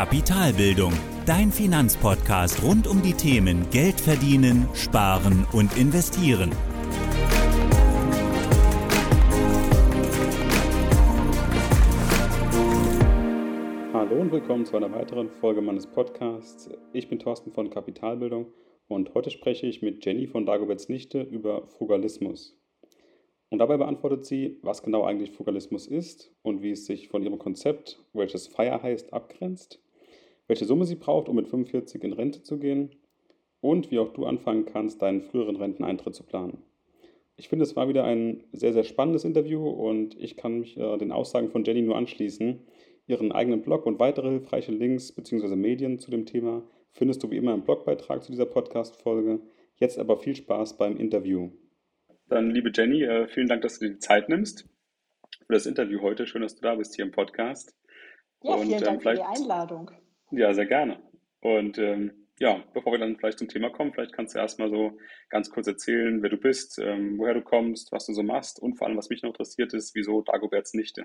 Kapitalbildung, 0.00 0.94
dein 1.26 1.52
Finanzpodcast 1.52 2.62
rund 2.62 2.86
um 2.86 3.02
die 3.02 3.12
Themen 3.12 3.68
Geld 3.70 4.00
verdienen, 4.00 4.66
sparen 4.72 5.46
und 5.52 5.76
investieren. 5.76 6.52
Hallo 13.92 14.22
und 14.22 14.32
willkommen 14.32 14.64
zu 14.64 14.74
einer 14.78 14.90
weiteren 14.90 15.28
Folge 15.28 15.60
meines 15.60 15.86
Podcasts. 15.86 16.70
Ich 16.94 17.10
bin 17.10 17.18
Thorsten 17.18 17.52
von 17.52 17.68
Kapitalbildung 17.68 18.46
und 18.88 19.12
heute 19.12 19.28
spreche 19.28 19.66
ich 19.66 19.82
mit 19.82 20.02
Jenny 20.02 20.26
von 20.26 20.46
Dagoberts 20.46 20.88
Nichte 20.88 21.20
über 21.20 21.66
Frugalismus. 21.66 22.56
Und 23.50 23.58
dabei 23.58 23.76
beantwortet 23.76 24.24
sie, 24.24 24.60
was 24.62 24.82
genau 24.82 25.04
eigentlich 25.04 25.32
Frugalismus 25.32 25.86
ist 25.86 26.32
und 26.40 26.62
wie 26.62 26.70
es 26.70 26.86
sich 26.86 27.08
von 27.08 27.22
ihrem 27.22 27.38
Konzept, 27.38 28.02
welches 28.14 28.46
FIRE 28.46 28.82
heißt, 28.82 29.12
abgrenzt, 29.12 29.78
welche 30.50 30.64
Summe 30.64 30.84
sie 30.84 30.96
braucht, 30.96 31.28
um 31.28 31.36
mit 31.36 31.46
45 31.46 32.02
in 32.02 32.12
Rente 32.12 32.42
zu 32.42 32.58
gehen 32.58 32.90
und 33.60 33.92
wie 33.92 34.00
auch 34.00 34.12
du 34.12 34.26
anfangen 34.26 34.66
kannst, 34.66 35.00
deinen 35.00 35.22
früheren 35.22 35.54
Renteneintritt 35.54 36.16
zu 36.16 36.24
planen. 36.24 36.64
Ich 37.36 37.48
finde, 37.48 37.62
es 37.62 37.76
war 37.76 37.88
wieder 37.88 38.02
ein 38.02 38.42
sehr, 38.52 38.72
sehr 38.72 38.82
spannendes 38.82 39.24
Interview 39.24 39.66
und 39.68 40.20
ich 40.20 40.36
kann 40.36 40.58
mich 40.58 40.76
äh, 40.76 40.98
den 40.98 41.12
Aussagen 41.12 41.50
von 41.50 41.62
Jenny 41.62 41.82
nur 41.82 41.96
anschließen. 41.96 42.66
Ihren 43.06 43.30
eigenen 43.30 43.62
Blog 43.62 43.86
und 43.86 44.00
weitere 44.00 44.28
hilfreiche 44.28 44.72
Links 44.72 45.12
bzw. 45.12 45.54
Medien 45.54 46.00
zu 46.00 46.10
dem 46.10 46.26
Thema 46.26 46.64
findest 46.90 47.22
du 47.22 47.30
wie 47.30 47.36
immer 47.36 47.54
im 47.54 47.62
Blogbeitrag 47.62 48.24
zu 48.24 48.32
dieser 48.32 48.46
Podcast-Folge. 48.46 49.40
Jetzt 49.76 50.00
aber 50.00 50.16
viel 50.18 50.34
Spaß 50.34 50.76
beim 50.76 50.96
Interview. 50.96 51.50
Dann, 52.28 52.50
liebe 52.50 52.72
Jenny, 52.74 53.04
äh, 53.04 53.28
vielen 53.28 53.46
Dank, 53.46 53.62
dass 53.62 53.78
du 53.78 53.86
dir 53.86 53.92
die 53.92 53.98
Zeit 54.00 54.28
nimmst 54.28 54.68
für 55.46 55.52
das 55.52 55.66
Interview 55.66 56.00
heute. 56.02 56.26
Schön, 56.26 56.42
dass 56.42 56.56
du 56.56 56.62
da 56.62 56.74
bist 56.74 56.96
hier 56.96 57.04
im 57.04 57.12
Podcast. 57.12 57.76
Ja, 58.42 58.58
vielen 58.58 58.74
Und, 58.74 58.86
Dank 58.86 59.06
ähm, 59.06 59.10
für 59.12 59.14
die 59.14 59.22
Einladung. 59.22 59.92
Ja, 60.30 60.54
sehr 60.54 60.66
gerne. 60.66 61.00
Und 61.40 61.78
ähm, 61.78 62.26
ja, 62.38 62.62
bevor 62.72 62.92
wir 62.92 62.98
dann 62.98 63.16
vielleicht 63.16 63.38
zum 63.38 63.48
Thema 63.48 63.70
kommen, 63.70 63.92
vielleicht 63.92 64.14
kannst 64.14 64.34
du 64.34 64.38
erstmal 64.38 64.70
so 64.70 64.96
ganz 65.28 65.50
kurz 65.50 65.66
erzählen, 65.66 66.22
wer 66.22 66.30
du 66.30 66.38
bist, 66.38 66.78
ähm, 66.78 67.18
woher 67.18 67.34
du 67.34 67.42
kommst, 67.42 67.92
was 67.92 68.06
du 68.06 68.14
so 68.14 68.22
machst 68.22 68.60
und 68.60 68.76
vor 68.76 68.86
allem, 68.86 68.96
was 68.96 69.10
mich 69.10 69.22
noch 69.22 69.30
interessiert 69.30 69.74
ist, 69.74 69.94
wieso 69.94 70.22
Dagoberts 70.22 70.72
Nichte. 70.74 71.04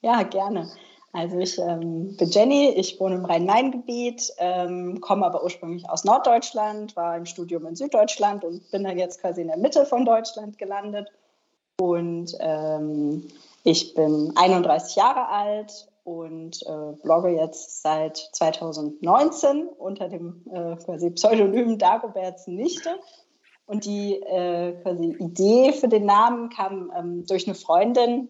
Ja, 0.00 0.22
gerne. 0.24 0.68
Also 1.12 1.38
ich 1.38 1.58
ähm, 1.58 2.16
bin 2.16 2.28
Jenny, 2.28 2.74
ich 2.76 3.00
wohne 3.00 3.14
im 3.14 3.24
Rhein-Main-Gebiet, 3.24 4.32
ähm, 4.38 5.00
komme 5.00 5.24
aber 5.24 5.42
ursprünglich 5.44 5.88
aus 5.88 6.04
Norddeutschland, 6.04 6.94
war 6.96 7.16
im 7.16 7.24
Studium 7.24 7.64
in 7.66 7.76
Süddeutschland 7.76 8.44
und 8.44 8.70
bin 8.70 8.84
dann 8.84 8.98
jetzt 8.98 9.20
quasi 9.20 9.40
in 9.40 9.46
der 9.46 9.56
Mitte 9.56 9.86
von 9.86 10.04
Deutschland 10.04 10.58
gelandet. 10.58 11.08
Und 11.80 12.36
ähm, 12.40 13.28
ich 13.64 13.94
bin 13.94 14.32
31 14.36 14.96
Jahre 14.96 15.28
alt 15.28 15.88
und 16.06 16.62
äh, 16.66 16.92
blogge 17.02 17.30
jetzt 17.30 17.82
seit 17.82 18.16
2019 18.16 19.66
unter 19.66 20.08
dem 20.08 20.44
äh, 20.52 20.76
quasi 20.76 21.10
Pseudonym 21.10 21.78
Dagoberts 21.78 22.46
Nichte. 22.46 23.00
Und 23.66 23.84
die 23.84 24.14
äh, 24.22 24.74
quasi 24.82 25.16
Idee 25.18 25.72
für 25.72 25.88
den 25.88 26.06
Namen 26.06 26.48
kam 26.48 26.92
ähm, 26.96 27.26
durch 27.26 27.48
eine 27.48 27.56
Freundin, 27.56 28.28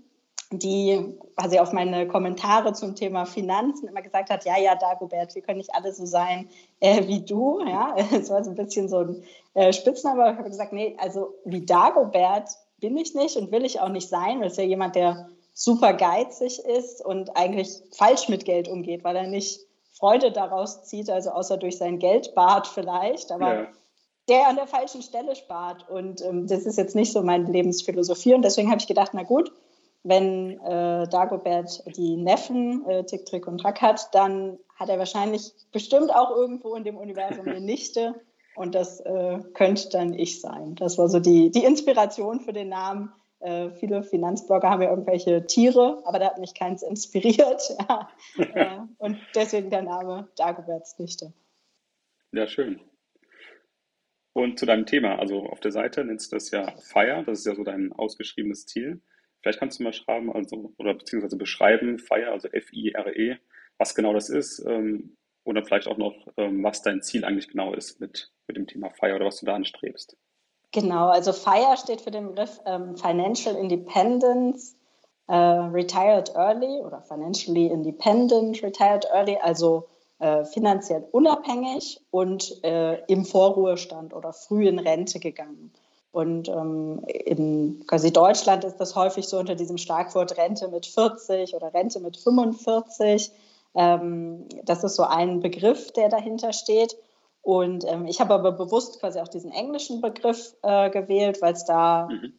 die 0.51 1.19
quasi 1.37 1.59
auf 1.59 1.75
meine 1.75 2.09
Kommentare 2.09 2.73
zum 2.73 2.95
Thema 2.95 3.27
Finanzen 3.27 3.89
immer 3.89 4.01
gesagt 4.01 4.31
hat, 4.31 4.47
ja, 4.47 4.59
ja, 4.59 4.75
Dagobert, 4.75 5.35
wir 5.35 5.43
können 5.43 5.59
nicht 5.59 5.75
alle 5.75 5.93
so 5.93 6.07
sein 6.07 6.49
äh, 6.81 7.07
wie 7.07 7.27
du. 7.27 7.61
Ja, 7.61 7.95
es 8.15 8.31
war 8.31 8.43
so 8.43 8.53
ein 8.53 8.57
bisschen 8.57 8.89
so 8.89 9.01
ein 9.01 9.23
äh, 9.53 9.75
Spitzname, 9.75 10.31
ich 10.33 10.39
habe 10.39 10.49
gesagt, 10.49 10.73
nee, 10.73 10.97
also 10.99 11.35
wie 11.45 11.67
Dagobert 11.67 12.49
bin 12.81 12.97
ich 12.97 13.15
nicht 13.15 13.37
und 13.37 13.53
will 13.53 13.67
ich 13.67 13.81
auch 13.81 13.91
nicht 13.91 14.09
sein, 14.09 14.41
weil 14.41 14.49
es 14.49 14.57
ja 14.57 14.65
jemand, 14.65 14.95
der 14.97 15.29
super 15.59 15.95
geizig 15.95 16.59
ist 16.59 17.03
und 17.03 17.35
eigentlich 17.35 17.81
falsch 17.97 18.29
mit 18.29 18.45
Geld 18.45 18.69
umgeht, 18.69 19.05
weil 19.05 19.17
er 19.17 19.27
nicht 19.27 19.61
Freude 19.91 20.31
daraus 20.31 20.85
zieht, 20.85 21.09
also 21.09 21.31
außer 21.31 21.57
durch 21.57 21.79
sein 21.79 21.99
Geldbad 21.99 22.67
vielleicht, 22.67 23.33
aber 23.33 23.55
ja. 23.55 23.67
der 24.29 24.49
an 24.49 24.57
der 24.57 24.67
falschen 24.67 25.01
Stelle 25.01 25.35
spart. 25.35 25.89
Und 25.89 26.21
ähm, 26.21 26.47
das 26.47 26.67
ist 26.67 26.77
jetzt 26.77 26.95
nicht 26.95 27.11
so 27.11 27.23
meine 27.23 27.51
Lebensphilosophie. 27.51 28.35
Und 28.35 28.43
deswegen 28.43 28.69
habe 28.69 28.83
ich 28.83 28.87
gedacht, 28.87 29.13
na 29.15 29.23
gut, 29.23 29.51
wenn 30.03 30.61
äh, 30.61 31.09
Dagobert 31.09 31.83
die 31.97 32.19
Neffen 32.19 32.87
äh, 32.87 33.05
Tick, 33.05 33.25
Trick 33.25 33.47
und 33.47 33.59
Track 33.59 33.81
hat, 33.81 34.15
dann 34.15 34.59
hat 34.75 34.91
er 34.91 34.99
wahrscheinlich 34.99 35.55
bestimmt 35.73 36.15
auch 36.15 36.37
irgendwo 36.37 36.75
in 36.75 36.85
dem 36.85 36.99
Universum 36.99 37.49
eine 37.49 37.63
Nichte 37.63 38.15
und 38.57 38.75
das 38.75 39.01
äh, 39.01 39.39
könnte 39.55 39.89
dann 39.89 40.13
ich 40.13 40.43
sein. 40.43 40.75
Das 40.75 40.99
war 40.99 41.09
so 41.09 41.19
die, 41.19 41.51
die 41.51 41.65
Inspiration 41.65 42.41
für 42.41 42.53
den 42.53 42.69
Namen. 42.69 43.11
Äh, 43.41 43.71
viele 43.71 44.03
Finanzblogger 44.03 44.71
haben 44.71 44.83
ja 44.83 44.91
irgendwelche 44.91 45.47
Tiere, 45.47 46.03
aber 46.05 46.19
da 46.19 46.27
hat 46.27 46.39
mich 46.39 46.55
keins 46.55 46.83
inspiriert. 46.83 47.63
Ja. 47.89 48.11
Äh, 48.55 48.79
und 48.99 49.19
deswegen 49.35 49.71
der 49.71 49.83
Name 49.83 50.29
Dagoberts 50.37 50.99
Nichte. 50.99 51.33
Ja, 52.33 52.47
schön. 52.47 52.81
Und 54.33 54.59
zu 54.59 54.67
deinem 54.67 54.85
Thema, 54.85 55.19
also 55.19 55.47
auf 55.47 55.61
der 55.61 55.73
Seite 55.73 56.05
nennst 56.05 56.31
du 56.31 56.37
das 56.37 56.51
ja 56.51 56.77
Fire, 56.77 57.25
das 57.25 57.39
ist 57.39 57.47
ja 57.47 57.55
so 57.55 57.65
dein 57.65 57.93
ausgeschriebenes 57.93 58.67
Ziel. 58.67 59.01
Vielleicht 59.41 59.59
kannst 59.59 59.79
du 59.79 59.85
mal 59.85 59.93
schreiben, 59.93 60.31
also 60.31 60.75
oder 60.77 60.93
beziehungsweise 60.95 61.39
beschreiben, 61.39 61.99
FIRE, 61.99 62.33
also 62.33 62.49
F-I-R-E, 62.49 63.39
was 63.79 63.95
genau 63.95 64.13
das 64.13 64.29
ist 64.29 64.63
ähm, 64.67 65.17
oder 65.45 65.65
vielleicht 65.65 65.87
auch 65.89 65.97
noch, 65.97 66.27
ähm, 66.37 66.63
was 66.63 66.83
dein 66.83 67.01
Ziel 67.01 67.25
eigentlich 67.25 67.49
genau 67.49 67.73
ist 67.73 68.01
mit, 68.01 68.33
mit 68.47 68.57
dem 68.57 68.67
Thema 68.67 68.91
FIRE 68.91 69.17
oder 69.17 69.27
was 69.27 69.41
du 69.41 69.47
da 69.47 69.55
anstrebst. 69.55 70.19
Genau, 70.73 71.09
also 71.09 71.33
FIRE 71.33 71.77
steht 71.77 72.01
für 72.03 72.11
den 72.11 72.29
Begriff 72.29 72.61
ähm, 72.67 72.97
Financial 72.97 73.55
Independence 73.55 74.77
äh, 75.29 75.35
Retired 75.35 76.35
Early 76.35 76.83
oder 76.83 77.03
Financially 77.03 77.67
Independent 77.67 78.63
Retired 78.63 79.07
Early, 79.13 79.39
also 79.43 79.87
äh, 80.19 80.45
finanziell 80.45 81.07
unabhängig 81.13 82.01
und 82.11 82.63
äh, 82.65 83.03
im 83.07 83.25
Vorruhestand 83.25 84.15
oder 84.15 84.33
früh 84.33 84.67
in 84.67 84.79
Rente 84.79 85.19
gegangen. 85.19 85.73
Und 86.13 86.49
ähm, 86.49 87.03
in 87.07 87.85
quasi 87.87 88.11
Deutschland 88.11 88.65
ist 88.65 88.79
das 88.79 88.97
häufig 88.97 89.29
so 89.29 89.39
unter 89.39 89.55
diesem 89.55 89.77
Schlagwort 89.77 90.39
Rente 90.39 90.69
mit 90.69 90.87
40 90.87 91.55
oder 91.55 91.75
Rente 91.75 92.01
mit 92.01 92.17
45. 92.17 93.31
Ähm, 93.75 94.47
das 94.65 94.83
ist 94.83 94.97
so 94.97 95.03
ein 95.03 95.41
Begriff, 95.41 95.93
der 95.93 96.09
dahinter 96.09 96.55
steht. 96.55 96.97
Und 97.47 97.85
ähm, 97.87 98.07
ich 98.07 98.21
habe 98.21 98.35
aber 98.35 98.51
bewusst 98.51 98.99
quasi 98.99 99.21
auch 99.21 99.29
diesen 99.29 99.53
englischen 99.53 100.01
Begriff 100.01 100.57
äh, 100.63 100.91
gewählt, 100.91 101.41
weil 101.41 101.53
es 101.53 101.65
da 101.65 102.09
mhm. 102.11 102.33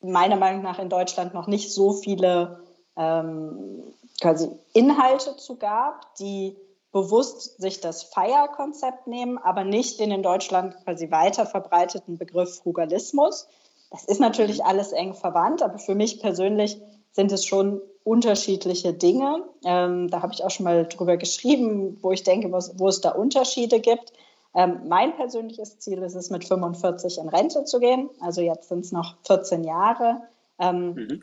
meiner 0.00 0.34
Meinung 0.34 0.62
nach 0.62 0.80
in 0.80 0.88
Deutschland 0.88 1.34
noch 1.34 1.46
nicht 1.46 1.72
so 1.72 1.92
viele 1.92 2.58
ähm, 2.96 3.84
quasi 4.20 4.50
Inhalte 4.72 5.36
zu 5.36 5.54
gab, 5.54 6.16
die 6.16 6.56
bewusst 6.90 7.60
sich 7.60 7.80
das 7.80 8.02
Feierkonzept 8.02 9.06
nehmen, 9.06 9.38
aber 9.38 9.62
nicht 9.62 10.00
den 10.00 10.10
in 10.10 10.24
Deutschland 10.24 10.74
quasi 10.82 11.12
weiter 11.12 11.46
verbreiteten 11.46 12.18
Begriff 12.18 12.56
Frugalismus. 12.56 13.46
Das 13.92 14.04
ist 14.04 14.18
natürlich 14.18 14.64
alles 14.64 14.90
eng 14.90 15.14
verwandt, 15.14 15.62
aber 15.62 15.78
für 15.78 15.94
mich 15.94 16.18
persönlich 16.18 16.82
sind 17.12 17.30
es 17.30 17.46
schon 17.46 17.80
unterschiedliche 18.02 18.94
Dinge. 18.94 19.44
Ähm, 19.64 20.10
da 20.10 20.22
habe 20.22 20.32
ich 20.32 20.42
auch 20.42 20.50
schon 20.50 20.64
mal 20.64 20.86
drüber 20.86 21.16
geschrieben, 21.18 21.98
wo 22.02 22.10
ich 22.10 22.24
denke, 22.24 22.50
wo 22.50 22.88
es 22.88 23.00
da 23.00 23.10
Unterschiede 23.10 23.78
gibt. 23.78 24.12
Ähm, 24.54 24.80
mein 24.88 25.14
persönliches 25.14 25.78
Ziel 25.78 26.02
ist 26.02 26.14
es, 26.14 26.30
mit 26.30 26.44
45 26.44 27.18
in 27.18 27.28
Rente 27.28 27.64
zu 27.64 27.78
gehen. 27.78 28.10
Also 28.20 28.40
jetzt 28.40 28.68
sind 28.68 28.84
es 28.84 28.92
noch 28.92 29.16
14 29.26 29.64
Jahre. 29.64 30.22
Ähm, 30.58 30.94
mhm. 30.94 31.22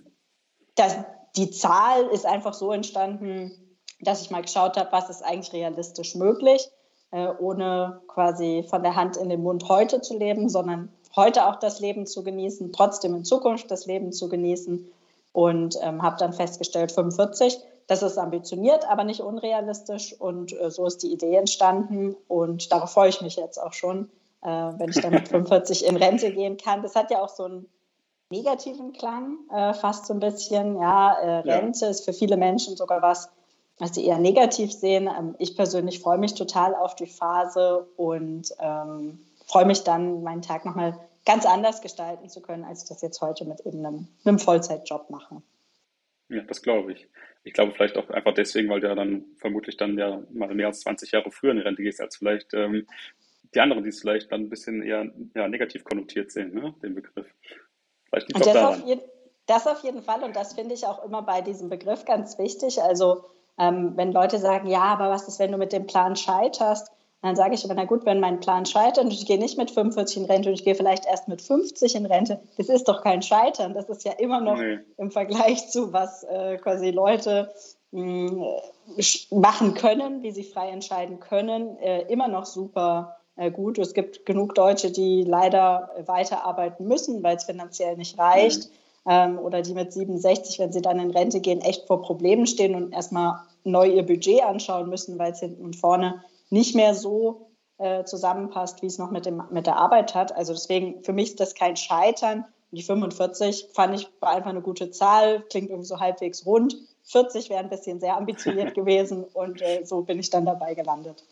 das, 0.76 0.98
die 1.36 1.52
Zahl 1.52 2.06
ist 2.08 2.26
einfach 2.26 2.54
so 2.54 2.72
entstanden, 2.72 3.52
dass 4.02 4.22
ich 4.22 4.32
mal 4.32 4.42
geschaut 4.42 4.78
habe, 4.78 4.92
was 4.92 5.10
ist 5.10 5.24
eigentlich 5.24 5.54
realistisch 5.54 6.16
möglich, 6.16 6.70
äh, 7.12 7.28
ohne 7.40 8.02
quasi 8.08 8.66
von 8.70 8.84
der 8.84 8.96
Hand 8.96 9.18
in 9.18 9.30
den 9.30 9.44
Mund 9.44 9.68
heute 9.70 10.02
zu 10.02 10.18
leben, 10.18 10.50
sondern 10.50 10.92
heute 11.16 11.48
auch 11.48 11.58
das 11.58 11.80
Leben 11.80 12.06
zu 12.06 12.24
genießen, 12.24 12.72
trotzdem 12.72 13.16
in 13.16 13.26
Zukunft 13.26 13.70
das 13.72 13.86
Leben 13.86 14.12
zu 14.12 14.30
genießen. 14.30 14.90
Und 15.34 15.78
ähm, 15.82 16.02
habe 16.02 16.16
dann 16.18 16.34
festgestellt, 16.34 16.92
45, 16.92 17.60
das 17.88 18.04
ist 18.04 18.18
ambitioniert, 18.18 18.88
aber 18.88 19.06
nicht 19.06 19.22
unrealistisch. 19.22 20.14
Und 20.14 20.54
äh, 20.60 20.70
so 20.70 20.86
ist 20.86 21.04
die 21.04 21.12
Idee 21.12 21.36
entstanden. 21.36 22.16
Und 22.28 22.72
darauf 22.72 22.92
freue 22.92 23.10
ich 23.10 23.22
mich 23.22 23.38
jetzt 23.38 23.58
auch 23.58 23.74
schon, 23.74 24.10
äh, 24.44 24.50
wenn 24.50 24.90
ich 24.90 25.02
dann 25.02 25.14
mit 25.14 25.28
45 25.30 25.86
in 25.86 25.96
Rente 25.96 26.32
gehen 26.32 26.58
kann. 26.58 26.84
Das 26.84 26.96
hat 26.96 27.12
ja 27.12 27.22
auch 27.22 27.30
so 27.30 27.46
einen 27.46 27.70
negativen 28.30 28.92
Klang, 28.92 29.38
äh, 29.54 29.74
fast 29.74 30.06
so 30.06 30.14
ein 30.14 30.20
bisschen. 30.20 30.78
Ja, 30.80 31.14
äh, 31.14 31.40
Rente 31.50 31.86
ja. 31.86 31.92
ist 31.92 32.04
für 32.04 32.14
viele 32.14 32.36
Menschen 32.36 32.76
sogar 32.76 33.02
was, 33.02 33.30
was 33.80 33.96
sie 33.96 34.06
eher 34.06 34.20
negativ 34.20 34.74
sehen. 34.74 35.08
Ähm, 35.08 35.36
ich 35.40 35.56
persönlich 35.56 36.02
freue 36.02 36.18
mich 36.18 36.34
total 36.34 36.76
auf 36.76 36.94
die 36.96 37.08
Phase 37.08 37.88
und 37.96 38.54
ähm, 38.60 39.20
freue 39.46 39.66
mich 39.66 39.86
dann, 39.86 40.24
meinen 40.24 40.42
Tag 40.42 40.66
nochmal 40.66 41.00
ganz 41.26 41.46
anders 41.46 41.82
gestalten 41.82 42.28
zu 42.30 42.42
können, 42.42 42.66
als 42.66 42.84
ich 42.84 42.90
das 42.90 43.02
jetzt 43.02 43.22
heute 43.22 43.46
mit 43.46 43.62
eben 43.62 43.86
einem, 43.86 44.08
einem 44.26 44.40
Vollzeitjob 44.40 45.10
mache. 45.10 45.42
Ja, 46.30 46.42
das 46.42 46.62
glaube 46.62 46.94
ich. 46.94 47.08
Ich 47.48 47.54
glaube 47.54 47.74
vielleicht 47.74 47.98
auch 47.98 48.10
einfach 48.10 48.34
deswegen, 48.34 48.70
weil 48.70 48.82
du 48.82 48.88
ja 48.88 48.96
dann 48.96 49.26
vermutlich 49.38 49.78
dann 49.78 49.98
ja 49.98 50.22
mal 50.32 50.54
mehr 50.54 50.68
als 50.68 50.82
20 50.82 51.12
Jahre 51.12 51.32
früher 51.32 51.52
in 51.52 51.58
die 51.58 51.64
Rente 51.64 51.82
gehst, 51.82 52.02
als 52.02 52.18
vielleicht 52.18 52.54
ähm, 52.54 52.88
die 53.56 53.60
anderen, 53.60 53.84
die 53.84 53.90
es 53.90 54.02
vielleicht 54.02 54.32
dann 54.32 54.42
ein 54.42 54.50
bisschen 54.50 54.84
eher 54.84 55.12
ja, 55.36 55.48
negativ 55.48 55.84
konnotiert 55.84 56.32
sehen, 56.32 56.54
ne, 56.54 56.74
den 56.84 56.96
Begriff. 56.96 57.28
Vielleicht 58.10 58.28
liegt 58.28 58.46
das, 58.46 58.56
auf 58.56 58.86
jeden, 58.86 59.02
das 59.46 59.68
auf 59.68 59.84
jeden 59.84 60.02
Fall 60.02 60.24
und 60.24 60.36
das 60.36 60.54
finde 60.54 60.74
ich 60.74 60.86
auch 60.86 61.04
immer 61.04 61.22
bei 61.22 61.42
diesem 61.42 61.70
Begriff 61.70 62.06
ganz 62.06 62.38
wichtig. 62.38 62.82
Also 62.82 63.26
Ähm, 63.60 63.94
wenn 63.96 64.12
Leute 64.12 64.38
sagen, 64.38 64.68
ja, 64.68 64.84
aber 64.84 65.10
was 65.10 65.28
ist, 65.28 65.40
wenn 65.40 65.52
du 65.52 65.58
mit 65.58 65.74
dem 65.74 65.88
Plan 65.88 66.16
scheiterst? 66.16 66.92
Dann 67.22 67.36
sage 67.36 67.56
ich 67.56 67.66
aber, 67.66 67.74
na 67.74 67.86
gut, 67.86 68.06
wenn 68.06 68.20
mein 68.20 68.40
Plan 68.40 68.66
scheitert 68.66 69.06
und 69.06 69.12
ich 69.12 69.26
gehe 69.26 69.40
nicht 69.40 69.58
mit 69.58 69.72
45 69.72 70.18
in 70.18 70.26
Rente 70.26 70.50
und 70.50 70.56
ich 70.56 70.64
gehe 70.64 70.76
vielleicht 70.76 71.06
erst 71.06 71.28
mit 71.28 71.42
50 71.42 71.96
in 71.96 72.06
Rente, 72.06 72.40
das 72.58 72.70
ist 72.70 72.88
doch 72.88 73.02
kein 73.02 73.22
Scheitern. 73.22 73.74
Das 73.74 73.90
ist 73.90 74.04
ja 74.04 74.12
immer 74.14 74.40
noch 74.40 74.58
nee. 74.58 74.80
im 74.98 75.10
Vergleich 75.10 75.70
zu, 75.70 75.92
was 75.94 76.24
äh, 76.24 76.58
quasi 76.58 76.92
Leute 76.92 77.52
mh, 77.92 78.30
hm, 78.96 79.40
machen 79.40 79.74
können, 79.74 80.22
wie 80.22 80.32
sie 80.32 80.44
frei 80.44 80.70
entscheiden 80.70 81.20
können, 81.20 81.78
äh, 81.80 82.04
immer 82.04 82.28
noch 82.28 82.46
super 82.46 83.18
äh, 83.36 83.50
gut. 83.50 83.80
Es 83.80 83.96
gibt 83.96 84.26
genug 84.28 84.54
Deutsche, 84.54 84.92
die 84.92 85.24
leider 85.24 85.90
weiterarbeiten 86.06 86.88
müssen, 86.88 87.24
weil 87.24 87.38
es 87.38 87.46
finanziell 87.46 87.98
nicht 87.98 88.20
reicht. 88.20 88.70
Mhm. 88.70 88.74
Ähm, 89.10 89.40
oder 89.40 89.62
die 89.62 89.74
mit 89.74 89.92
67, 89.92 90.60
wenn 90.60 90.72
sie 90.72 90.82
dann 90.82 91.00
in 91.00 91.12
Rente 91.12 91.40
gehen, 91.40 91.62
echt 91.62 91.88
vor 91.88 92.02
Problemen 92.02 92.46
stehen 92.46 92.76
und 92.76 92.94
erstmal 92.94 93.40
neu 93.64 93.88
ihr 93.88 94.06
Budget 94.06 94.44
anschauen 94.44 94.90
müssen, 94.90 95.18
weil 95.18 95.32
es 95.32 95.40
hinten 95.40 95.64
und 95.64 95.78
vorne 95.78 96.24
nicht 96.50 96.76
mehr 96.76 96.94
so 96.94 97.52
äh, 97.78 98.04
zusammenpasst, 98.04 98.82
wie 98.82 98.88
es 98.88 98.98
noch 98.98 99.12
mit, 99.12 99.26
dem, 99.26 99.44
mit 99.52 99.68
der 99.68 99.78
Arbeit 99.78 100.16
hat. 100.16 100.36
Also 100.36 100.54
deswegen, 100.54 101.04
für 101.04 101.14
mich 101.14 101.30
ist 101.30 101.40
das 101.40 101.56
kein 101.56 101.76
Scheitern. 101.76 102.46
Die 102.72 102.84
45 102.84 103.70
fand 103.74 103.96
ich 103.96 104.10
war 104.20 104.32
einfach 104.36 104.50
eine 104.50 104.62
gute 104.62 104.92
Zahl, 104.92 105.44
klingt 105.50 105.70
irgendwie 105.70 105.88
so 105.88 106.00
halbwegs 106.00 106.46
rund. 106.46 106.76
40 107.04 107.50
wäre 107.50 107.62
ein 107.62 107.70
bisschen 107.70 108.00
sehr 108.00 108.18
ambitioniert 108.18 108.74
gewesen 108.76 109.24
und 109.24 109.62
äh, 109.62 109.86
so 109.86 110.02
bin 110.02 110.20
ich 110.20 110.30
dann 110.30 110.46
dabei 110.46 110.74
gelandet. 110.74 111.24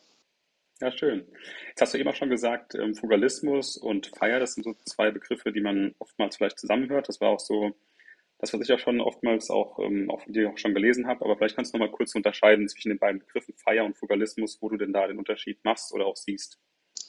Ja, 0.81 0.91
schön. 0.91 1.25
Jetzt 1.69 1.81
hast 1.81 1.93
du 1.93 1.97
eben 1.97 2.09
auch 2.09 2.15
schon 2.15 2.29
gesagt, 2.29 2.75
ähm, 2.75 2.95
Fugalismus 2.95 3.77
und 3.77 4.11
Feier, 4.17 4.39
das 4.39 4.53
sind 4.53 4.63
so 4.63 4.75
zwei 4.85 5.11
Begriffe, 5.11 5.51
die 5.51 5.61
man 5.61 5.95
oftmals 5.99 6.37
vielleicht 6.37 6.59
zusammenhört. 6.59 7.07
Das 7.07 7.21
war 7.21 7.29
auch 7.29 7.39
so 7.39 7.71
das, 8.39 8.53
was 8.53 8.61
ich 8.61 8.67
ja 8.67 8.77
schon 8.77 8.99
oftmals 9.01 9.49
auch, 9.49 9.79
ähm, 9.79 10.09
auch 10.09 10.21
von 10.21 10.33
dir 10.33 10.49
auch 10.49 10.57
schon 10.57 10.73
gelesen 10.73 11.07
habe, 11.07 11.23
aber 11.23 11.37
vielleicht 11.37 11.55
kannst 11.55 11.73
du 11.73 11.77
noch 11.77 11.87
mal 11.87 11.91
kurz 11.91 12.13
unterscheiden 12.15 12.67
zwischen 12.67 12.89
den 12.89 12.99
beiden 12.99 13.19
Begriffen 13.19 13.55
Feier 13.55 13.85
und 13.85 13.97
Fugalismus, 13.97 14.61
wo 14.61 14.69
du 14.69 14.77
denn 14.77 14.93
da 14.93 15.07
den 15.07 15.17
Unterschied 15.17 15.63
machst 15.63 15.93
oder 15.93 16.05
auch 16.05 16.17
siehst. 16.17 16.59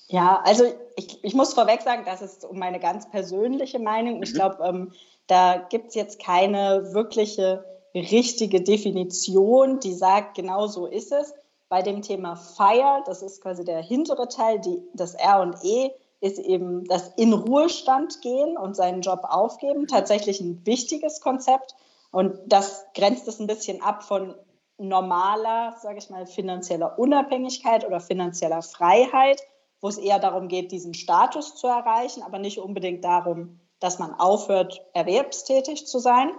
Ja, 0.08 0.40
also 0.44 0.64
ich, 0.96 1.24
ich 1.24 1.34
muss 1.34 1.54
vorweg 1.54 1.82
sagen, 1.82 2.04
das 2.06 2.22
ist 2.22 2.44
um 2.44 2.58
meine 2.58 2.78
ganz 2.78 3.10
persönliche 3.10 3.80
Meinung. 3.80 4.22
Ich 4.22 4.32
mhm. 4.32 4.36
glaube, 4.36 4.64
ähm, 4.64 4.92
da 5.26 5.66
gibt 5.68 5.88
es 5.88 5.94
jetzt 5.94 6.22
keine 6.22 6.94
wirkliche 6.94 7.64
richtige 7.94 8.62
Definition, 8.62 9.80
die 9.80 9.94
sagt, 9.94 10.36
genau 10.36 10.66
so 10.66 10.86
ist 10.86 11.12
es. 11.12 11.34
Bei 11.68 11.82
dem 11.82 12.02
Thema 12.02 12.36
Fire, 12.36 13.02
das 13.06 13.22
ist 13.22 13.42
quasi 13.42 13.64
der 13.64 13.82
hintere 13.82 14.28
Teil, 14.28 14.60
die, 14.60 14.80
das 14.94 15.14
R 15.14 15.40
und 15.40 15.56
E, 15.64 15.90
ist 16.20 16.38
eben 16.38 16.84
das 16.84 17.12
in 17.16 17.32
Ruhestand 17.32 18.20
gehen 18.22 18.56
und 18.56 18.74
seinen 18.74 19.02
Job 19.02 19.20
aufgeben 19.24 19.86
tatsächlich 19.86 20.40
ein 20.40 20.64
wichtiges 20.64 21.20
Konzept. 21.20 21.74
Und 22.10 22.38
das 22.46 22.86
grenzt 22.94 23.28
es 23.28 23.38
ein 23.38 23.46
bisschen 23.46 23.82
ab 23.82 24.02
von 24.02 24.34
normaler, 24.78 25.76
sage 25.80 25.98
ich 25.98 26.10
mal, 26.10 26.26
finanzieller 26.26 26.98
Unabhängigkeit 26.98 27.86
oder 27.86 28.00
finanzieller 28.00 28.62
Freiheit, 28.62 29.42
wo 29.80 29.88
es 29.88 29.98
eher 29.98 30.18
darum 30.18 30.48
geht, 30.48 30.72
diesen 30.72 30.94
Status 30.94 31.54
zu 31.54 31.66
erreichen, 31.66 32.22
aber 32.22 32.38
nicht 32.38 32.58
unbedingt 32.58 33.04
darum, 33.04 33.60
dass 33.80 33.98
man 33.98 34.14
aufhört, 34.14 34.82
erwerbstätig 34.94 35.86
zu 35.86 35.98
sein. 35.98 36.30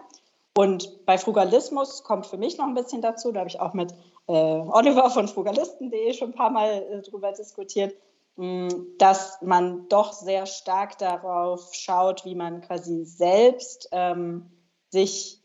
Und 0.57 1.05
bei 1.05 1.19
Frugalismus 1.19 2.03
kommt 2.03 2.25
für 2.25 2.37
mich 2.37 2.57
noch 2.57 2.65
ein 2.65 2.73
bisschen 2.73 3.01
dazu, 3.01 3.31
da 3.31 3.41
habe 3.41 3.49
ich 3.49 3.59
auch 3.59 3.73
mit 3.73 3.93
äh, 4.27 4.33
Oliver 4.33 5.09
von 5.11 5.27
frugalisten.de 5.27 6.13
schon 6.13 6.29
ein 6.29 6.35
paar 6.35 6.49
Mal 6.49 6.83
äh, 6.91 7.01
drüber 7.03 7.31
diskutiert, 7.31 7.93
dass 8.37 9.41
man 9.41 9.87
doch 9.89 10.13
sehr 10.13 10.45
stark 10.45 10.99
darauf 10.99 11.73
schaut, 11.73 12.23
wie 12.23 12.35
man 12.35 12.61
quasi 12.61 13.03
selbst 13.03 13.89
ähm, 13.91 14.51
sich 14.89 15.41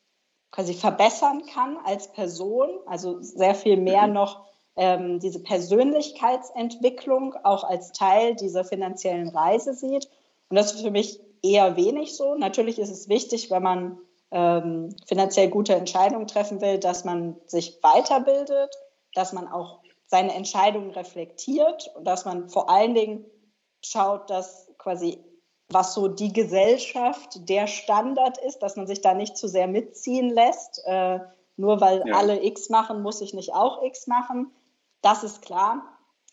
quasi 0.51 0.75
verbessern 0.75 1.45
kann 1.47 1.79
als 1.85 2.13
Person, 2.13 2.69
also 2.85 3.23
sehr 3.23 3.55
viel 3.55 3.79
mehr 3.79 4.07
mhm. 4.07 4.13
noch 4.13 4.45
ähm, 4.77 5.21
diese 5.21 5.43
Persönlichkeitsentwicklung 5.43 7.35
auch 7.45 7.65
als 7.65 7.93
Teil 7.93 8.37
dieser 8.37 8.65
finanziellen 8.65 9.29
Reise 9.29 9.73
sieht. 9.75 10.09
Und 10.51 10.57
das 10.57 10.75
ist 10.75 10.83
für 10.83 10.91
mich 10.91 11.21
eher 11.43 11.77
wenig 11.77 12.15
so. 12.15 12.35
Natürlich 12.35 12.79
ist 12.79 12.91
es 12.91 13.09
wichtig, 13.09 13.51
wenn 13.51 13.63
man 13.63 13.99
ähm, 14.31 14.95
finanziell 15.07 15.49
gute 15.49 15.75
Entscheidungen 15.75 16.27
treffen 16.27 16.61
will, 16.61 16.79
dass 16.79 17.05
man 17.05 17.37
sich 17.47 17.79
weiterbildet, 17.83 18.75
dass 19.15 19.33
man 19.33 19.49
auch 19.49 19.82
seine 20.13 20.35
Entscheidungen 20.35 20.91
reflektiert 20.91 21.91
und 21.97 22.05
dass 22.05 22.27
man 22.27 22.51
vor 22.51 22.69
allen 22.69 22.95
Dingen 22.95 23.25
schaut, 23.83 24.29
dass 24.29 24.69
quasi 24.77 25.17
was 25.71 25.95
so 25.95 26.07
die 26.07 26.35
Gesellschaft 26.35 27.49
der 27.49 27.67
Standard 27.67 28.37
ist, 28.37 28.59
dass 28.59 28.77
man 28.77 28.87
sich 28.87 29.01
da 29.01 29.15
nicht 29.15 29.39
zu 29.39 29.49
sehr 29.49 29.69
mitziehen 29.69 30.29
lässt. 30.29 30.83
Äh, 30.85 31.21
nur 31.57 31.81
weil 31.81 32.05
ja. 32.07 32.15
alle 32.15 32.45
X 32.45 32.69
machen, 32.69 33.01
muss 33.01 33.23
ich 33.23 33.33
nicht 33.33 33.55
auch 33.55 33.83
X 33.83 34.07
machen. 34.07 34.51
Das 35.01 35.25
ist 35.25 35.41
klar. 35.41 35.83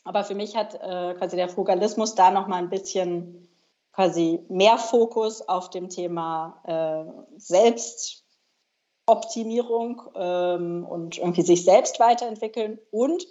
Aber 0.04 0.26
für 0.26 0.36
mich 0.36 0.58
hat 0.58 0.76
äh, 0.76 1.14
quasi 1.14 1.38
der 1.38 1.48
Frugalismus 1.48 2.16
da 2.16 2.32
noch 2.32 2.48
mal 2.48 2.58
ein 2.58 2.70
bisschen 2.70 3.48
quasi 3.94 4.44
mehr 4.50 4.78
Fokus 4.78 5.48
auf 5.48 5.70
dem 5.70 5.88
Thema 5.88 6.62
äh, 6.66 7.06
Selbstoptimierung 7.38 10.02
ähm, 10.16 10.86
und 10.86 11.18
irgendwie 11.18 11.44
sich 11.44 11.64
selbst 11.64 12.02
weiterentwickeln 12.02 12.78
und 12.92 13.26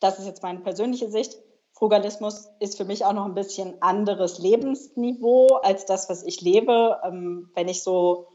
das 0.00 0.18
ist 0.18 0.26
jetzt 0.26 0.42
meine 0.42 0.60
persönliche 0.60 1.10
Sicht, 1.10 1.38
Frugalismus 1.76 2.48
ist 2.58 2.78
für 2.78 2.86
mich 2.86 3.04
auch 3.04 3.12
noch 3.12 3.26
ein 3.26 3.34
bisschen 3.34 3.80
anderes 3.82 4.38
Lebensniveau 4.38 5.46
als 5.62 5.84
das, 5.84 6.08
was 6.08 6.22
ich 6.22 6.40
lebe. 6.40 6.98
Ähm, 7.04 7.50
wenn 7.54 7.68
ich 7.68 7.82
so 7.82 8.28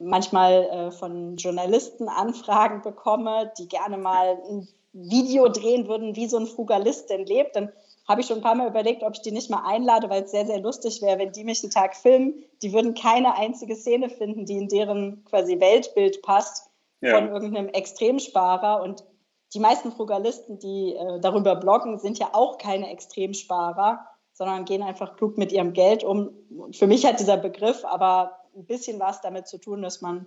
manchmal 0.00 0.64
äh, 0.64 0.90
von 0.90 1.36
Journalisten 1.36 2.08
Anfragen 2.08 2.82
bekomme, 2.82 3.52
die 3.58 3.68
gerne 3.68 3.96
mal 3.96 4.42
ein 4.48 4.68
Video 4.92 5.48
drehen 5.48 5.86
würden, 5.86 6.16
wie 6.16 6.26
so 6.26 6.36
ein 6.36 6.48
Frugalist 6.48 7.10
denn 7.10 7.26
lebt, 7.26 7.54
dann 7.54 7.70
habe 8.08 8.22
ich 8.22 8.26
schon 8.26 8.38
ein 8.38 8.42
paar 8.42 8.56
Mal 8.56 8.66
überlegt, 8.66 9.04
ob 9.04 9.14
ich 9.14 9.22
die 9.22 9.30
nicht 9.30 9.50
mal 9.50 9.62
einlade, 9.64 10.10
weil 10.10 10.24
es 10.24 10.32
sehr, 10.32 10.46
sehr 10.46 10.58
lustig 10.58 11.00
wäre, 11.00 11.20
wenn 11.20 11.30
die 11.30 11.44
mich 11.44 11.62
einen 11.62 11.70
Tag 11.70 11.94
filmen. 11.94 12.42
Die 12.60 12.72
würden 12.72 12.94
keine 12.94 13.36
einzige 13.36 13.76
Szene 13.76 14.08
finden, 14.08 14.46
die 14.46 14.56
in 14.56 14.68
deren 14.68 15.24
quasi 15.26 15.60
Weltbild 15.60 16.22
passt 16.22 16.68
ja. 17.00 17.14
von 17.14 17.28
irgendeinem 17.28 17.68
Extremsparer. 17.68 18.82
Und 18.82 19.04
die 19.52 19.60
meisten 19.60 19.92
Frugalisten, 19.92 20.58
die 20.58 20.94
äh, 20.94 21.20
darüber 21.20 21.56
bloggen, 21.56 21.98
sind 21.98 22.18
ja 22.18 22.30
auch 22.32 22.58
keine 22.58 22.90
Extremsparer, 22.90 24.06
sondern 24.32 24.64
gehen 24.64 24.82
einfach 24.82 25.16
klug 25.16 25.36
mit 25.38 25.52
ihrem 25.52 25.72
Geld 25.72 26.04
um. 26.04 26.30
Für 26.72 26.86
mich 26.86 27.04
hat 27.04 27.20
dieser 27.20 27.36
Begriff 27.36 27.84
aber 27.84 28.32
ein 28.56 28.64
bisschen 28.64 29.00
was 29.00 29.20
damit 29.20 29.48
zu 29.48 29.58
tun, 29.58 29.82
dass 29.82 30.00
man 30.00 30.26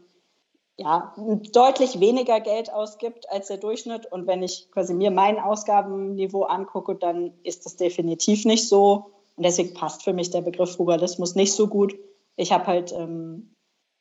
ja 0.78 1.14
deutlich 1.52 2.00
weniger 2.00 2.40
Geld 2.40 2.72
ausgibt 2.72 3.30
als 3.30 3.48
der 3.48 3.58
Durchschnitt. 3.58 4.12
Und 4.12 4.28
wenn 4.28 4.44
ich 4.44 4.70
quasi 4.72 4.94
mir 4.94 5.12
mein 5.12 5.40
Ausgabenniveau 5.40 6.44
angucke, 6.44 6.96
dann 6.96 7.34
ist 7.44 7.66
das 7.66 7.76
definitiv 7.76 8.46
nicht 8.46 8.68
so. 8.68 9.12
Und 9.36 9.44
deswegen 9.44 9.74
passt 9.74 10.04
für 10.04 10.14
mich 10.14 10.30
der 10.32 10.42
Begriff 10.42 10.76
Frugalismus 10.76 11.36
nicht 11.36 11.54
so 11.54 11.68
gut. 11.68 11.96
Ich 12.36 12.52
habe 12.52 12.68
halt 12.68 12.92
ähm, 12.92 13.56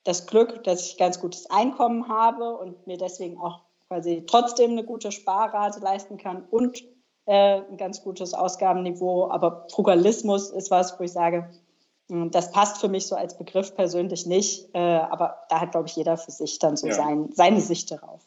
das 0.04 0.26
Glück, 0.26 0.64
dass 0.64 0.87
ich 0.87 0.99
ganz 0.99 1.20
gutes 1.20 1.49
Einkommen 1.50 2.08
habe 2.08 2.56
und 2.56 2.87
mir 2.87 2.97
deswegen 2.97 3.38
auch 3.38 3.61
quasi 3.92 4.25
trotzdem 4.26 4.70
eine 4.70 4.84
gute 4.84 5.12
Sparrate 5.12 5.80
leisten 5.80 6.16
kann 6.16 6.44
und 6.50 6.82
äh, 7.26 7.61
ein 7.61 7.76
ganz 7.76 8.02
gutes 8.02 8.32
Ausgabenniveau. 8.32 9.30
Aber 9.30 9.66
Frugalismus 9.70 10.50
ist 10.50 10.70
was, 10.70 10.99
wo 10.99 11.04
ich 11.04 11.12
sage, 11.12 11.50
hm, 12.11 12.30
das 12.30 12.52
passt 12.52 12.80
für 12.80 12.88
mich 12.88 13.06
so 13.06 13.16
als 13.16 13.37
Begriff 13.37 13.75
persönlich 13.75 14.25
nicht, 14.25 14.70
äh, 14.75 14.78
aber 14.78 15.44
da 15.50 15.61
hat, 15.61 15.72
glaube 15.72 15.88
ich, 15.88 15.96
jeder 15.96 16.16
für 16.16 16.30
sich 16.30 16.58
dann 16.58 16.76
so 16.76 16.87
ja. 16.87 16.94
sein, 16.94 17.28
seine 17.32 17.61
Sicht 17.61 17.90
darauf. 17.90 18.22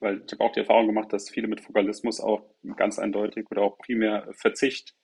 Weil 0.00 0.22
ich 0.26 0.32
habe 0.32 0.44
auch 0.44 0.52
die 0.52 0.60
Erfahrung 0.60 0.88
gemacht, 0.88 1.12
dass 1.12 1.30
viele 1.30 1.46
mit 1.46 1.60
Frugalismus 1.60 2.20
auch 2.20 2.42
ganz 2.76 2.98
eindeutig 2.98 3.46
oder 3.50 3.62
auch 3.62 3.78
primär 3.78 4.28
Verzicht 4.32 4.94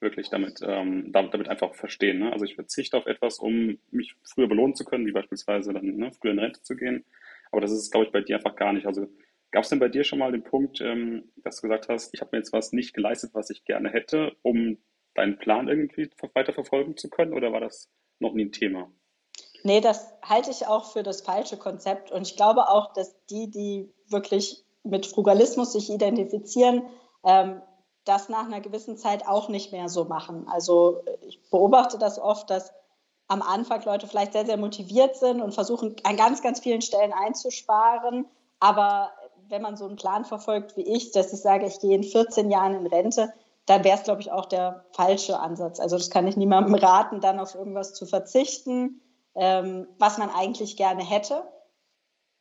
wirklich 0.00 0.30
damit, 0.30 0.60
ähm, 0.62 1.12
damit, 1.12 1.34
damit, 1.34 1.48
einfach 1.48 1.74
verstehen. 1.74 2.18
Ne? 2.18 2.32
Also 2.32 2.44
ich 2.46 2.54
verzichte 2.54 2.96
auf 2.96 3.06
etwas, 3.06 3.38
um 3.38 3.78
mich 3.90 4.14
früher 4.24 4.46
belohnen 4.46 4.74
zu 4.74 4.84
können, 4.84 5.06
wie 5.06 5.12
beispielsweise 5.12 5.72
dann 5.72 5.84
ne, 5.84 6.12
früher 6.12 6.32
in 6.32 6.38
Rente 6.38 6.62
zu 6.62 6.76
gehen. 6.76 7.04
Aber 7.56 7.62
das 7.62 7.72
ist, 7.72 7.90
glaube 7.90 8.04
ich, 8.04 8.12
bei 8.12 8.20
dir 8.20 8.36
einfach 8.36 8.54
gar 8.54 8.74
nicht. 8.74 8.86
Also 8.86 9.06
gab 9.50 9.64
es 9.64 9.70
denn 9.70 9.78
bei 9.78 9.88
dir 9.88 10.04
schon 10.04 10.18
mal 10.18 10.30
den 10.30 10.44
Punkt, 10.44 10.82
ähm, 10.82 11.32
dass 11.36 11.56
du 11.56 11.62
gesagt 11.62 11.88
hast, 11.88 12.12
ich 12.12 12.20
habe 12.20 12.32
mir 12.32 12.38
jetzt 12.40 12.52
was 12.52 12.72
nicht 12.72 12.92
geleistet, 12.92 13.30
was 13.32 13.48
ich 13.48 13.64
gerne 13.64 13.88
hätte, 13.88 14.36
um 14.42 14.76
deinen 15.14 15.38
Plan 15.38 15.66
irgendwie 15.66 16.10
weiter 16.34 16.52
verfolgen 16.52 16.98
zu 16.98 17.08
können? 17.08 17.32
Oder 17.32 17.52
war 17.52 17.60
das 17.60 17.90
noch 18.18 18.34
nie 18.34 18.44
ein 18.44 18.52
Thema? 18.52 18.92
Nee, 19.62 19.80
das 19.80 20.06
halte 20.20 20.50
ich 20.50 20.66
auch 20.66 20.92
für 20.92 21.02
das 21.02 21.22
falsche 21.22 21.56
Konzept. 21.56 22.12
Und 22.12 22.26
ich 22.26 22.36
glaube 22.36 22.68
auch, 22.68 22.92
dass 22.92 23.16
die, 23.28 23.50
die 23.50 23.90
wirklich 24.10 24.62
mit 24.82 25.06
Frugalismus 25.06 25.72
sich 25.72 25.88
identifizieren, 25.88 26.82
ähm, 27.24 27.62
das 28.04 28.28
nach 28.28 28.44
einer 28.44 28.60
gewissen 28.60 28.98
Zeit 28.98 29.26
auch 29.26 29.48
nicht 29.48 29.72
mehr 29.72 29.88
so 29.88 30.04
machen. 30.04 30.46
Also 30.46 31.02
ich 31.26 31.40
beobachte 31.50 31.96
das 31.96 32.18
oft, 32.18 32.50
dass 32.50 32.74
am 33.28 33.42
Anfang 33.42 33.82
Leute 33.84 34.06
vielleicht 34.06 34.32
sehr, 34.32 34.46
sehr 34.46 34.56
motiviert 34.56 35.16
sind 35.16 35.40
und 35.40 35.52
versuchen, 35.52 35.96
an 36.04 36.16
ganz, 36.16 36.42
ganz 36.42 36.60
vielen 36.60 36.82
Stellen 36.82 37.12
einzusparen. 37.12 38.26
Aber 38.60 39.10
wenn 39.48 39.62
man 39.62 39.76
so 39.76 39.86
einen 39.86 39.96
Plan 39.96 40.24
verfolgt 40.24 40.76
wie 40.76 40.82
ich, 40.82 41.12
dass 41.12 41.32
ich 41.32 41.40
sage, 41.40 41.66
ich 41.66 41.80
gehe 41.80 41.94
in 41.94 42.04
14 42.04 42.50
Jahren 42.50 42.74
in 42.74 42.86
Rente, 42.86 43.32
da 43.66 43.82
wäre 43.82 43.98
es, 43.98 44.04
glaube 44.04 44.20
ich, 44.20 44.30
auch 44.30 44.46
der 44.46 44.84
falsche 44.92 45.40
Ansatz. 45.40 45.80
Also 45.80 45.96
das 45.96 46.10
kann 46.10 46.26
ich 46.26 46.36
niemandem 46.36 46.74
raten, 46.76 47.20
dann 47.20 47.40
auf 47.40 47.54
irgendwas 47.54 47.94
zu 47.94 48.06
verzichten, 48.06 49.00
ähm, 49.34 49.88
was 49.98 50.18
man 50.18 50.30
eigentlich 50.30 50.76
gerne 50.76 51.04
hätte. 51.04 51.42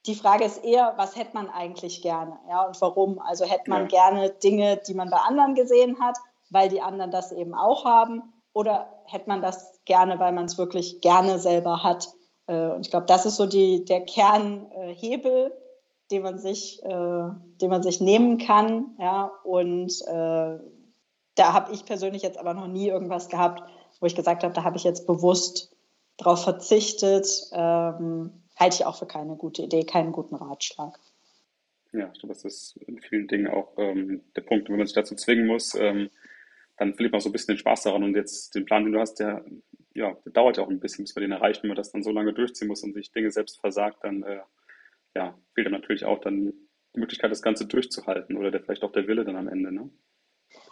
die 0.06 0.14
Frage 0.14 0.46
ist 0.46 0.64
eher, 0.64 0.94
was 0.98 1.16
hätte 1.16 1.32
man 1.34 1.50
eigentlich 1.50 2.04
gerne? 2.04 2.38
Ja, 2.48 2.62
und 2.68 2.80
warum? 2.80 3.18
Also 3.18 3.44
hätte 3.46 3.72
man 3.72 3.84
ja. 3.84 3.88
gerne 3.88 4.30
Dinge, 4.30 4.78
die 4.78 4.94
man 4.94 5.10
bei 5.10 5.18
anderen 5.18 5.56
gesehen 5.56 6.00
hat, 6.00 6.20
weil 6.52 6.70
die 6.70 6.80
anderen 6.80 7.10
das 7.10 7.32
eben 7.32 7.56
auch 7.56 7.86
haben? 7.86 8.22
Oder 8.54 8.88
hätte 9.06 9.28
man 9.28 9.42
das 9.42 9.75
gerne, 9.86 10.20
weil 10.20 10.34
man 10.34 10.46
es 10.46 10.58
wirklich 10.58 11.02
gerne 11.02 11.40
selber 11.40 11.84
hat? 11.84 12.10
Äh, 12.48 12.70
und 12.70 12.86
ich 12.86 12.92
glaube, 12.92 13.06
das 13.06 13.26
ist 13.26 13.36
so 13.36 13.46
die, 13.46 13.86
der 13.86 14.02
Kernhebel, 14.02 15.52
den 16.12 16.22
man 16.22 16.38
sich, 16.38 16.84
äh, 16.84 16.90
den 17.62 17.70
man 17.70 17.84
sich 17.84 18.02
nehmen 18.02 18.38
kann. 18.38 18.96
Ja, 19.00 19.32
und 19.44 19.92
äh, 20.08 20.60
da 21.36 21.54
habe 21.54 21.74
ich 21.74 21.86
persönlich 21.86 22.22
jetzt 22.22 22.38
aber 22.38 22.54
noch 22.54 22.68
nie 22.68 22.88
irgendwas 22.88 23.30
gehabt, 23.30 23.64
wo 24.00 24.06
ich 24.06 24.16
gesagt 24.16 24.44
habe, 24.44 24.54
da 24.54 24.64
habe 24.64 24.78
ich 24.78 24.84
jetzt 24.84 25.08
bewusst 25.08 25.76
darauf 26.18 26.44
verzichtet. 26.44 27.28
Ähm, 27.52 28.44
halte 28.56 28.76
ich 28.76 28.86
auch 28.86 28.98
für 28.98 29.06
keine 29.06 29.36
gute 29.36 29.64
Idee, 29.64 29.84
keinen 29.84 30.12
guten 30.12 30.36
Ratschlag. 30.36 31.00
Ja, 31.92 32.10
ich 32.14 32.20
glaube, 32.20 32.34
das 32.34 32.44
ist 32.44 32.78
in 32.88 33.00
vielen 33.00 33.28
Dingen 33.28 33.48
auch 33.48 33.74
ähm, 33.78 34.22
der 34.36 34.42
Punkt, 34.42 34.70
wenn 34.70 34.78
man 34.78 34.86
sich 34.86 34.96
dazu 34.96 35.16
zwingen 35.16 35.48
muss, 35.48 35.76
ähm, 35.76 36.10
dann 36.78 36.94
verliert 36.94 37.14
man 37.14 37.22
so 37.22 37.30
ein 37.30 37.32
bisschen 37.32 37.56
den 37.56 37.60
Spaß 37.60 37.84
daran. 37.84 38.04
Und 38.04 38.16
jetzt 38.16 38.54
den 38.54 38.66
Plan, 38.66 38.84
den 38.84 38.94
du 38.94 39.00
hast, 39.00 39.16
der, 39.16 39.46
ja, 39.96 40.14
der 40.26 40.32
dauert 40.34 40.58
ja 40.58 40.64
auch 40.64 40.70
ein 40.70 40.80
bisschen, 40.80 41.06
bis 41.06 41.16
man 41.16 41.24
den 41.24 41.32
erreicht. 41.32 41.64
Wenn 41.64 41.70
man 41.70 41.78
das 41.78 41.92
dann 41.92 42.04
so 42.04 42.12
lange 42.12 42.34
durchziehen 42.34 42.68
muss 42.68 42.84
und 42.84 42.94
sich 42.94 43.12
Dinge 43.12 43.32
selbst 43.32 43.60
versagt, 43.60 44.04
dann 44.04 44.24
äh, 44.24 44.42
ja, 45.16 45.34
fehlt 45.54 45.66
dann 45.66 45.74
natürlich 45.74 46.06
auch 46.06 46.20
dann 46.20 46.54
die 46.94 47.00
Möglichkeit, 47.00 47.32
das 47.32 47.42
Ganze 47.42 47.66
durchzuhalten 47.66 48.38
oder 48.38 48.52
der, 48.52 48.62
vielleicht 48.62 48.84
auch 48.84 48.92
der 48.92 49.08
Wille 49.08 49.24
dann 49.24 49.38
am 49.38 49.48
Ende. 49.48 49.72
Ne? 49.72 49.90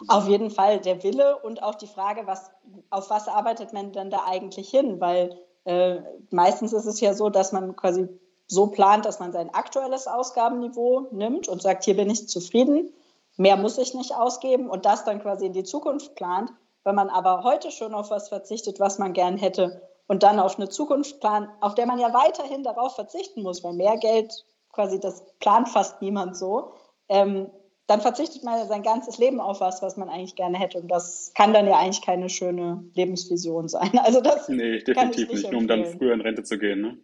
Auf 0.08 0.28
jeden 0.28 0.50
Fall 0.50 0.80
der 0.80 1.02
Wille 1.02 1.38
und 1.38 1.62
auch 1.62 1.74
die 1.74 1.86
Frage, 1.86 2.26
was, 2.26 2.50
auf 2.90 3.10
was 3.10 3.28
arbeitet 3.28 3.72
man 3.72 3.92
denn 3.92 4.10
da 4.10 4.24
eigentlich 4.26 4.68
hin? 4.68 5.00
Weil 5.00 5.38
äh, 5.64 6.00
meistens 6.30 6.72
ist 6.72 6.86
es 6.86 7.00
ja 7.00 7.14
so, 7.14 7.30
dass 7.30 7.52
man 7.52 7.74
quasi 7.76 8.08
so 8.46 8.66
plant, 8.66 9.06
dass 9.06 9.20
man 9.20 9.32
sein 9.32 9.50
aktuelles 9.50 10.06
Ausgabenniveau 10.06 11.08
nimmt 11.12 11.48
und 11.48 11.62
sagt, 11.62 11.84
hier 11.84 11.96
bin 11.96 12.10
ich 12.10 12.28
zufrieden, 12.28 12.92
mehr 13.36 13.56
muss 13.56 13.78
ich 13.78 13.94
nicht 13.94 14.14
ausgeben 14.14 14.68
und 14.68 14.84
das 14.84 15.04
dann 15.04 15.20
quasi 15.20 15.46
in 15.46 15.54
die 15.54 15.64
Zukunft 15.64 16.14
plant. 16.14 16.50
Wenn 16.84 16.94
man 16.94 17.08
aber 17.08 17.42
heute 17.42 17.70
schon 17.70 17.94
auf 17.94 18.10
was 18.10 18.28
verzichtet, 18.28 18.78
was 18.78 18.98
man 18.98 19.14
gern 19.14 19.36
hätte 19.36 19.82
und 20.06 20.22
dann 20.22 20.38
auf 20.38 20.56
eine 20.56 20.68
Zukunft 20.68 21.20
plant, 21.20 21.48
auf 21.60 21.74
der 21.74 21.86
man 21.86 21.98
ja 21.98 22.12
weiterhin 22.12 22.62
darauf 22.62 22.94
verzichten 22.94 23.42
muss, 23.42 23.64
weil 23.64 23.72
mehr 23.72 23.96
Geld 23.96 24.44
quasi, 24.72 25.00
das 25.00 25.24
plant 25.38 25.68
fast 25.68 26.02
niemand 26.02 26.36
so, 26.36 26.74
ähm, 27.08 27.50
dann 27.86 28.00
verzichtet 28.00 28.44
man 28.44 28.66
sein 28.66 28.82
ganzes 28.82 29.18
Leben 29.18 29.40
auf 29.40 29.60
was, 29.60 29.82
was 29.82 29.96
man 29.96 30.08
eigentlich 30.08 30.36
gerne 30.36 30.58
hätte. 30.58 30.78
Und 30.78 30.88
das 30.88 31.32
kann 31.34 31.52
dann 31.52 31.66
ja 31.66 31.78
eigentlich 31.78 32.02
keine 32.02 32.28
schöne 32.28 32.84
Lebensvision 32.94 33.68
sein. 33.68 33.90
Also 33.98 34.20
das 34.20 34.48
nee, 34.48 34.78
definitiv 34.78 35.30
nicht, 35.30 35.50
nur 35.50 35.60
um 35.60 35.68
dann 35.68 35.84
früher 35.86 36.14
in 36.14 36.20
Rente 36.20 36.42
zu 36.42 36.58
gehen. 36.58 36.80
Ne? 36.80 36.98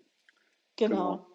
Genau. 0.77 0.97
genau. 0.97 1.27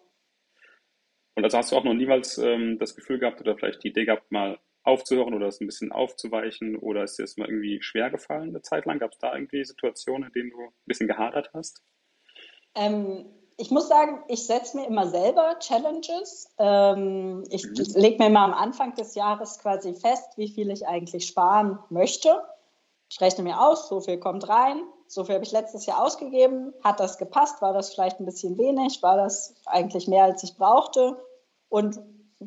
Und 1.36 1.44
also 1.44 1.58
hast 1.58 1.70
du 1.70 1.76
auch 1.76 1.84
noch 1.84 1.94
niemals 1.94 2.38
ähm, 2.38 2.78
das 2.78 2.96
Gefühl 2.96 3.18
gehabt 3.18 3.40
oder 3.40 3.56
vielleicht 3.56 3.84
die 3.84 3.88
Idee 3.88 4.06
gehabt, 4.06 4.32
mal 4.32 4.58
aufzuhören 4.86 5.34
oder 5.34 5.48
es 5.48 5.60
ein 5.60 5.66
bisschen 5.66 5.92
aufzuweichen? 5.92 6.76
Oder 6.76 7.04
ist 7.04 7.18
dir 7.18 7.24
das 7.24 7.36
mal 7.36 7.48
irgendwie 7.48 7.82
schwer 7.82 8.10
gefallen 8.10 8.50
eine 8.50 8.62
Zeit 8.62 8.86
lang? 8.86 8.98
Gab 8.98 9.12
es 9.12 9.18
da 9.18 9.34
irgendwie 9.34 9.64
Situationen, 9.64 10.28
in 10.28 10.32
denen 10.32 10.50
du 10.50 10.60
ein 10.60 10.72
bisschen 10.86 11.08
gehadert 11.08 11.50
hast? 11.52 11.82
Ähm, 12.74 13.26
ich 13.56 13.70
muss 13.70 13.88
sagen, 13.88 14.22
ich 14.28 14.46
setze 14.46 14.76
mir 14.76 14.86
immer 14.86 15.08
selber 15.08 15.58
Challenges. 15.58 16.48
Ähm, 16.58 17.44
ich 17.50 17.64
mhm. 17.64 18.00
lege 18.00 18.22
mir 18.22 18.30
mal 18.30 18.44
am 18.44 18.54
Anfang 18.54 18.94
des 18.94 19.14
Jahres 19.14 19.58
quasi 19.58 19.94
fest, 19.94 20.36
wie 20.36 20.48
viel 20.48 20.70
ich 20.70 20.86
eigentlich 20.86 21.26
sparen 21.26 21.78
möchte. 21.88 22.42
Ich 23.08 23.20
rechne 23.20 23.44
mir 23.44 23.60
aus, 23.60 23.88
so 23.88 24.00
viel 24.00 24.18
kommt 24.18 24.48
rein, 24.48 24.82
so 25.06 25.24
viel 25.24 25.36
habe 25.36 25.44
ich 25.44 25.52
letztes 25.52 25.86
Jahr 25.86 26.04
ausgegeben. 26.04 26.74
Hat 26.82 27.00
das 27.00 27.18
gepasst? 27.18 27.62
War 27.62 27.72
das 27.72 27.94
vielleicht 27.94 28.20
ein 28.20 28.26
bisschen 28.26 28.58
wenig? 28.58 29.02
War 29.02 29.16
das 29.16 29.54
eigentlich 29.64 30.08
mehr, 30.08 30.24
als 30.24 30.42
ich 30.42 30.56
brauchte? 30.56 31.16
Und 31.68 32.00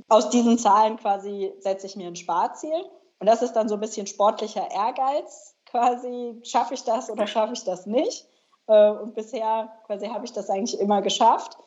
aus 0.07 0.29
diesen 0.29 0.57
Zahlen 0.57 0.97
quasi 0.97 1.53
setze 1.59 1.87
ich 1.87 1.95
mir 1.95 2.07
ein 2.07 2.15
Sparziel. 2.15 2.85
Und 3.19 3.27
das 3.27 3.41
ist 3.41 3.53
dann 3.53 3.67
so 3.67 3.75
ein 3.75 3.81
bisschen 3.81 4.07
sportlicher 4.07 4.69
Ehrgeiz 4.71 5.55
quasi. 5.65 6.39
Schaffe 6.43 6.73
ich 6.73 6.83
das 6.83 7.09
oder 7.09 7.27
schaffe 7.27 7.53
ich 7.53 7.63
das 7.63 7.85
nicht? 7.85 8.27
Äh, 8.67 8.91
und 8.91 9.15
bisher 9.15 9.69
quasi 9.85 10.07
habe 10.07 10.25
ich 10.25 10.31
das 10.31 10.49
eigentlich 10.49 10.79
immer 10.79 11.01
geschafft. 11.01 11.57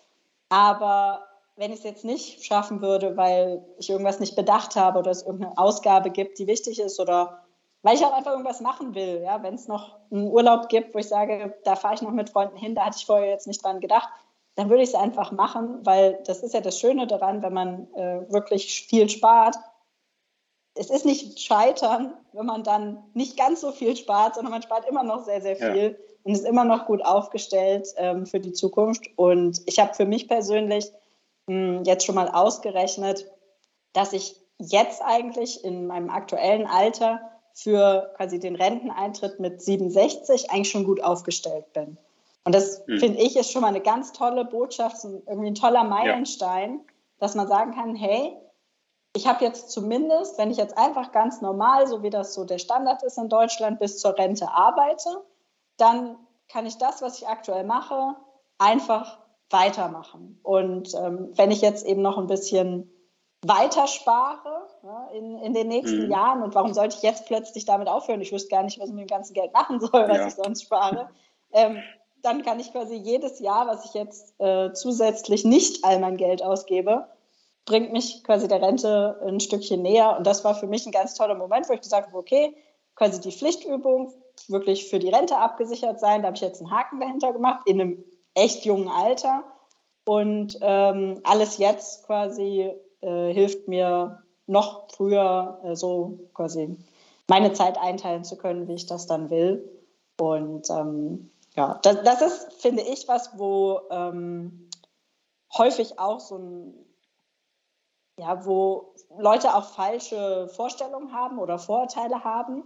Aber 0.48 1.26
wenn 1.56 1.72
ich 1.72 1.78
es 1.78 1.84
jetzt 1.84 2.04
nicht 2.04 2.44
schaffen 2.44 2.80
würde, 2.80 3.16
weil 3.16 3.64
ich 3.78 3.90
irgendwas 3.90 4.20
nicht 4.20 4.36
bedacht 4.36 4.76
habe 4.76 4.98
oder 4.98 5.10
es 5.10 5.22
irgendeine 5.22 5.58
Ausgabe 5.58 6.10
gibt, 6.10 6.38
die 6.38 6.46
wichtig 6.46 6.80
ist 6.80 6.98
oder 6.98 7.42
weil 7.82 7.96
ich 7.96 8.04
auch 8.04 8.12
einfach 8.12 8.30
irgendwas 8.30 8.60
machen 8.60 8.94
will, 8.94 9.22
ja, 9.24 9.42
wenn 9.42 9.54
es 9.54 9.66
noch 9.66 9.98
einen 10.10 10.28
Urlaub 10.28 10.68
gibt, 10.68 10.94
wo 10.94 10.98
ich 10.98 11.08
sage, 11.08 11.58
da 11.64 11.74
fahre 11.74 11.94
ich 11.94 12.02
noch 12.02 12.12
mit 12.12 12.30
Freunden 12.30 12.56
hin, 12.56 12.76
da 12.76 12.86
hatte 12.86 12.96
ich 12.98 13.06
vorher 13.06 13.28
jetzt 13.28 13.48
nicht 13.48 13.62
dran 13.62 13.80
gedacht, 13.80 14.08
dann 14.54 14.68
würde 14.68 14.82
ich 14.82 14.90
es 14.90 14.94
einfach 14.94 15.32
machen, 15.32 15.80
weil 15.84 16.22
das 16.26 16.42
ist 16.42 16.54
ja 16.54 16.60
das 16.60 16.78
Schöne 16.78 17.06
daran, 17.06 17.42
wenn 17.42 17.52
man 17.52 17.92
äh, 17.94 18.30
wirklich 18.30 18.86
viel 18.86 19.08
spart. 19.08 19.56
Es 20.74 20.90
ist 20.90 21.04
nicht 21.04 21.40
scheitern, 21.40 22.14
wenn 22.32 22.46
man 22.46 22.62
dann 22.62 23.02
nicht 23.14 23.36
ganz 23.36 23.60
so 23.60 23.72
viel 23.72 23.96
spart, 23.96 24.34
sondern 24.34 24.52
man 24.52 24.62
spart 24.62 24.88
immer 24.88 25.02
noch 25.02 25.24
sehr, 25.24 25.40
sehr 25.42 25.56
viel. 25.56 25.98
Ja 25.98 26.12
und 26.24 26.32
ist 26.32 26.46
immer 26.46 26.64
noch 26.64 26.86
gut 26.86 27.04
aufgestellt 27.04 27.88
ähm, 27.96 28.26
für 28.26 28.40
die 28.40 28.52
Zukunft. 28.52 29.08
Und 29.16 29.60
ich 29.66 29.78
habe 29.78 29.94
für 29.94 30.06
mich 30.06 30.28
persönlich 30.28 30.90
mh, 31.46 31.78
hm, 31.78 31.84
jetzt 31.84 32.04
schon 32.04 32.14
mal 32.14 32.28
ausgerechnet, 32.28 33.26
dass 33.92 34.12
ich 34.12 34.36
jetzt 34.58 35.02
eigentlich 35.02 35.64
in 35.64 35.86
meinem 35.86 36.10
aktuellen 36.10 36.66
Alter 36.66 37.20
für 37.54 38.12
quasi 38.16 38.38
den 38.38 38.56
Renteneintritt 38.56 39.40
mit 39.40 39.60
67 39.60 40.50
eigentlich 40.50 40.70
schon 40.70 40.84
gut 40.84 41.02
aufgestellt 41.02 41.72
bin. 41.72 41.98
Und 42.44 42.54
das 42.54 42.86
mhm. 42.86 42.98
finde 42.98 43.20
ich 43.20 43.36
ist 43.36 43.52
schon 43.52 43.62
mal 43.62 43.68
eine 43.68 43.80
ganz 43.80 44.12
tolle 44.12 44.44
Botschaft, 44.44 45.04
irgendwie 45.04 45.48
ein 45.48 45.54
toller 45.54 45.84
Meilenstein, 45.84 46.78
ja. 46.78 46.92
dass 47.18 47.34
man 47.34 47.48
sagen 47.48 47.74
kann, 47.74 47.94
hey, 47.94 48.36
ich 49.14 49.26
habe 49.26 49.44
jetzt 49.44 49.70
zumindest, 49.70 50.38
wenn 50.38 50.50
ich 50.50 50.56
jetzt 50.56 50.76
einfach 50.78 51.12
ganz 51.12 51.40
normal, 51.40 51.86
so 51.86 52.02
wie 52.02 52.10
das 52.10 52.34
so 52.34 52.44
der 52.44 52.58
Standard 52.58 53.02
ist 53.02 53.18
in 53.18 53.28
Deutschland, 53.28 53.78
bis 53.78 53.98
zur 53.98 54.16
Rente 54.16 54.50
arbeite, 54.50 55.22
dann 55.76 56.16
kann 56.48 56.66
ich 56.66 56.78
das, 56.78 57.02
was 57.02 57.18
ich 57.18 57.28
aktuell 57.28 57.64
mache, 57.64 58.16
einfach 58.58 59.18
weitermachen. 59.50 60.40
Und 60.42 60.94
ähm, 60.94 61.30
wenn 61.34 61.50
ich 61.50 61.60
jetzt 61.60 61.84
eben 61.84 62.02
noch 62.02 62.18
ein 62.18 62.26
bisschen 62.26 62.90
weiter 63.44 63.86
spare 63.86 64.66
ja, 64.82 65.08
in, 65.12 65.38
in 65.38 65.52
den 65.52 65.68
nächsten 65.68 66.06
mhm. 66.06 66.10
Jahren, 66.10 66.42
und 66.42 66.54
warum 66.54 66.72
sollte 66.72 66.96
ich 66.96 67.02
jetzt 67.02 67.26
plötzlich 67.26 67.64
damit 67.64 67.88
aufhören? 67.88 68.20
Ich 68.20 68.32
wüsste 68.32 68.48
gar 68.48 68.62
nicht, 68.62 68.80
was 68.80 68.88
ich 68.88 68.94
mit 68.94 69.02
dem 69.02 69.14
ganzen 69.14 69.34
Geld 69.34 69.52
machen 69.52 69.80
soll, 69.80 70.08
was 70.08 70.16
ja. 70.16 70.26
ich 70.26 70.34
sonst 70.34 70.62
spare. 70.62 71.08
Ähm, 71.54 71.82
dann 72.22 72.42
kann 72.42 72.60
ich 72.60 72.72
quasi 72.72 72.94
jedes 72.94 73.40
Jahr, 73.40 73.66
was 73.66 73.84
ich 73.84 73.94
jetzt 73.94 74.34
äh, 74.38 74.72
zusätzlich 74.72 75.44
nicht 75.44 75.84
all 75.84 75.98
mein 75.98 76.16
Geld 76.16 76.42
ausgebe, 76.42 77.06
bringt 77.64 77.92
mich 77.92 78.24
quasi 78.24 78.48
der 78.48 78.62
Rente 78.62 79.20
ein 79.26 79.40
Stückchen 79.40 79.82
näher. 79.82 80.16
Und 80.16 80.26
das 80.26 80.44
war 80.44 80.54
für 80.54 80.66
mich 80.66 80.86
ein 80.86 80.92
ganz 80.92 81.14
toller 81.14 81.34
Moment, 81.34 81.68
wo 81.68 81.72
ich 81.72 81.80
gesagt 81.80 82.08
habe, 82.08 82.18
okay, 82.18 82.56
quasi 82.94 83.20
die 83.20 83.32
Pflichtübung 83.32 84.12
wirklich 84.48 84.88
für 84.88 84.98
die 84.98 85.08
Rente 85.08 85.36
abgesichert 85.36 86.00
sein. 86.00 86.22
Da 86.22 86.28
habe 86.28 86.36
ich 86.36 86.42
jetzt 86.42 86.60
einen 86.60 86.70
Haken 86.70 87.00
dahinter 87.00 87.32
gemacht, 87.32 87.62
in 87.66 87.80
einem 87.80 88.04
echt 88.34 88.64
jungen 88.64 88.88
Alter. 88.88 89.44
Und 90.04 90.58
ähm, 90.60 91.20
alles 91.24 91.58
jetzt 91.58 92.06
quasi 92.06 92.72
äh, 93.00 93.32
hilft 93.32 93.68
mir 93.68 94.22
noch 94.46 94.88
früher 94.92 95.60
äh, 95.64 95.76
so 95.76 96.18
quasi 96.34 96.76
meine 97.28 97.52
Zeit 97.52 97.78
einteilen 97.78 98.24
zu 98.24 98.36
können, 98.36 98.68
wie 98.68 98.74
ich 98.74 98.86
das 98.86 99.06
dann 99.06 99.30
will. 99.30 99.68
Und 100.20 100.68
ähm, 100.70 101.31
ja, 101.56 101.78
das, 101.82 102.02
das, 102.02 102.22
ist, 102.22 102.52
finde 102.60 102.82
ich, 102.82 103.08
was, 103.08 103.38
wo 103.38 103.80
ähm, 103.90 104.68
häufig 105.56 105.98
auch 105.98 106.20
so 106.20 106.36
ein, 106.38 106.74
ja, 108.18 108.44
wo 108.44 108.94
Leute 109.18 109.54
auch 109.54 109.64
falsche 109.64 110.48
Vorstellungen 110.48 111.12
haben 111.12 111.38
oder 111.38 111.58
Vorurteile 111.58 112.24
haben 112.24 112.64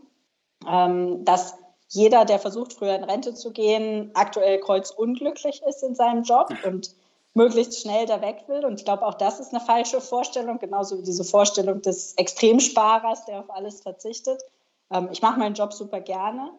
ähm, 0.66 1.24
dass 1.24 1.54
jeder, 1.88 2.24
der 2.24 2.38
versucht, 2.38 2.72
früher 2.72 2.94
in 2.94 3.04
Rente 3.04 3.34
zu 3.34 3.52
gehen, 3.52 4.10
aktuell 4.14 4.58
kreuzunglücklich 4.58 5.62
ist 5.62 5.82
in 5.82 5.94
seinem 5.94 6.22
Job 6.22 6.52
und 6.64 6.94
möglichst 7.34 7.80
schnell 7.80 8.06
da 8.06 8.20
weg 8.20 8.44
will. 8.48 8.64
Und 8.64 8.80
ich 8.80 8.84
glaube, 8.84 9.06
auch 9.06 9.14
das 9.14 9.38
ist 9.38 9.54
eine 9.54 9.64
falsche 9.64 10.00
Vorstellung, 10.00 10.58
genauso 10.58 10.98
wie 10.98 11.04
diese 11.04 11.24
Vorstellung 11.24 11.82
des 11.82 12.14
Extremsparers, 12.14 13.26
der 13.26 13.40
auf 13.40 13.50
alles 13.50 13.82
verzichtet. 13.82 14.42
Ähm, 14.90 15.08
ich 15.12 15.22
mache 15.22 15.38
meinen 15.38 15.54
Job 15.54 15.72
super 15.72 16.00
gerne. 16.00 16.50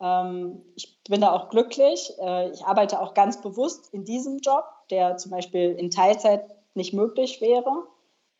Ähm, 0.00 0.62
ich 0.74 0.98
bin 1.08 1.20
da 1.20 1.32
auch 1.32 1.48
glücklich. 1.48 2.12
Äh, 2.20 2.50
ich 2.50 2.64
arbeite 2.64 3.00
auch 3.00 3.14
ganz 3.14 3.40
bewusst 3.40 3.92
in 3.92 4.04
diesem 4.04 4.38
Job, 4.38 4.64
der 4.90 5.16
zum 5.16 5.30
Beispiel 5.30 5.72
in 5.72 5.90
Teilzeit 5.90 6.44
nicht 6.74 6.92
möglich 6.92 7.40
wäre. 7.40 7.86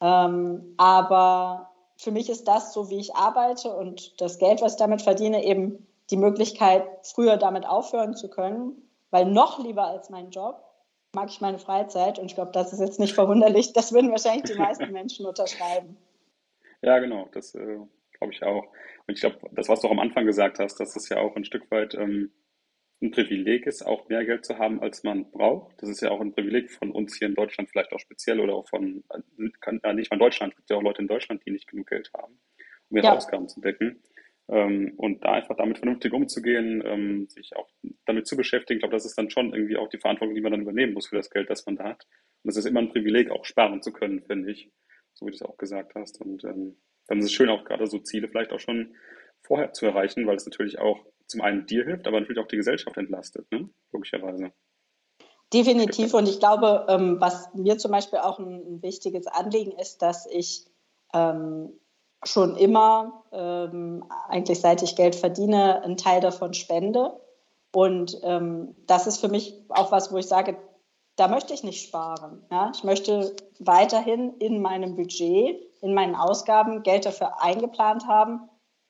Ähm, 0.00 0.74
aber 0.76 1.70
für 1.96 2.10
mich 2.10 2.28
ist 2.28 2.46
das, 2.46 2.72
so 2.72 2.90
wie 2.90 2.98
ich 2.98 3.16
arbeite 3.16 3.74
und 3.74 4.20
das 4.20 4.38
Geld, 4.38 4.60
was 4.60 4.72
ich 4.72 4.78
damit 4.78 5.02
verdiene, 5.02 5.44
eben 5.44 5.86
die 6.10 6.18
Möglichkeit, 6.18 6.84
früher 7.02 7.36
damit 7.36 7.66
aufhören 7.66 8.14
zu 8.14 8.28
können, 8.28 8.82
weil 9.10 9.24
noch 9.24 9.58
lieber 9.58 9.86
als 9.86 10.10
mein 10.10 10.30
Job 10.30 10.62
mag 11.14 11.30
ich 11.30 11.40
meine 11.40 11.58
Freizeit 11.58 12.18
und 12.18 12.26
ich 12.26 12.34
glaube, 12.34 12.52
das 12.52 12.72
ist 12.72 12.80
jetzt 12.80 13.00
nicht 13.00 13.14
verwunderlich, 13.14 13.72
das 13.72 13.92
würden 13.92 14.10
wahrscheinlich 14.10 14.44
die 14.44 14.58
meisten 14.58 14.92
Menschen 14.92 15.24
unterschreiben. 15.24 15.96
Ja, 16.82 16.98
genau, 16.98 17.26
das 17.32 17.54
äh, 17.54 17.78
glaube 18.18 18.32
ich 18.32 18.42
auch. 18.42 18.72
Und 19.06 19.14
ich 19.14 19.20
glaube, 19.20 19.38
das, 19.52 19.68
was 19.68 19.80
du 19.80 19.88
auch 19.88 19.92
am 19.92 20.00
Anfang 20.00 20.26
gesagt 20.26 20.58
hast, 20.58 20.80
dass 20.80 20.94
das 20.94 21.08
ja 21.08 21.18
auch 21.18 21.36
ein 21.36 21.44
Stück 21.44 21.70
weit 21.70 21.94
ähm, 21.94 22.32
ein 23.02 23.10
Privileg 23.10 23.66
ist, 23.66 23.82
auch 23.82 24.08
mehr 24.08 24.24
Geld 24.24 24.44
zu 24.44 24.58
haben, 24.58 24.80
als 24.80 25.02
man 25.02 25.30
braucht. 25.30 25.80
Das 25.82 25.90
ist 25.90 26.00
ja 26.00 26.10
auch 26.10 26.20
ein 26.20 26.32
Privileg 26.32 26.70
von 26.70 26.90
uns 26.90 27.16
hier 27.16 27.28
in 27.28 27.34
Deutschland 27.34 27.68
vielleicht 27.70 27.92
auch 27.92 28.00
speziell 28.00 28.40
oder 28.40 28.54
auch 28.54 28.68
von, 28.68 29.04
äh, 29.10 29.94
nicht 29.94 30.08
von 30.08 30.18
Deutschland, 30.18 30.52
es 30.52 30.56
gibt 30.56 30.70
ja 30.70 30.76
auch 30.76 30.82
Leute 30.82 31.02
in 31.02 31.08
Deutschland, 31.08 31.42
die 31.44 31.50
nicht 31.50 31.68
genug 31.68 31.88
Geld 31.88 32.10
haben, 32.16 32.38
um 32.88 32.96
ihre 32.96 33.06
ja. 33.06 33.14
Ausgaben 33.14 33.48
zu 33.48 33.60
decken. 33.60 34.02
Ähm, 34.48 34.94
und 34.96 35.24
da 35.24 35.32
einfach 35.32 35.56
damit 35.56 35.78
vernünftig 35.78 36.12
umzugehen, 36.12 36.82
ähm, 36.86 37.28
sich 37.28 37.56
auch 37.56 37.68
damit 38.06 38.28
zu 38.28 38.36
beschäftigen, 38.36 38.78
ich 38.78 38.82
glaube, 38.82 38.94
das 38.94 39.04
ist 39.04 39.18
dann 39.18 39.28
schon 39.28 39.52
irgendwie 39.52 39.76
auch 39.76 39.88
die 39.88 39.98
Verantwortung, 39.98 40.36
die 40.36 40.40
man 40.40 40.52
dann 40.52 40.62
übernehmen 40.62 40.94
muss 40.94 41.08
für 41.08 41.16
das 41.16 41.30
Geld, 41.30 41.50
das 41.50 41.66
man 41.66 41.76
da 41.76 41.84
hat. 41.84 42.06
Und 42.44 42.50
es 42.50 42.56
ist 42.56 42.64
immer 42.64 42.80
ein 42.80 42.90
Privileg, 42.90 43.30
auch 43.30 43.44
sparen 43.44 43.82
zu 43.82 43.92
können, 43.92 44.22
finde 44.22 44.52
ich, 44.52 44.70
so 45.16 45.26
wie 45.26 45.30
du 45.30 45.36
es 45.36 45.42
auch 45.42 45.56
gesagt 45.56 45.94
hast. 45.94 46.20
Und 46.20 46.44
ähm, 46.44 46.76
dann 47.08 47.18
ist 47.18 47.26
es 47.26 47.32
schön, 47.32 47.48
auch 47.48 47.64
gerade 47.64 47.86
so 47.86 47.98
Ziele 47.98 48.28
vielleicht 48.28 48.52
auch 48.52 48.60
schon 48.60 48.94
vorher 49.42 49.72
zu 49.72 49.86
erreichen, 49.86 50.26
weil 50.26 50.36
es 50.36 50.46
natürlich 50.46 50.78
auch 50.78 51.04
zum 51.26 51.40
einen 51.40 51.66
dir 51.66 51.84
hilft, 51.84 52.06
aber 52.06 52.20
natürlich 52.20 52.40
auch 52.40 52.48
die 52.48 52.56
Gesellschaft 52.56 52.96
entlastet, 52.96 53.50
ne? 53.50 53.68
logischerweise. 53.92 54.52
Definitiv. 55.52 56.14
Und 56.14 56.28
ich 56.28 56.38
glaube, 56.38 56.86
ähm, 56.88 57.20
was 57.20 57.52
mir 57.54 57.78
zum 57.78 57.92
Beispiel 57.92 58.18
auch 58.18 58.38
ein, 58.38 58.54
ein, 58.54 58.82
wichtiges 58.82 59.26
Anliegen 59.26 59.72
ist, 59.72 60.02
dass 60.02 60.26
ich 60.26 60.66
ähm, 61.14 61.72
schon 62.24 62.56
immer, 62.56 63.24
ähm, 63.32 64.04
eigentlich 64.28 64.60
seit 64.60 64.82
ich 64.82 64.96
Geld 64.96 65.14
verdiene, 65.14 65.82
einen 65.82 65.96
Teil 65.96 66.20
davon 66.20 66.52
spende. 66.52 67.20
Und 67.72 68.18
ähm, 68.22 68.74
das 68.86 69.06
ist 69.06 69.20
für 69.20 69.28
mich 69.28 69.54
auch 69.68 69.92
was, 69.92 70.12
wo 70.12 70.16
ich 70.16 70.26
sage, 70.26 70.56
da 71.16 71.28
möchte 71.28 71.54
ich 71.54 71.64
nicht 71.64 71.86
sparen. 71.86 72.44
Ja? 72.50 72.70
Ich 72.74 72.84
möchte 72.84 73.34
weiterhin 73.58 74.34
in 74.38 74.60
meinem 74.60 74.96
Budget, 74.96 75.60
in 75.80 75.94
meinen 75.94 76.14
Ausgaben 76.14 76.82
Geld 76.82 77.06
dafür 77.06 77.42
eingeplant 77.42 78.06
haben, 78.06 78.48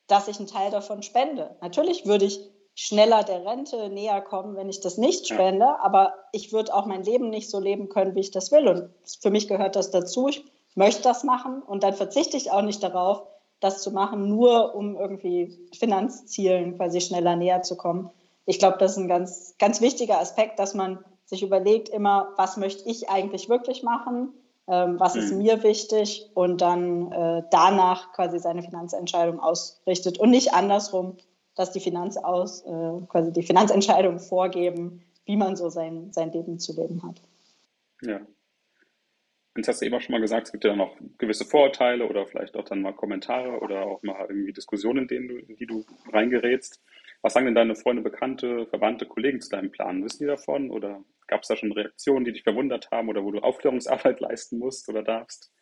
dass 0.09 0.29
ich 0.29 0.39
einen 0.39 0.49
Teil 0.49 0.71
davon 0.71 1.03
spende. 1.03 1.57
Natürlich 1.61 2.07
würde 2.07 2.27
ich 2.27 2.41
schneller 2.75 3.25
der 3.25 3.45
Rente 3.47 3.89
näher 3.89 4.21
kommen, 4.21 4.57
wenn 4.57 4.69
ich 4.69 4.81
das 4.81 4.99
nicht 4.99 5.27
spende, 5.27 5.81
aber 5.81 6.15
ich 6.33 6.53
würde 6.53 6.75
auch 6.75 6.85
mein 6.85 7.03
Leben 7.03 7.31
nicht 7.31 7.49
so 7.49 7.59
leben 7.59 7.89
können, 7.89 8.15
wie 8.15 8.21
ich 8.21 8.31
das 8.31 8.53
will. 8.53 8.69
Und 8.69 8.91
für 9.21 9.31
mich 9.31 9.49
gehört 9.49 9.77
das 9.77 9.91
dazu. 9.91 10.29
Ich 10.29 10.45
möchte 10.75 11.03
das 11.03 11.25
machen 11.25 11.63
und 11.63 11.83
dann 11.83 11.95
verzichte 11.95 12.37
ich 12.37 12.51
auch 12.51 12.63
nicht 12.63 12.83
darauf, 12.83 13.23
das 13.61 13.81
zu 13.83 13.91
machen, 13.91 14.29
nur 14.29 14.75
um 14.75 14.97
irgendwie 14.97 15.71
Finanzzielen 15.75 16.77
quasi 16.77 17.01
schneller 17.01 17.37
näher 17.37 17.63
zu 17.63 17.77
kommen. 17.77 18.11
Ich 18.45 18.59
glaube, 18.59 18.77
das 18.79 18.93
ist 18.93 18.99
ein 18.99 19.09
ganz, 19.09 19.55
ganz 19.59 19.81
wichtiger 19.81 20.21
Aspekt, 20.21 20.59
dass 20.59 20.75
man 20.75 21.03
sich 21.27 21.43
überlegt 21.43 21.89
immer, 21.89 22.33
was 22.37 22.57
möchte 22.57 22.89
ich 22.89 23.11
eigentlich 23.11 23.49
wirklich 23.49 23.83
machen, 23.83 24.33
ähm, 24.69 24.99
was 24.99 25.15
mhm. 25.15 25.21
ist 25.21 25.33
mir 25.35 25.63
wichtig 25.63 26.31
und 26.35 26.61
dann 26.61 27.13
äh, 27.13 27.43
danach 27.51 28.13
quasi 28.13 28.39
seine 28.39 28.63
Finanzentscheidung 28.63 29.39
ausrichtet 29.39 30.19
und 30.19 30.31
nicht 30.31 30.55
andersrum, 30.55 31.17
dass 31.55 31.73
die 31.73 31.81
Finanzaus, 31.81 32.63
äh, 32.63 33.07
quasi 33.09 33.33
die 33.33 33.43
Finanzentscheidungen 33.43 34.21
vorgeben, 34.21 35.03
wie 35.25 35.37
man 35.37 35.57
so 35.57 35.69
sein, 35.69 36.13
sein 36.13 36.33
Leben 36.33 36.59
zu 36.59 36.81
leben 36.81 37.03
hat. 37.03 37.21
Ja. 38.03 38.21
Jetzt 39.57 39.69
hast 39.69 39.81
du 39.81 39.87
eben 39.87 39.95
auch 39.95 40.01
schon 40.03 40.13
mal 40.13 40.21
gesagt, 40.21 40.49
es 40.49 40.53
gibt 40.53 40.65
ja 40.65 40.79
auch 40.79 40.97
gewisse 41.17 41.47
Vorurteile 41.47 42.07
oder 42.07 42.27
vielleicht 42.27 42.57
auch 42.57 42.65
dann 42.65 42.83
mal 42.83 42.93
Kommentare 42.93 43.61
oder 43.61 43.87
auch 43.87 44.03
mal 44.03 44.27
irgendwie 44.29 44.53
Diskussionen, 44.53 45.03
in, 45.03 45.09
denen 45.09 45.29
du, 45.29 45.37
in 45.39 45.57
die 45.57 45.67
du 45.67 45.85
reingerätst. 46.13 46.83
Was 47.23 47.33
sagen 47.33 47.47
denn 47.47 47.55
deine 47.55 47.77
Freunde, 47.77 48.03
Bekannte, 48.03 48.67
Verwandte, 48.67 49.07
Kollegen 49.07 49.41
zu 49.41 49.51
deinem 49.51 49.71
Plan? 49.71 50.05
Wissen 50.05 50.25
die 50.25 50.27
davon 50.27 50.71
oder 50.71 51.01
gab 51.27 51.43
es 51.43 51.49
da 51.49 51.57
schon 51.57 51.73
Reaktionen, 51.73 52.25
die 52.25 52.33
dich 52.33 52.43
verwundert 52.43 52.91
haben 52.91 53.09
oder 53.09 53.25
wo 53.25 53.31
du 53.31 53.41
Aufklärungsarbeit 53.41 54.21
leisten 54.21 54.59
musst 54.59 54.89
oder 54.89 55.03
darfst? 55.03 55.53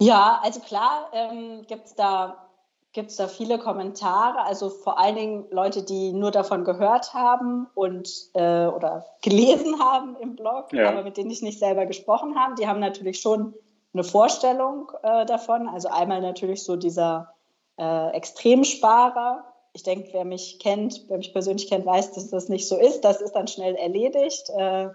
Ja, 0.00 0.40
also 0.42 0.60
klar 0.60 1.10
ähm, 1.12 1.64
gibt 1.68 1.86
es 1.86 1.94
da, 1.94 2.48
gibt's 2.92 3.16
da 3.16 3.28
viele 3.28 3.58
Kommentare, 3.58 4.42
also 4.42 4.70
vor 4.70 4.98
allen 4.98 5.14
Dingen 5.14 5.44
Leute, 5.50 5.84
die 5.84 6.12
nur 6.12 6.30
davon 6.30 6.64
gehört 6.64 7.12
haben 7.12 7.66
und 7.74 8.08
äh, 8.34 8.66
oder 8.66 9.04
gelesen 9.22 9.78
haben 9.84 10.16
im 10.16 10.36
Blog, 10.36 10.72
ja. 10.72 10.88
aber 10.88 11.02
mit 11.02 11.18
denen 11.18 11.30
ich 11.30 11.42
nicht 11.42 11.58
selber 11.58 11.84
gesprochen 11.84 12.38
habe. 12.38 12.54
Die 12.54 12.66
haben 12.66 12.80
natürlich 12.80 13.20
schon 13.20 13.54
eine 13.92 14.04
Vorstellung 14.04 14.90
äh, 15.02 15.26
davon. 15.26 15.68
Also 15.68 15.88
einmal 15.88 16.20
natürlich 16.20 16.62
so 16.62 16.76
dieser 16.76 17.34
äh, 17.78 18.10
Extremsparer, 18.12 19.49
ich 19.72 19.82
denke, 19.82 20.08
wer 20.12 20.24
mich 20.24 20.58
kennt, 20.58 21.04
wer 21.08 21.18
mich 21.18 21.32
persönlich 21.32 21.68
kennt, 21.68 21.86
weiß, 21.86 22.12
dass 22.12 22.30
das 22.30 22.48
nicht 22.48 22.66
so 22.66 22.76
ist. 22.76 23.02
Das 23.02 23.20
ist 23.20 23.32
dann 23.32 23.48
schnell 23.48 23.76
erledigt. 23.76 24.50
Äh, 24.50 24.88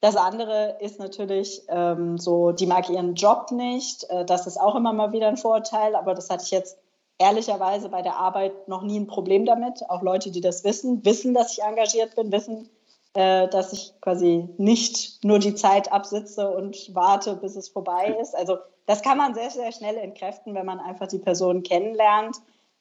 das 0.00 0.16
andere 0.16 0.78
ist 0.80 0.98
natürlich 0.98 1.62
ähm, 1.68 2.16
so, 2.16 2.52
die 2.52 2.66
mag 2.66 2.88
ihren 2.88 3.14
Job 3.14 3.50
nicht. 3.50 4.04
Äh, 4.08 4.24
das 4.24 4.46
ist 4.46 4.58
auch 4.58 4.74
immer 4.74 4.92
mal 4.92 5.12
wieder 5.12 5.28
ein 5.28 5.36
Vorurteil, 5.36 5.94
aber 5.94 6.14
das 6.14 6.30
hatte 6.30 6.44
ich 6.44 6.50
jetzt 6.50 6.78
ehrlicherweise 7.18 7.90
bei 7.90 8.00
der 8.00 8.16
Arbeit 8.16 8.66
noch 8.66 8.82
nie 8.82 8.98
ein 8.98 9.06
Problem 9.06 9.44
damit. 9.44 9.88
Auch 9.90 10.00
Leute, 10.00 10.30
die 10.30 10.40
das 10.40 10.64
wissen, 10.64 11.04
wissen, 11.04 11.34
dass 11.34 11.52
ich 11.52 11.62
engagiert 11.62 12.16
bin, 12.16 12.32
wissen, 12.32 12.70
äh, 13.12 13.46
dass 13.48 13.74
ich 13.74 13.92
quasi 14.00 14.48
nicht 14.56 15.22
nur 15.22 15.38
die 15.38 15.54
Zeit 15.54 15.92
absitze 15.92 16.50
und 16.50 16.94
warte, 16.94 17.36
bis 17.36 17.56
es 17.56 17.68
vorbei 17.68 18.16
ist. 18.22 18.34
Also 18.34 18.56
das 18.86 19.02
kann 19.02 19.18
man 19.18 19.34
sehr, 19.34 19.50
sehr 19.50 19.70
schnell 19.72 19.96
entkräften, 19.98 20.54
wenn 20.54 20.64
man 20.64 20.80
einfach 20.80 21.08
die 21.08 21.18
Person 21.18 21.62
kennenlernt. 21.62 22.36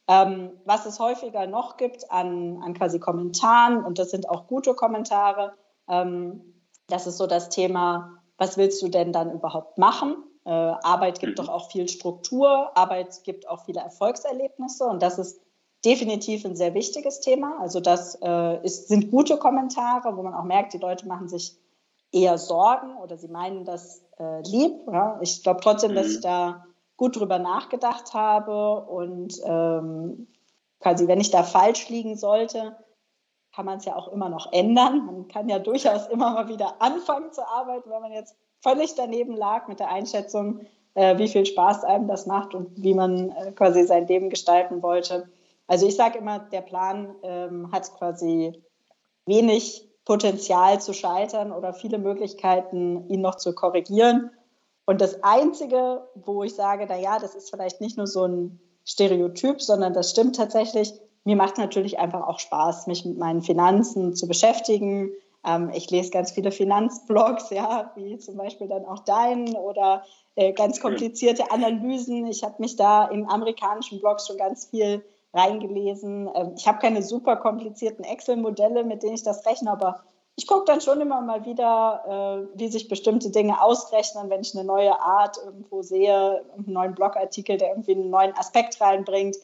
Ähm, 0.10 0.54
was 0.66 0.88
es 0.88 1.00
häufiger 1.00 1.46
noch 1.46 1.78
gibt 1.78 2.12
an, 2.12 2.64
an 2.64 2.74
quasi 2.74 3.00
Kommentaren, 3.00 3.86
und 3.86 4.00
das 4.00 4.10
sind 4.10 4.28
auch 4.28 4.48
gute 4.48 4.74
Kommentare, 4.74 5.54
ähm, 5.88 6.64
das 6.88 7.06
ist 7.06 7.18
so 7.18 7.28
das 7.28 7.50
Thema, 7.50 8.18
was 8.40 8.58
willst 8.58 8.82
du 8.82 8.88
denn 8.88 9.14
dann 9.14 9.32
überhaupt 9.32 9.78
machen? 9.78 10.16
Äh, 10.46 10.50
Arbeit 10.50 11.20
gibt 11.20 11.34
mhm. 11.34 11.44
doch 11.44 11.50
auch 11.50 11.70
viel 11.70 11.88
Struktur, 11.88 12.76
Arbeit 12.76 13.24
gibt 13.24 13.48
auch 13.48 13.66
viele 13.66 13.82
Erfolgserlebnisse 13.82 14.86
und 14.86 15.04
das 15.04 15.20
ist 15.20 15.40
definitiv 15.86 16.44
ein 16.44 16.56
sehr 16.56 16.74
wichtiges 16.74 17.20
Thema. 17.20 17.60
Also 17.62 17.80
das 17.80 18.18
äh, 18.24 18.66
ist, 18.66 18.88
sind 18.88 19.12
gute 19.12 19.38
Kommentare, 19.38 20.18
wo 20.18 20.24
man 20.24 20.34
auch 20.34 20.44
merkt, 20.44 20.74
die 20.74 20.80
Leute 20.80 21.08
machen 21.08 21.30
sich 21.30 21.56
eher 22.12 22.40
Sorgen 22.40 22.98
oder 22.98 23.16
sie 23.16 23.28
meinen 23.28 23.64
das 23.64 24.02
äh, 24.18 24.42
lieb. 24.42 24.74
Ja? 24.92 25.20
Ich 25.22 25.44
glaube 25.44 25.60
trotzdem, 25.62 25.92
mhm. 25.92 25.96
dass 25.96 26.08
ich 26.08 26.22
da 26.22 26.66
gut 27.00 27.18
drüber 27.18 27.40
nachgedacht 27.40 28.14
habe 28.14 28.82
und 28.82 29.40
ähm, 29.46 30.28
quasi, 30.82 31.08
wenn 31.08 31.22
ich 31.22 31.32
da 31.32 31.44
falsch 31.44 31.88
liegen 31.88 32.18
sollte, 32.18 32.76
kann 33.56 33.66
man 33.66 33.78
es 33.78 33.86
ja 33.86 33.96
auch 33.96 34.10
immer 34.10 34.28
noch 34.28 34.52
ändern. 34.52 35.06
Man 35.06 35.28
kann 35.30 35.48
ja 35.48 35.60
durchaus 35.60 36.08
immer 36.08 36.32
mal 36.32 36.50
wieder 36.50 36.82
anfangen 36.82 37.32
zu 37.32 37.48
arbeiten, 37.48 37.90
wenn 37.90 38.02
man 38.02 38.12
jetzt 38.12 38.36
völlig 38.62 38.96
daneben 38.96 39.34
lag 39.34 39.70
mit 39.70 39.80
der 39.80 39.90
Einschätzung, 39.90 40.60
äh, 40.94 41.18
wie 41.18 41.30
viel 41.30 41.46
Spaß 41.46 41.86
einem 41.86 42.10
das 42.10 42.26
macht 42.26 42.54
und 42.54 42.84
wie 42.84 42.94
man 42.94 43.30
äh, 43.30 43.54
quasi 43.54 43.84
sein 43.84 44.06
Leben 44.06 44.30
gestalten 44.30 44.84
wollte. 44.84 45.30
Also 45.68 45.88
ich 45.88 45.96
sage 45.96 46.18
immer, 46.18 46.40
der 46.40 46.62
Plan 46.62 47.16
ähm, 47.24 47.72
hat 47.72 47.94
quasi 47.94 48.62
wenig 49.26 49.88
Potenzial 50.04 50.82
zu 50.82 50.92
scheitern 50.94 51.54
oder 51.54 51.74
viele 51.74 51.98
Möglichkeiten, 51.98 53.08
ihn 53.08 53.22
noch 53.22 53.36
zu 53.36 53.56
korrigieren. 53.56 54.32
Und 54.90 55.02
das 55.02 55.24
Einzige, 55.24 56.02
wo 56.16 56.42
ich 56.42 56.56
sage, 56.56 56.88
na 56.90 56.98
ja, 56.98 57.20
das 57.20 57.36
ist 57.36 57.52
vielleicht 57.52 57.80
nicht 57.80 57.96
nur 57.96 58.08
so 58.08 58.26
ein 58.26 58.60
Stereotyp, 58.84 59.62
sondern 59.62 59.94
das 59.94 60.10
stimmt 60.10 60.36
tatsächlich. 60.36 60.94
Mir 61.26 61.36
macht 61.36 61.60
natürlich 61.60 62.00
einfach 62.00 62.28
auch 62.28 62.40
Spaß, 62.40 62.88
mich 62.88 63.06
mit 63.06 63.20
meinen 63.20 63.44
Finanzen 63.44 64.16
zu 64.16 64.28
beschäftigen. 64.28 65.12
Ähm, 65.46 65.70
ich 65.76 65.92
lese 65.92 66.10
ganz 66.10 66.32
viele 66.32 66.52
Finanzblogs, 66.52 67.52
ja, 67.52 67.92
wie 67.98 68.18
zum 68.18 68.36
Beispiel 68.38 68.68
dann 68.68 68.84
auch 68.86 68.98
deinen 69.02 69.56
oder 69.56 70.06
äh, 70.34 70.54
ganz 70.54 70.80
komplizierte 70.80 71.52
Analysen. 71.52 72.26
Ich 72.26 72.44
habe 72.44 72.56
mich 72.58 72.76
da 72.76 73.06
in 73.10 73.30
amerikanischen 73.30 74.00
Blogs 74.00 74.26
schon 74.26 74.38
ganz 74.38 74.66
viel 74.66 75.06
reingelesen. 75.36 76.32
Ähm, 76.34 76.54
ich 76.58 76.68
habe 76.68 76.80
keine 76.80 77.04
super 77.04 77.36
komplizierten 77.36 78.04
Excel-Modelle, 78.04 78.84
mit 78.84 79.04
denen 79.04 79.14
ich 79.14 79.24
das 79.24 79.46
rechne, 79.46 79.70
aber 79.70 80.02
ich 80.40 80.48
gucke 80.48 80.64
dann 80.64 80.80
schon 80.80 81.02
immer 81.02 81.20
mal 81.20 81.44
wieder, 81.46 82.48
äh, 82.56 82.58
wie 82.58 82.70
sich 82.70 82.88
bestimmte 82.88 83.30
Dinge 83.30 83.62
ausrechnen, 83.62 84.30
wenn 84.30 84.40
ich 84.40 84.56
eine 84.56 84.64
neue 84.64 84.98
Art 84.98 85.36
irgendwo 85.44 85.82
sehe, 85.82 86.46
einen 86.58 86.72
neuen 86.72 86.96
Blogartikel, 86.96 87.58
der 87.58 87.72
irgendwie 87.72 87.92
einen 87.92 88.10
neuen 88.10 88.32
Aspekt 88.38 88.80
reinbringt. 88.80 89.36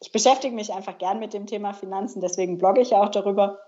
Ich 0.00 0.10
beschäftige 0.10 0.54
mich 0.54 0.72
einfach 0.72 0.96
gern 0.96 1.18
mit 1.18 1.34
dem 1.34 1.44
Thema 1.44 1.74
Finanzen, 1.74 2.22
deswegen 2.22 2.56
blogge 2.56 2.80
ich 2.80 2.90
ja 2.90 3.02
auch 3.02 3.10
darüber. 3.10 3.58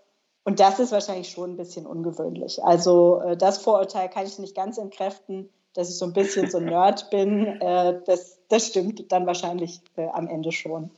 Und 0.42 0.58
das 0.58 0.80
ist 0.80 0.90
wahrscheinlich 0.90 1.28
schon 1.28 1.50
ein 1.50 1.56
bisschen 1.58 1.84
ungewöhnlich. 1.84 2.64
Also 2.64 3.20
äh, 3.20 3.36
das 3.36 3.58
Vorurteil 3.58 4.08
kann 4.08 4.24
ich 4.24 4.38
nicht 4.38 4.56
ganz 4.56 4.78
entkräften, 4.78 5.50
dass 5.74 5.90
ich 5.90 5.98
so 5.98 6.06
ein 6.06 6.14
bisschen 6.14 6.48
so 6.48 6.56
ein 6.56 6.64
Nerd 6.64 7.10
bin. 7.10 7.60
Äh, 7.60 8.00
das, 8.06 8.40
das 8.48 8.68
stimmt 8.68 9.12
dann 9.12 9.26
wahrscheinlich 9.26 9.82
äh, 9.96 10.06
am 10.06 10.28
Ende 10.28 10.50
schon. 10.50 10.90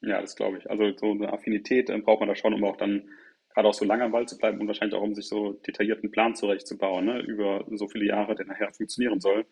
Ja, 0.00 0.22
das 0.22 0.36
glaube 0.36 0.56
ich. 0.56 0.70
Also 0.70 0.84
so 0.96 1.10
eine 1.10 1.34
Affinität 1.34 1.90
äh, 1.90 1.98
braucht 1.98 2.20
man 2.20 2.30
da 2.30 2.34
schon, 2.34 2.54
um 2.54 2.64
auch 2.64 2.76
dann 2.76 3.10
gerade 3.56 3.68
auch 3.68 3.74
so 3.74 3.86
lange 3.86 4.04
am 4.04 4.12
Ball 4.12 4.28
zu 4.28 4.36
bleiben 4.36 4.60
und 4.60 4.66
wahrscheinlich 4.66 4.94
auch, 4.94 5.02
um 5.02 5.14
sich 5.14 5.28
so 5.28 5.54
detaillierten 5.66 6.10
Plan 6.10 6.34
zurechtzubauen, 6.34 7.06
ne, 7.06 7.20
über 7.20 7.64
so 7.70 7.88
viele 7.88 8.04
Jahre, 8.04 8.34
der 8.34 8.44
nachher 8.44 8.70
funktionieren 8.70 9.18
soll. 9.18 9.38
Und 9.40 9.46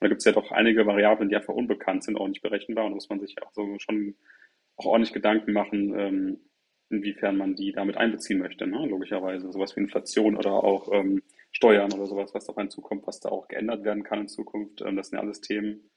da 0.00 0.08
gibt 0.08 0.18
es 0.18 0.24
ja 0.24 0.32
doch 0.32 0.50
einige 0.50 0.84
Variablen, 0.86 1.28
die 1.28 1.36
einfach 1.36 1.54
unbekannt 1.54 2.02
sind, 2.02 2.16
auch 2.16 2.26
nicht 2.26 2.42
berechenbar 2.42 2.84
und 2.84 2.90
da 2.90 2.94
muss 2.96 3.08
man 3.08 3.20
sich 3.20 3.40
auch 3.40 3.52
so 3.52 3.78
schon 3.78 4.16
auch 4.76 4.86
ordentlich 4.86 5.12
Gedanken 5.12 5.52
machen, 5.52 5.94
ähm, 5.96 6.40
inwiefern 6.90 7.36
man 7.36 7.54
die 7.54 7.70
damit 7.70 7.96
einbeziehen 7.96 8.40
möchte, 8.40 8.66
ne? 8.66 8.88
logischerweise. 8.88 9.52
Sowas 9.52 9.76
wie 9.76 9.80
Inflation 9.80 10.36
oder 10.36 10.52
auch 10.52 10.92
ähm, 10.92 11.22
Steuern 11.52 11.92
oder 11.92 12.06
sowas, 12.06 12.34
was 12.34 12.48
auf 12.48 12.58
einen 12.58 12.70
zukommt, 12.70 13.06
was 13.06 13.20
da 13.20 13.28
auch 13.28 13.46
geändert 13.46 13.84
werden 13.84 14.02
kann 14.02 14.22
in 14.22 14.28
Zukunft. 14.28 14.80
Ähm, 14.80 14.96
das 14.96 15.10
sind 15.10 15.18
ja 15.18 15.22
alles 15.22 15.40
Themen, 15.40 15.90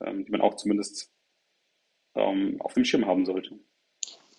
ähm, 0.00 0.24
die 0.24 0.30
man 0.30 0.42
auch 0.42 0.54
zumindest 0.54 1.12
ähm, 2.14 2.60
auf 2.60 2.74
dem 2.74 2.84
Schirm 2.84 3.06
haben 3.06 3.26
sollte. 3.26 3.58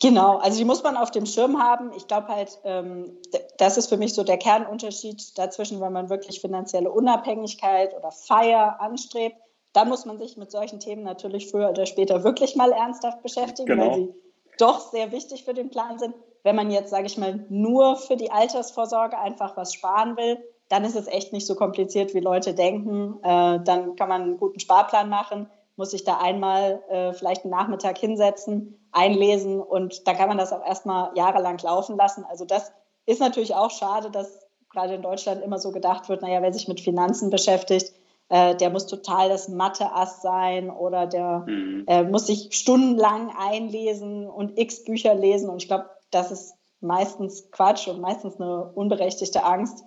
Genau, 0.01 0.37
also 0.37 0.57
die 0.57 0.65
muss 0.65 0.81
man 0.81 0.97
auf 0.97 1.11
dem 1.11 1.27
Schirm 1.27 1.61
haben. 1.61 1.91
Ich 1.95 2.07
glaube 2.07 2.27
halt, 2.29 2.59
ähm, 2.63 3.17
das 3.57 3.77
ist 3.77 3.87
für 3.87 3.97
mich 3.97 4.15
so 4.15 4.23
der 4.23 4.37
Kernunterschied 4.37 5.37
dazwischen, 5.37 5.79
wenn 5.79 5.93
man 5.93 6.09
wirklich 6.09 6.41
finanzielle 6.41 6.91
Unabhängigkeit 6.91 7.95
oder 7.95 8.11
Feier 8.11 8.81
anstrebt. 8.81 9.35
Dann 9.73 9.89
muss 9.89 10.05
man 10.05 10.17
sich 10.17 10.37
mit 10.37 10.49
solchen 10.51 10.79
Themen 10.79 11.03
natürlich 11.03 11.51
früher 11.51 11.69
oder 11.69 11.85
später 11.85 12.23
wirklich 12.23 12.55
mal 12.55 12.71
ernsthaft 12.71 13.21
beschäftigen, 13.21 13.67
genau. 13.67 13.85
weil 13.85 13.95
sie 13.95 14.13
doch 14.57 14.79
sehr 14.91 15.11
wichtig 15.11 15.45
für 15.45 15.53
den 15.53 15.69
Plan 15.69 15.99
sind. 15.99 16.15
Wenn 16.43 16.55
man 16.55 16.71
jetzt, 16.71 16.89
sage 16.89 17.05
ich 17.05 17.19
mal, 17.19 17.45
nur 17.49 17.95
für 17.95 18.17
die 18.17 18.31
Altersvorsorge 18.31 19.19
einfach 19.19 19.55
was 19.55 19.71
sparen 19.73 20.17
will, 20.17 20.39
dann 20.67 20.83
ist 20.83 20.95
es 20.95 21.07
echt 21.07 21.31
nicht 21.31 21.45
so 21.45 21.53
kompliziert, 21.53 22.15
wie 22.15 22.21
Leute 22.21 22.55
denken. 22.55 23.19
Äh, 23.21 23.59
dann 23.63 23.95
kann 23.95 24.09
man 24.09 24.23
einen 24.23 24.37
guten 24.37 24.59
Sparplan 24.59 25.09
machen, 25.09 25.47
muss 25.75 25.91
sich 25.91 26.03
da 26.03 26.17
einmal 26.17 26.81
äh, 26.89 27.13
vielleicht 27.13 27.43
einen 27.43 27.51
Nachmittag 27.51 27.97
hinsetzen, 27.97 28.77
einlesen 28.91 29.59
und 29.61 30.07
da 30.07 30.13
kann 30.13 30.27
man 30.27 30.37
das 30.37 30.53
auch 30.53 30.65
erstmal 30.65 31.11
jahrelang 31.15 31.57
laufen 31.59 31.97
lassen. 31.97 32.25
Also 32.29 32.45
das 32.45 32.71
ist 33.05 33.19
natürlich 33.19 33.55
auch 33.55 33.71
schade, 33.71 34.11
dass 34.11 34.39
gerade 34.69 34.95
in 34.95 35.01
Deutschland 35.01 35.43
immer 35.43 35.59
so 35.59 35.71
gedacht 35.71 36.09
wird, 36.09 36.21
naja, 36.21 36.41
wer 36.41 36.53
sich 36.53 36.67
mit 36.67 36.79
Finanzen 36.79 37.29
beschäftigt, 37.29 37.93
äh, 38.29 38.55
der 38.55 38.69
muss 38.69 38.87
total 38.87 39.29
das 39.29 39.49
Mathe-Ass 39.49 40.21
sein 40.21 40.69
oder 40.69 41.05
der 41.05 41.43
mhm. 41.47 41.83
äh, 41.87 42.03
muss 42.03 42.27
sich 42.27 42.49
stundenlang 42.51 43.33
einlesen 43.37 44.29
und 44.29 44.57
x 44.57 44.85
Bücher 44.85 45.15
lesen. 45.15 45.49
Und 45.49 45.61
ich 45.61 45.67
glaube, 45.67 45.89
das 46.11 46.31
ist 46.31 46.53
meistens 46.79 47.51
Quatsch 47.51 47.87
und 47.87 47.99
meistens 47.99 48.39
eine 48.39 48.71
unberechtigte 48.73 49.43
Angst. 49.43 49.83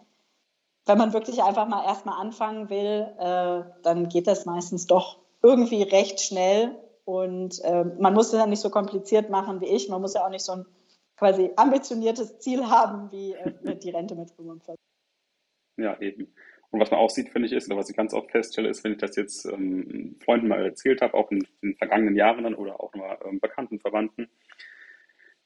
Wenn 0.87 0.99
man 0.99 1.15
wirklich 1.15 1.43
einfach 1.43 1.67
mal 1.67 1.85
erstmal 1.87 2.21
anfangen 2.21 2.69
will, 2.69 3.09
äh, 3.19 3.65
dann 3.83 4.09
geht 4.11 4.27
das 4.27 4.45
meistens 4.45 4.87
doch 4.87 5.24
irgendwie 5.45 5.83
recht 5.83 6.21
schnell 6.21 6.75
und 7.05 7.63
äh, 7.65 7.85
man 7.85 8.15
muss 8.15 8.33
es 8.33 8.39
ja 8.39 8.47
nicht 8.47 8.61
so 8.61 8.71
kompliziert 8.71 9.29
machen 9.29 9.61
wie 9.61 9.67
ich. 9.67 9.91
Man 9.91 10.01
muss 10.01 10.15
ja 10.15 10.25
auch 10.25 10.31
nicht 10.31 10.45
so 10.45 10.53
ein 10.53 10.67
quasi 11.17 11.51
ambitioniertes 11.55 12.39
Ziel 12.39 12.65
haben 12.65 13.13
wie 13.13 13.35
äh, 13.35 13.77
die 13.77 13.91
Rente 13.91 14.15
mit 14.15 14.31
45. 14.31 14.75
Ja, 15.77 16.01
eben. 16.01 16.33
Und 16.71 16.81
was 16.81 16.91
man 16.91 16.99
auch 16.99 17.11
sieht, 17.11 17.29
finde 17.29 17.47
ich, 17.47 17.53
ist, 17.53 17.69
oder 17.69 17.77
was 17.77 17.91
ich 17.91 17.97
ganz 17.97 18.15
oft 18.15 18.31
feststelle, 18.31 18.69
ist, 18.69 18.83
wenn 18.85 18.93
ich 18.93 18.99
das 18.99 19.17
jetzt 19.17 19.45
ähm, 19.45 20.17
Freunden 20.25 20.49
mal 20.49 20.65
erzählt 20.65 21.03
habe, 21.03 21.15
auch 21.15 21.31
in, 21.31 21.47
in 21.61 21.71
den 21.71 21.77
vergangenen 21.77 22.17
Jahren 22.17 22.45
dann 22.45 22.55
oder 22.55 22.81
auch 22.81 22.95
mal 22.95 23.19
ähm, 23.25 23.39
Bekannten, 23.39 23.79
Verwandten, 23.79 24.29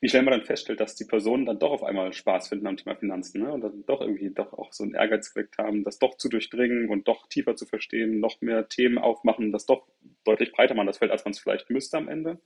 wie 0.01 0.09
schnell 0.09 0.23
man 0.23 0.33
dann 0.33 0.47
feststellt, 0.47 0.81
dass 0.81 0.95
die 0.95 1.05
Personen 1.05 1.47
dann 1.47 1.59
doch 1.59 1.73
auf 1.73 1.83
einmal 1.83 2.13
Spaß 2.13 2.49
finden 2.49 2.67
am 2.67 2.77
Thema 2.77 2.95
Finanzen 2.95 3.43
ne? 3.43 3.53
und 3.53 3.63
dann 3.63 3.85
doch 3.87 4.01
irgendwie 4.01 4.31
doch 4.31 4.53
auch 4.53 4.73
so 4.73 4.85
einen 4.85 4.95
Ehrgeiz 4.95 5.35
geweckt 5.35 5.59
haben, 5.59 5.83
das 5.83 5.99
doch 5.99 6.17
zu 6.17 6.29
durchdringen 6.29 6.89
und 6.89 7.09
doch 7.09 7.27
tiefer 7.29 7.57
zu 7.57 7.67
verstehen, 7.67 8.21
noch 8.21 8.41
mehr 8.41 8.69
Themen 8.69 8.99
aufmachen, 8.99 9.51
das 9.51 9.67
doch 9.67 9.89
deutlich 10.25 10.53
breiter 10.53 10.75
machen 10.75 10.87
das 10.87 10.99
Feld, 10.99 11.11
als 11.11 11.25
man 11.25 11.33
es 11.33 11.41
vielleicht 11.41 11.71
müsste 11.71 11.97
am 11.97 12.09
Ende, 12.09 12.41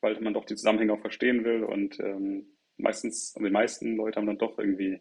weil 0.00 0.20
man 0.20 0.34
doch 0.34 0.44
die 0.44 0.56
Zusammenhänge 0.56 0.92
auch 0.92 1.00
verstehen 1.00 1.44
will 1.44 1.64
und 1.64 1.98
ähm, 2.00 2.46
meistens, 2.76 3.32
also 3.34 3.46
die 3.46 3.52
meisten 3.52 3.96
Leute 3.96 4.18
haben 4.18 4.26
dann 4.26 4.38
doch 4.38 4.58
irgendwie 4.58 5.00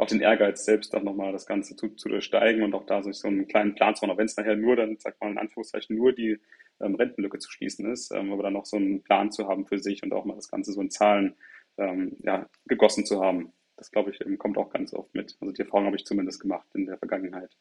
auch 0.00 0.06
den 0.06 0.22
Ehrgeiz, 0.22 0.64
selbst 0.64 0.94
dann 0.94 1.04
nochmal 1.04 1.30
das 1.30 1.44
Ganze 1.44 1.76
zu, 1.76 1.90
zu 1.90 2.08
durchsteigen 2.08 2.62
und 2.62 2.74
auch 2.74 2.86
da 2.86 3.02
sich 3.02 3.18
so 3.18 3.28
einen 3.28 3.46
kleinen 3.46 3.74
Plan 3.74 3.94
zu 3.94 4.06
machen, 4.06 4.16
wenn 4.16 4.26
es 4.26 4.36
nachher 4.36 4.56
nur 4.56 4.74
dann, 4.74 4.96
sag 4.98 5.20
mal 5.20 5.30
in 5.30 5.36
Anführungszeichen, 5.36 5.94
nur 5.94 6.12
die 6.12 6.40
ähm, 6.80 6.94
Rentenlücke 6.94 7.38
zu 7.38 7.50
schließen 7.50 7.92
ist, 7.92 8.10
ähm, 8.10 8.32
aber 8.32 8.44
dann 8.44 8.54
noch 8.54 8.64
so 8.64 8.78
einen 8.78 9.02
Plan 9.02 9.30
zu 9.30 9.46
haben 9.46 9.66
für 9.66 9.78
sich 9.78 10.02
und 10.02 10.14
auch 10.14 10.24
mal 10.24 10.36
das 10.36 10.48
Ganze 10.48 10.72
so 10.72 10.80
in 10.80 10.90
Zahlen 10.90 11.36
ähm, 11.76 12.16
ja, 12.22 12.46
gegossen 12.64 13.04
zu 13.04 13.22
haben. 13.22 13.52
Das, 13.76 13.90
glaube 13.90 14.10
ich, 14.10 14.38
kommt 14.38 14.56
auch 14.56 14.70
ganz 14.70 14.94
oft 14.94 15.14
mit. 15.14 15.36
Also 15.38 15.52
die 15.52 15.60
Erfahrung 15.60 15.84
habe 15.84 15.96
ich 15.96 16.06
zumindest 16.06 16.40
gemacht 16.40 16.66
in 16.72 16.86
der 16.86 16.96
Vergangenheit. 16.96 17.54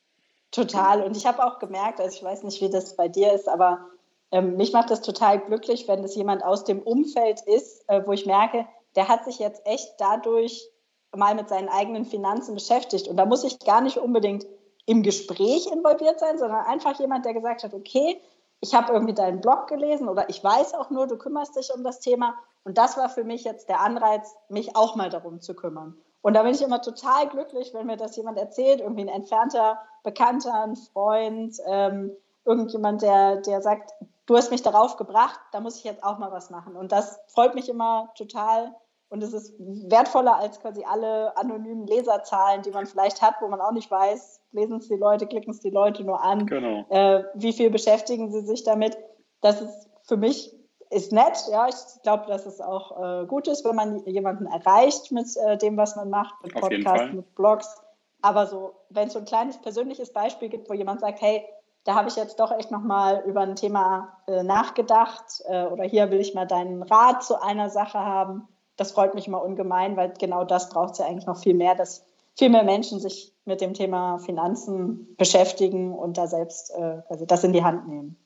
Total. 0.52 1.04
Und 1.04 1.18
ich 1.18 1.26
habe 1.26 1.44
auch 1.44 1.60
gemerkt, 1.60 2.00
also 2.00 2.16
ich 2.16 2.24
weiß 2.24 2.44
nicht, 2.44 2.62
wie 2.62 2.70
das 2.70 2.96
bei 2.96 3.10
dir 3.10 3.34
ist, 3.34 3.50
aber 3.50 3.86
ähm, 4.32 4.56
mich 4.56 4.72
macht 4.72 4.92
das 4.92 5.02
total 5.02 5.40
glücklich, 5.40 5.90
wenn 5.90 6.06
es 6.06 6.16
jemand 6.16 6.46
aus 6.46 6.64
dem 6.64 6.80
Umfeld 6.80 7.42
ist, 7.42 7.84
äh, 7.90 8.02
wo 8.06 8.14
ich 8.14 8.26
merke, 8.26 8.66
der 8.96 9.10
hat 9.10 9.26
sich 9.26 9.40
jetzt 9.40 9.62
echt 9.66 9.90
dadurch 9.98 10.70
mal 11.16 11.36
mit 11.36 11.50
seinen 11.50 11.70
eigenen 11.70 12.06
Finanzen 12.06 12.54
beschäftigt. 12.54 13.08
Und 13.08 13.18
da 13.18 13.26
muss 13.26 13.44
ich 13.44 13.60
gar 13.60 13.82
nicht 13.82 13.98
unbedingt 13.98 14.46
im 14.86 15.04
Gespräch 15.04 15.68
involviert 15.72 16.20
sein, 16.20 16.38
sondern 16.38 16.66
einfach 16.66 17.00
jemand, 17.00 17.26
der 17.26 17.34
gesagt 17.34 17.64
hat, 17.64 17.74
okay, 17.74 18.22
ich 18.62 18.74
habe 18.74 18.94
irgendwie 18.94 19.14
deinen 19.14 19.42
Blog 19.42 19.68
gelesen 19.68 20.10
oder 20.10 20.30
ich 20.30 20.44
weiß 20.44 20.74
auch 20.74 20.90
nur, 20.90 21.08
du 21.08 21.18
kümmerst 21.18 21.56
dich 21.56 21.74
um 21.74 21.84
das 21.84 22.00
Thema. 22.00 22.36
Und 22.64 22.78
das 22.78 22.98
war 22.98 23.10
für 23.10 23.24
mich 23.24 23.44
jetzt 23.44 23.70
der 23.70 23.80
Anreiz, 23.80 24.36
mich 24.50 24.76
auch 24.76 24.96
mal 24.96 25.10
darum 25.10 25.42
zu 25.42 25.56
kümmern. 25.56 25.96
Und 26.22 26.34
da 26.34 26.44
bin 26.44 26.54
ich 26.54 26.62
immer 26.62 26.82
total 26.82 27.30
glücklich, 27.30 27.74
wenn 27.74 27.88
mir 27.88 27.96
das 27.96 28.16
jemand 28.18 28.38
erzählt, 28.38 28.82
irgendwie 28.82 29.04
ein 29.04 29.08
entfernter 29.08 29.80
Bekannter, 30.04 30.54
ein 30.54 30.76
Freund, 30.76 31.56
ähm, 31.66 32.12
irgendjemand, 32.44 33.02
der, 33.02 33.38
der 33.38 33.62
sagt, 33.62 33.94
du 34.26 34.36
hast 34.36 34.52
mich 34.52 34.62
darauf 34.62 34.98
gebracht, 34.98 35.40
da 35.52 35.62
muss 35.62 35.78
ich 35.78 35.84
jetzt 35.86 36.04
auch 36.04 36.18
mal 36.18 36.32
was 36.32 36.50
machen. 36.50 36.76
Und 36.76 36.92
das 36.92 37.20
freut 37.28 37.56
mich 37.56 37.70
immer 37.70 38.12
total, 38.16 38.76
und 39.10 39.24
es 39.24 39.34
ist 39.34 39.56
wertvoller 39.60 40.36
als 40.36 40.60
quasi 40.60 40.84
alle 40.88 41.36
anonymen 41.36 41.88
Leserzahlen, 41.88 42.62
die 42.62 42.72
man 42.72 42.86
vielleicht 42.86 43.22
hat, 43.22 43.36
wo 43.42 43.48
man 43.48 43.60
auch 43.60 43.72
nicht 43.72 43.90
weiß, 43.90 44.42
lesen 44.52 44.78
es 44.78 44.88
die 44.88 44.96
Leute, 44.96 45.28
klicken 45.28 45.52
es 45.52 45.60
die 45.60 45.72
Leute 45.72 46.04
nur 46.04 46.24
an, 46.24 46.46
genau. 46.46 46.86
äh, 46.90 47.24
wie 47.34 47.54
viel 47.54 47.70
beschäftigen 47.70 48.32
sie 48.32 48.42
sich 48.42 48.64
damit. 48.64 48.98
Das 49.42 49.62
ist 49.62 49.90
für 50.04 50.18
mich 50.18 50.56
ist 50.90 51.12
nett, 51.12 51.44
ja, 51.52 51.68
ich 51.68 51.76
glaube, 52.02 52.26
dass 52.28 52.46
es 52.46 52.60
auch 52.62 53.22
äh, 53.22 53.26
gut 53.28 53.48
ist, 53.48 53.64
wenn 53.64 53.76
man 53.76 54.04
jemanden 54.06 54.48
erreicht 54.48 55.12
mit 55.12 55.28
äh, 55.38 55.58
dem, 55.58 55.78
was 55.78 55.96
man 55.96 56.10
macht, 56.10 56.34
mit 56.44 56.54
Podcasts, 56.54 57.14
mit 57.14 57.36
Blogs. 57.36 57.82
Aber 58.22 58.48
so, 58.48 58.74
wenn 58.90 59.08
es 59.08 59.14
so 59.14 59.20
ein 59.20 59.26
kleines 59.26 59.60
persönliches 59.60 60.12
Beispiel 60.12 60.50
gibt, 60.50 60.70
wo 60.70 60.74
jemand 60.74 61.00
sagt, 61.00 61.22
hey, 61.22 61.46
da 61.84 61.96
habe 61.96 62.10
ich 62.10 62.16
jetzt 62.16 62.40
doch 62.40 62.52
echt 62.52 62.72
nochmal 62.72 63.24
über 63.26 63.42
ein 63.42 63.56
Thema 63.56 64.18
äh, 64.28 64.44
nachgedacht 64.44 65.42
äh, 65.46 65.66
oder 65.66 65.84
hier 65.84 66.12
will 66.12 66.20
ich 66.20 66.34
mal 66.34 66.46
deinen 66.46 66.84
Rat 66.84 67.24
zu 67.24 67.42
einer 67.42 67.70
Sache 67.70 68.00
haben, 68.00 68.48
das 68.80 68.94
freut 68.94 69.14
mich 69.14 69.28
immer 69.28 69.44
ungemein, 69.44 69.98
weil 69.98 70.14
genau 70.18 70.46
das 70.46 70.70
braucht 70.70 70.94
es 70.94 71.00
ja 71.00 71.06
eigentlich 71.06 71.26
noch 71.26 71.42
viel 71.42 71.54
mehr, 71.54 71.76
dass 71.76 72.06
viel 72.38 72.50
mehr 72.50 72.64
Menschen 72.64 73.00
sich 73.00 73.34
mit 73.44 73.60
dem 73.60 73.74
Thema 73.74 74.20
Finanzen 74.20 75.16
beschäftigen 75.18 75.94
und 75.94 76.18
da 76.18 76.28
selbst 76.28 76.72
äh, 76.72 77.02
also 77.10 77.26
das 77.26 77.44
in 77.44 77.52
die 77.52 77.64
Hand 77.64 77.88
nehmen. 77.90 78.18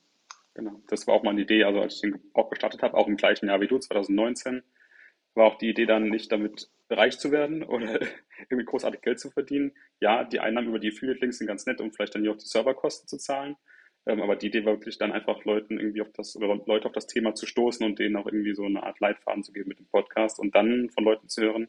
Genau, 0.54 0.72
das 0.88 1.08
war 1.08 1.14
auch 1.14 1.24
mal 1.24 1.30
eine 1.30 1.40
Idee, 1.40 1.64
also 1.64 1.80
als 1.80 1.96
ich 1.96 2.00
den 2.02 2.20
auch 2.32 2.48
gestartet 2.48 2.82
habe, 2.82 2.96
auch 2.96 3.08
im 3.08 3.16
gleichen 3.16 3.48
Jahr 3.48 3.60
wie 3.60 3.66
du, 3.66 3.78
2019, 3.78 4.62
war 5.34 5.46
auch 5.46 5.58
die 5.58 5.70
Idee 5.70 5.86
dann 5.86 6.08
nicht 6.08 6.30
damit 6.30 6.70
reich 6.88 7.18
zu 7.18 7.32
werden 7.32 7.64
oder 7.64 7.98
irgendwie 8.48 8.64
großartig 8.64 9.00
Geld 9.02 9.18
zu 9.18 9.30
verdienen. 9.30 9.72
Ja, 9.98 10.22
die 10.22 10.38
Einnahmen 10.38 10.68
über 10.68 10.78
die 10.78 10.92
Affiliate-Links 10.92 11.38
sind 11.38 11.48
ganz 11.48 11.66
nett, 11.66 11.80
um 11.80 11.92
vielleicht 11.92 12.14
dann 12.14 12.22
hier 12.22 12.30
auch 12.30 12.38
die 12.38 12.46
Serverkosten 12.46 13.08
zu 13.08 13.16
zahlen. 13.16 13.56
Ähm, 14.06 14.22
aber 14.22 14.36
die 14.36 14.48
Idee 14.48 14.64
war 14.64 14.74
wirklich 14.74 14.98
dann 14.98 15.12
einfach 15.12 15.44
Leuten 15.44 15.78
irgendwie 15.78 16.02
auf 16.02 16.12
das 16.12 16.36
oder 16.36 16.60
Leute 16.66 16.86
auf 16.86 16.92
das 16.92 17.06
Thema 17.06 17.34
zu 17.34 17.46
stoßen 17.46 17.84
und 17.84 17.98
denen 17.98 18.16
auch 18.16 18.26
irgendwie 18.26 18.54
so 18.54 18.64
eine 18.64 18.82
Art 18.82 19.00
Leitfaden 19.00 19.42
zu 19.42 19.52
geben 19.52 19.68
mit 19.68 19.78
dem 19.78 19.86
Podcast 19.86 20.38
und 20.38 20.54
dann 20.54 20.90
von 20.90 21.04
Leuten 21.04 21.28
zu 21.28 21.42
hören, 21.42 21.68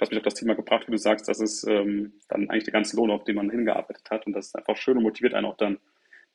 hast 0.00 0.10
mich 0.10 0.18
auf 0.18 0.24
das 0.24 0.34
Thema 0.34 0.54
gebracht, 0.54 0.86
wie 0.86 0.92
du 0.92 0.98
sagst, 0.98 1.28
das 1.28 1.40
ist 1.40 1.64
ähm, 1.64 2.14
dann 2.28 2.48
eigentlich 2.48 2.64
der 2.64 2.72
ganze 2.72 2.96
Lohn, 2.96 3.10
auf 3.10 3.24
den 3.24 3.36
man 3.36 3.50
hingearbeitet 3.50 4.10
hat 4.10 4.26
und 4.26 4.32
das 4.32 4.46
ist 4.46 4.56
einfach 4.56 4.76
schön 4.76 4.96
und 4.96 5.02
motiviert 5.02 5.34
einen 5.34 5.46
auch 5.46 5.56
dann 5.56 5.78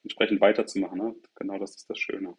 entsprechend 0.04 0.40
weiterzumachen. 0.42 0.98
Ne? 0.98 1.16
Genau 1.36 1.58
das 1.58 1.76
ist 1.76 1.90
das 1.90 1.98
Schöne. 1.98 2.36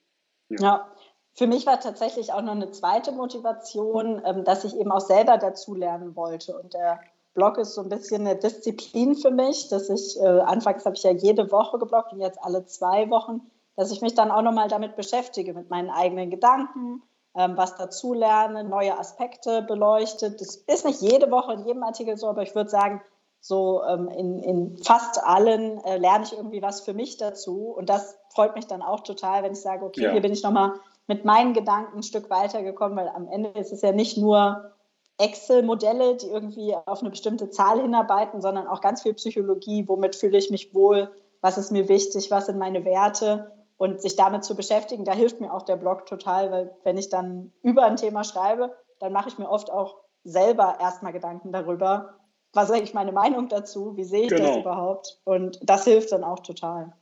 Ja. 0.48 0.56
ja. 0.60 0.92
Für 1.34 1.46
mich 1.46 1.66
war 1.66 1.78
tatsächlich 1.80 2.32
auch 2.32 2.40
noch 2.40 2.54
eine 2.54 2.70
zweite 2.70 3.12
Motivation, 3.12 4.22
ähm, 4.24 4.44
dass 4.44 4.64
ich 4.64 4.74
eben 4.74 4.90
auch 4.90 5.00
selber 5.00 5.36
dazulernen 5.36 6.16
wollte. 6.16 6.56
Und 6.56 6.72
der 6.72 7.00
Blog 7.37 7.59
ist 7.59 7.75
so 7.75 7.83
ein 7.83 7.88
bisschen 7.88 8.27
eine 8.27 8.35
Disziplin 8.35 9.14
für 9.14 9.31
mich, 9.31 9.68
dass 9.68 9.88
ich, 9.88 10.18
äh, 10.20 10.27
anfangs 10.27 10.85
habe 10.85 10.96
ich 10.96 11.03
ja 11.05 11.12
jede 11.12 11.53
Woche 11.53 11.79
gebloggt 11.79 12.12
und 12.12 12.20
jetzt 12.20 12.42
alle 12.42 12.64
zwei 12.64 13.09
Wochen, 13.11 13.42
dass 13.77 13.92
ich 13.92 14.01
mich 14.01 14.14
dann 14.14 14.33
auch 14.33 14.42
nochmal 14.42 14.68
damit 14.68 14.96
beschäftige, 14.96 15.55
mit 15.55 15.70
meinen 15.70 15.90
eigenen 15.90 16.31
Gedanken, 16.31 17.03
ähm, 17.37 17.57
was 17.57 17.77
dazulerne, 17.77 18.64
neue 18.64 18.99
Aspekte 18.99 19.62
beleuchtet. 19.62 20.40
Das 20.40 20.57
ist 20.57 20.85
nicht 20.87 21.03
jede 21.03 21.31
Woche 21.31 21.53
in 21.53 21.66
jedem 21.66 21.83
Artikel 21.83 22.16
so, 22.16 22.27
aber 22.27 22.42
ich 22.42 22.55
würde 22.55 22.70
sagen, 22.70 23.03
so 23.40 23.85
ähm, 23.85 24.09
in, 24.09 24.38
in 24.40 24.79
fast 24.79 25.22
allen 25.22 25.79
äh, 25.85 25.99
lerne 25.99 26.25
ich 26.25 26.33
irgendwie 26.33 26.62
was 26.62 26.81
für 26.81 26.94
mich 26.94 27.18
dazu. 27.18 27.75
Und 27.77 27.90
das 27.90 28.18
freut 28.35 28.57
mich 28.57 28.66
dann 28.66 28.83
auch 28.83 29.01
total, 29.01 29.42
wenn 29.42 29.53
ich 29.53 29.61
sage, 29.61 29.85
okay, 29.85 30.03
ja. 30.05 30.11
hier 30.11 30.22
bin 30.22 30.33
ich 30.33 30.42
nochmal 30.42 30.72
mit 31.07 31.25
meinen 31.25 31.53
Gedanken 31.53 31.99
ein 31.99 32.03
Stück 32.03 32.31
weitergekommen, 32.31 32.96
weil 32.96 33.09
am 33.09 33.29
Ende 33.29 33.51
ist 33.51 33.72
es 33.72 33.83
ja 33.83 33.92
nicht 33.92 34.16
nur 34.16 34.72
Excel-Modelle, 35.18 36.16
die 36.16 36.29
irgendwie 36.29 36.74
auf 36.74 37.00
eine 37.00 37.11
bestimmte 37.11 37.50
Zahl 37.50 37.81
hinarbeiten, 37.81 38.40
sondern 38.40 38.66
auch 38.66 38.81
ganz 38.81 39.02
viel 39.02 39.14
Psychologie, 39.14 39.88
womit 39.88 40.16
fühle 40.16 40.38
ich 40.38 40.50
mich 40.50 40.74
wohl, 40.74 41.11
was 41.40 41.59
ist 41.59 41.72
mir 41.72 41.88
wichtig, 41.88 42.31
was 42.31 42.46
sind 42.46 42.59
meine 42.59 42.85
Werte 42.85 43.52
und 43.79 44.00
sich 44.00 44.16
damit 44.16 44.44
zu 44.44 44.57
beschäftigen, 44.57 45.05
da 45.05 45.12
hilft 45.12 45.40
mir 45.40 45.52
auch 45.52 45.62
der 45.62 45.76
Blog 45.76 46.07
total, 46.07 46.50
weil 46.50 46.76
wenn 46.85 46.98
ich 46.98 47.09
dann 47.09 47.52
über 47.62 47.85
ein 47.85 47.96
Thema 47.96 48.24
schreibe, 48.24 48.74
dann 48.98 49.12
mache 49.12 49.29
ich 49.29 49.38
mir 49.38 49.48
oft 49.48 49.70
auch 49.70 50.00
selber 50.24 50.79
erstmal 50.81 51.12
Gedanken 51.12 51.52
darüber, 51.52 52.14
was 52.52 52.70
ist 52.70 52.76
eigentlich 52.76 52.94
meine 52.94 53.12
Meinung 53.12 53.48
dazu, 53.48 53.96
wie 53.96 54.05
sehe 54.05 54.24
ich 54.24 54.29
genau. 54.31 54.46
das 54.46 54.57
überhaupt 54.59 55.20
und 55.24 55.59
das 55.62 55.85
hilft 55.85 56.12
dann 56.12 56.24
auch 56.24 56.40
total. 56.40 56.94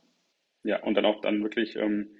Ja, 0.63 0.83
und 0.83 0.95
dann 0.95 1.05
auch 1.05 1.21
dann 1.21 1.43
wirklich 1.43 1.75
ähm, 1.75 2.14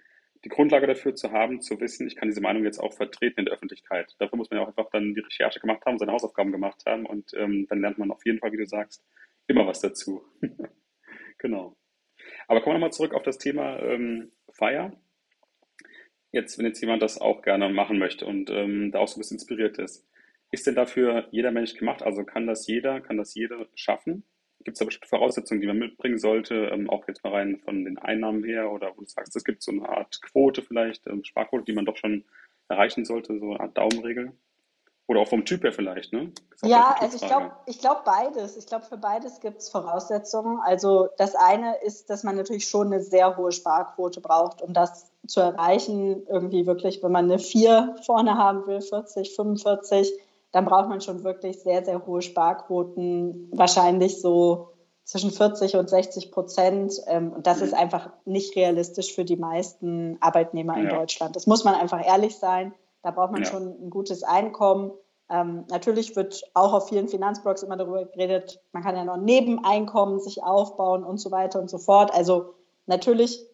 die 0.45 0.49
Grundlage 0.49 0.85
dafür 0.85 1.15
zu 1.15 1.31
haben, 1.31 1.59
zu 1.59 1.79
wissen, 1.81 2.05
ich 2.05 2.15
kann 2.15 2.29
diese 2.29 2.39
Meinung 2.39 2.63
jetzt 2.63 2.77
auch 2.77 2.93
vertreten 2.93 3.39
in 3.39 3.45
der 3.45 3.55
Öffentlichkeit. 3.55 4.15
Dafür 4.19 4.37
muss 4.37 4.51
man 4.51 4.59
ja 4.59 4.63
auch 4.63 4.67
einfach 4.67 4.91
dann 4.91 5.15
die 5.15 5.19
Recherche 5.19 5.59
gemacht 5.59 5.83
haben, 5.85 5.97
seine 5.97 6.11
Hausaufgaben 6.11 6.51
gemacht 6.51 6.83
haben 6.85 7.07
und 7.07 7.33
ähm, 7.33 7.65
dann 7.67 7.81
lernt 7.81 7.97
man 7.97 8.11
auf 8.11 8.23
jeden 8.25 8.37
Fall, 8.37 8.51
wie 8.51 8.57
du 8.57 8.67
sagst, 8.67 9.03
immer 9.47 9.65
was 9.65 9.81
dazu. 9.81 10.23
genau. 11.39 11.75
Aber 12.47 12.61
kommen 12.61 12.75
wir 12.75 12.79
nochmal 12.79 12.93
zurück 12.93 13.15
auf 13.15 13.23
das 13.23 13.39
Thema 13.39 13.79
ähm, 13.79 14.31
Feier. 14.51 14.93
jetzt, 16.31 16.59
wenn 16.59 16.67
jetzt 16.67 16.79
jemand 16.79 17.01
das 17.01 17.19
auch 17.19 17.41
gerne 17.41 17.67
machen 17.69 17.97
möchte 17.97 18.27
und 18.27 18.51
ähm, 18.51 18.91
da 18.91 18.99
auch 18.99 19.07
so 19.07 19.17
ein 19.17 19.21
bisschen 19.21 19.37
inspiriert 19.37 19.79
ist, 19.79 20.07
ist 20.51 20.67
denn 20.67 20.75
dafür 20.75 21.27
jeder 21.31 21.49
Mensch 21.49 21.73
gemacht? 21.73 22.03
Also 22.03 22.23
kann 22.23 22.45
das 22.45 22.67
jeder, 22.67 23.01
kann 23.01 23.17
das 23.17 23.33
jeder 23.33 23.67
schaffen? 23.73 24.23
Gibt 24.65 24.75
es 24.75 24.79
da 24.79 24.85
bestimmte 24.85 25.07
Voraussetzungen, 25.07 25.61
die 25.61 25.67
man 25.67 25.77
mitbringen 25.77 26.17
sollte, 26.17 26.55
ähm, 26.73 26.89
auch 26.89 27.07
jetzt 27.07 27.23
mal 27.23 27.33
rein 27.33 27.59
von 27.63 27.85
den 27.85 27.97
Einnahmen 27.99 28.43
her 28.43 28.71
oder 28.71 28.91
wo 28.95 29.01
du 29.01 29.07
sagst, 29.07 29.35
es 29.35 29.43
gibt 29.43 29.63
so 29.63 29.71
eine 29.71 29.87
Art 29.87 30.21
Quote 30.21 30.63
vielleicht, 30.63 31.07
ähm, 31.07 31.23
Sparquote, 31.23 31.65
die 31.65 31.73
man 31.73 31.85
doch 31.85 31.95
schon 31.95 32.25
erreichen 32.67 33.05
sollte, 33.05 33.37
so 33.39 33.51
eine 33.51 33.59
Art 33.59 33.77
Daumenregel? 33.77 34.33
Oder 35.07 35.19
auch 35.19 35.27
vom 35.27 35.45
Typ 35.45 35.63
her 35.63 35.71
vielleicht, 35.71 36.13
ne? 36.13 36.31
Ja, 36.63 36.95
also 36.99 37.15
ich 37.15 37.21
glaube 37.21 37.51
ich 37.67 37.79
glaub 37.79 38.05
beides. 38.05 38.57
Ich 38.57 38.65
glaube, 38.65 38.85
für 38.85 38.97
beides 38.97 39.39
gibt 39.39 39.59
es 39.59 39.69
Voraussetzungen. 39.69 40.59
Also 40.63 41.09
das 41.19 41.35
eine 41.35 41.75
ist, 41.83 42.09
dass 42.09 42.23
man 42.23 42.35
natürlich 42.35 42.67
schon 42.67 42.87
eine 42.87 43.03
sehr 43.03 43.37
hohe 43.37 43.51
Sparquote 43.51 44.19
braucht, 44.19 44.63
um 44.63 44.73
das 44.73 45.11
zu 45.27 45.41
erreichen. 45.41 46.25
Irgendwie 46.27 46.65
wirklich, 46.65 47.03
wenn 47.03 47.11
man 47.11 47.25
eine 47.25 47.37
4 47.37 47.97
vorne 48.03 48.35
haben 48.35 48.65
will, 48.65 48.81
40, 48.81 49.35
45, 49.35 50.11
dann 50.55 50.63
braucht 50.63 50.87
man 50.87 51.01
schon 51.01 51.25
wirklich 51.25 51.59
sehr, 51.59 51.83
sehr 51.83 52.07
hohe 52.07 52.21
Sparquoten. 52.21 53.49
Wahrscheinlich 53.51 54.21
so 54.21 54.69
zwischen 55.03 55.29
40 55.29 55.75
und 55.75 55.89
60 55.89 56.31
Prozent. 56.31 56.93
Ähm, 57.07 57.33
und 57.33 57.45
das 57.45 57.57
mhm. 57.57 57.65
ist 57.65 57.73
einfach 57.73 58.09
nicht 58.23 58.55
realistisch 58.55 59.13
für 59.13 59.25
die 59.25 59.35
meisten 59.35 60.15
Arbeitnehmer 60.21 60.77
in 60.77 60.85
ja. 60.85 60.95
Deutschland. 60.95 61.35
Das 61.35 61.45
muss 61.45 61.65
man 61.65 61.75
einfach 61.75 62.01
ehrlich 62.07 62.37
sein. 62.37 62.73
Da 63.03 63.11
braucht 63.11 63.33
man 63.33 63.43
ja. 63.43 63.49
schon 63.49 63.63
ein 63.67 63.89
gutes 63.89 64.23
Einkommen. 64.23 64.93
Ähm, 65.29 65.65
natürlich 65.69 66.15
wird 66.15 66.41
auch 66.53 66.71
auf 66.71 66.87
vielen 66.87 67.09
Finanzblogs 67.09 67.61
immer 67.63 67.75
darüber 67.75 68.05
geredet, 68.05 68.61
man 68.71 68.81
kann 68.81 68.95
ja 68.95 69.03
noch 69.03 69.17
Nebeneinkommen 69.17 70.21
sich 70.21 70.41
aufbauen 70.41 71.03
und 71.03 71.17
so 71.17 71.31
weiter 71.31 71.59
und 71.59 71.69
so 71.69 71.79
fort. 71.79 72.13
Also 72.13 72.53
natürlich 72.85 73.45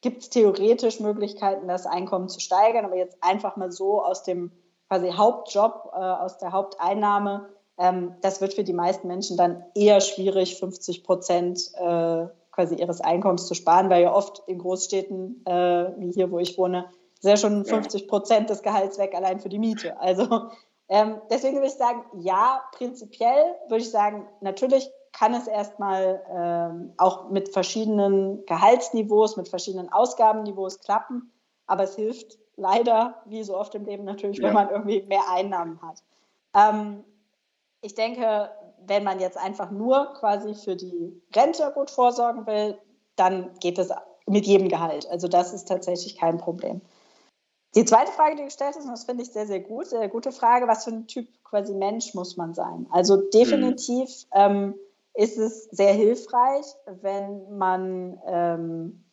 gibt 0.00 0.22
es 0.22 0.30
theoretisch 0.30 1.00
Möglichkeiten, 1.00 1.68
das 1.68 1.84
Einkommen 1.84 2.30
zu 2.30 2.40
steigern, 2.40 2.86
aber 2.86 2.96
jetzt 2.96 3.18
einfach 3.20 3.56
mal 3.56 3.70
so 3.70 4.02
aus 4.02 4.22
dem 4.22 4.52
quasi 4.88 5.10
Hauptjob, 5.10 5.90
äh, 5.92 5.98
aus 5.98 6.38
der 6.38 6.52
Haupteinnahme, 6.52 7.48
ähm, 7.78 8.14
das 8.22 8.40
wird 8.40 8.54
für 8.54 8.64
die 8.64 8.72
meisten 8.72 9.06
Menschen 9.08 9.36
dann 9.36 9.64
eher 9.74 10.00
schwierig, 10.00 10.58
50 10.58 11.04
Prozent 11.04 11.72
äh, 11.74 12.26
quasi 12.52 12.76
ihres 12.76 13.00
Einkommens 13.00 13.46
zu 13.46 13.54
sparen, 13.54 13.90
weil 13.90 14.02
ja 14.02 14.14
oft 14.14 14.42
in 14.46 14.58
Großstädten, 14.58 15.44
äh, 15.44 15.92
wie 15.98 16.12
hier, 16.12 16.30
wo 16.30 16.38
ich 16.38 16.56
wohne, 16.56 16.88
ja 17.22 17.36
schon 17.36 17.64
50 17.64 18.08
Prozent 18.08 18.50
des 18.50 18.62
Gehalts 18.62 18.98
weg, 18.98 19.14
allein 19.14 19.40
für 19.40 19.48
die 19.48 19.58
Miete. 19.58 19.98
Also 20.00 20.50
ähm, 20.88 21.20
deswegen 21.30 21.56
würde 21.56 21.66
ich 21.66 21.74
sagen, 21.74 22.04
ja, 22.18 22.62
prinzipiell 22.72 23.56
würde 23.68 23.82
ich 23.82 23.90
sagen, 23.90 24.26
natürlich 24.40 24.90
kann 25.12 25.34
es 25.34 25.46
erstmal 25.46 26.22
ähm, 26.30 26.92
auch 26.98 27.30
mit 27.30 27.48
verschiedenen 27.48 28.44
Gehaltsniveaus, 28.46 29.36
mit 29.36 29.48
verschiedenen 29.48 29.90
Ausgabenniveaus 29.92 30.80
klappen, 30.80 31.32
aber 31.66 31.84
es 31.84 31.96
hilft 31.96 32.38
leider, 32.56 33.22
wie 33.26 33.42
so 33.44 33.56
oft 33.56 33.74
im 33.74 33.84
Leben 33.84 34.04
natürlich, 34.04 34.38
ja. 34.38 34.44
wenn 34.44 34.54
man 34.54 34.70
irgendwie 34.70 35.02
mehr 35.02 35.30
Einnahmen 35.30 35.80
hat. 35.82 36.02
Ähm, 36.54 37.04
ich 37.82 37.94
denke, 37.94 38.50
wenn 38.86 39.04
man 39.04 39.20
jetzt 39.20 39.36
einfach 39.36 39.70
nur 39.70 40.14
quasi 40.14 40.54
für 40.54 40.76
die 40.76 41.20
Rente 41.34 41.70
gut 41.74 41.90
vorsorgen 41.90 42.46
will, 42.46 42.78
dann 43.16 43.54
geht 43.60 43.78
es 43.78 43.90
mit 44.26 44.46
jedem 44.46 44.68
Gehalt. 44.68 45.08
Also 45.08 45.28
das 45.28 45.52
ist 45.52 45.66
tatsächlich 45.66 46.16
kein 46.18 46.38
Problem. 46.38 46.80
Die 47.74 47.84
zweite 47.84 48.12
Frage, 48.12 48.36
die 48.36 48.44
gestellt 48.44 48.76
ist, 48.76 48.84
und 48.84 48.90
das 48.90 49.04
finde 49.04 49.22
ich 49.22 49.32
sehr, 49.32 49.46
sehr 49.46 49.60
gut, 49.60 49.86
sehr 49.86 50.08
gute 50.08 50.32
Frage, 50.32 50.66
was 50.66 50.84
für 50.84 50.90
ein 50.90 51.06
Typ 51.06 51.28
quasi 51.44 51.74
Mensch 51.74 52.14
muss 52.14 52.36
man 52.36 52.54
sein? 52.54 52.86
Also 52.90 53.16
definitiv 53.16 54.08
mhm. 54.34 54.40
ähm, 54.40 54.74
ist 55.14 55.38
es 55.38 55.64
sehr 55.64 55.92
hilfreich, 55.92 56.66
wenn 56.86 57.56
man 57.56 58.20
ähm, 58.26 59.04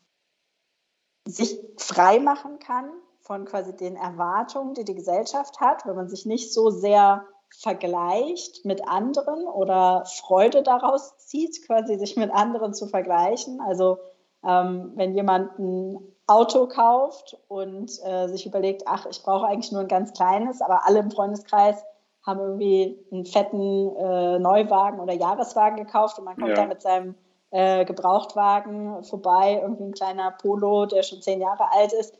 sich 1.26 1.60
frei 1.78 2.20
machen 2.20 2.60
kann 2.60 2.90
von 3.24 3.46
quasi 3.46 3.76
den 3.76 3.96
Erwartungen, 3.96 4.74
die 4.74 4.84
die 4.84 4.96
Gesellschaft 4.96 5.60
hat, 5.60 5.86
wenn 5.86 5.96
man 5.96 6.10
sich 6.10 6.26
nicht 6.26 6.54
so 6.54 6.70
sehr 6.70 7.26
vergleicht 7.60 8.66
mit 8.66 8.88
anderen 8.88 9.48
oder 9.48 10.06
Freude 10.06 10.64
daraus 10.64 11.18
zieht, 11.18 11.66
quasi 11.66 11.98
sich 11.98 12.18
mit 12.18 12.32
anderen 12.32 12.74
zu 12.74 12.88
vergleichen. 12.88 13.62
Also 13.62 13.98
ähm, 14.46 14.92
wenn 14.96 15.16
jemand 15.16 15.58
ein 15.60 16.00
Auto 16.28 16.68
kauft 16.68 17.38
und 17.48 17.92
äh, 18.04 18.28
sich 18.28 18.46
überlegt, 18.46 18.84
ach, 18.88 19.06
ich 19.06 19.24
brauche 19.24 19.48
eigentlich 19.48 19.72
nur 19.72 19.82
ein 19.82 19.88
ganz 19.88 20.14
kleines, 20.14 20.62
aber 20.62 20.86
alle 20.86 21.00
im 21.00 21.12
Freundeskreis 21.12 21.84
haben 22.26 22.40
irgendwie 22.40 23.06
einen 23.12 23.26
fetten 23.26 23.96
äh, 23.96 24.40
Neuwagen 24.40 25.00
oder 25.00 25.14
Jahreswagen 25.14 25.78
gekauft 25.78 26.18
und 26.18 26.26
man 26.26 26.38
kommt 26.38 26.50
ja. 26.50 26.56
da 26.56 26.66
mit 26.66 26.82
seinem 26.82 27.16
äh, 27.52 27.86
Gebrauchtwagen 27.86 29.04
vorbei, 29.04 29.60
irgendwie 29.62 29.84
ein 29.84 29.94
kleiner 29.94 30.32
Polo, 30.32 30.86
der 30.86 31.04
schon 31.04 31.22
zehn 31.22 31.42
Jahre 31.42 31.72
alt 31.72 31.94
ist. 31.94 32.18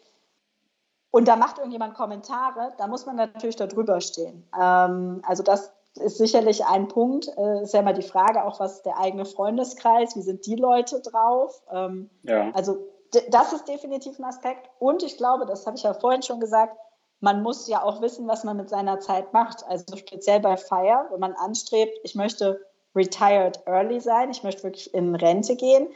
Und 1.14 1.28
da 1.28 1.36
macht 1.36 1.60
irgendjemand 1.60 1.94
Kommentare, 1.94 2.74
da 2.80 2.88
muss 2.88 3.06
man 3.06 3.18
natürlich 3.18 3.56
da 3.56 3.68
drüber 3.68 4.02
stehen. 4.02 4.50
Ähm, 4.60 5.22
also 5.24 5.44
das 5.44 5.72
ist 5.94 6.18
sicherlich 6.18 6.66
ein 6.66 6.88
Punkt. 6.88 7.28
Äh, 7.38 7.62
ist 7.62 7.76
ja 7.76 7.82
immer 7.82 7.94
die 7.94 8.02
Frage 8.02 8.44
auch, 8.44 8.60
was 8.60 8.82
der 8.82 8.98
eigene 8.98 9.26
Freundeskreis, 9.26 10.16
wie 10.16 10.24
sind 10.24 10.48
die 10.48 10.56
Leute 10.56 11.02
drauf? 11.02 11.62
Ähm, 11.72 12.10
ja. 12.24 12.50
Also 12.56 12.80
das 13.30 13.54
ist 13.54 13.68
definitiv 13.68 14.18
ein 14.18 14.26
Aspekt. 14.26 14.68
Und 14.80 15.04
ich 15.04 15.18
glaube, 15.18 15.46
das 15.46 15.68
habe 15.68 15.78
ich 15.78 15.84
ja 15.84 15.94
vorhin 15.94 16.24
schon 16.24 16.40
gesagt, 16.40 16.76
man 17.20 17.44
muss 17.44 17.68
ja 17.68 17.84
auch 17.84 18.02
wissen, 18.02 18.28
was 18.28 18.44
man 18.44 18.58
mit 18.58 18.70
seiner 18.70 19.00
Zeit 19.00 19.34
macht. 19.34 19.64
Also 19.68 19.96
speziell 19.96 20.40
bei 20.40 20.58
Fire, 20.58 21.06
wenn 21.12 21.20
man 21.20 21.34
anstrebt, 21.34 21.96
ich 22.02 22.16
möchte 22.16 22.60
retired 22.96 23.62
early 23.68 24.00
sein, 24.00 24.32
ich 24.32 24.42
möchte 24.42 24.64
wirklich 24.64 24.92
in 24.96 25.14
Rente 25.14 25.56
gehen, 25.58 25.90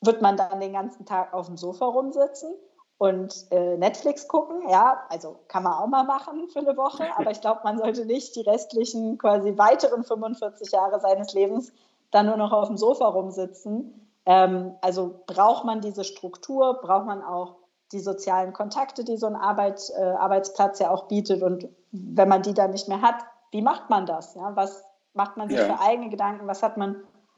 wird 0.00 0.22
man 0.22 0.36
dann 0.36 0.58
den 0.58 0.72
ganzen 0.72 1.06
Tag 1.06 1.32
auf 1.32 1.46
dem 1.46 1.56
Sofa 1.56 1.84
rumsitzen 1.84 2.52
und 2.98 3.46
äh, 3.50 3.76
Netflix 3.76 4.26
gucken. 4.28 4.68
Ja, 4.68 5.04
also 5.10 5.36
kann 5.48 5.62
man 5.62 5.74
auch 5.74 5.86
mal 5.86 6.04
machen 6.04 6.48
für 6.48 6.60
eine 6.60 6.76
Woche, 6.76 7.04
aber 7.16 7.30
ich 7.30 7.40
glaube, 7.40 7.60
man 7.64 7.78
sollte 7.78 8.06
nicht 8.06 8.36
die 8.36 8.42
restlichen 8.42 9.18
quasi 9.18 9.56
weiteren 9.58 10.04
45 10.04 10.72
Jahre 10.72 11.00
seines 11.00 11.32
Lebens 11.34 11.72
dann 12.10 12.26
nur 12.26 12.36
noch 12.36 12.52
auf 12.52 12.68
dem 12.68 12.76
Sofa 12.76 13.06
rumsitzen. 13.06 14.08
Ähm, 14.24 14.74
also 14.80 15.20
braucht 15.26 15.64
man 15.64 15.80
diese 15.80 16.04
Struktur, 16.04 16.80
braucht 16.80 17.06
man 17.06 17.22
auch 17.22 17.56
die 17.92 18.00
sozialen 18.00 18.52
Kontakte, 18.52 19.04
die 19.04 19.16
so 19.16 19.26
ein 19.26 19.36
Arbeit, 19.36 19.90
äh, 19.96 20.02
Arbeitsplatz 20.02 20.78
ja 20.78 20.90
auch 20.90 21.06
bietet. 21.06 21.42
Und 21.42 21.68
wenn 21.92 22.28
man 22.28 22.42
die 22.42 22.54
dann 22.54 22.72
nicht 22.72 22.88
mehr 22.88 23.02
hat, 23.02 23.16
wie 23.52 23.62
macht 23.62 23.90
man 23.90 24.06
das? 24.06 24.34
Ja? 24.34 24.56
Was 24.56 24.84
macht 25.14 25.36
man 25.36 25.48
sich 25.48 25.58
ja. 25.58 25.64
für 25.66 25.80
eigene 25.80 26.10
Gedanken? 26.10 26.46
Was 26.46 26.62
hat 26.62 26.76
man 26.76 26.96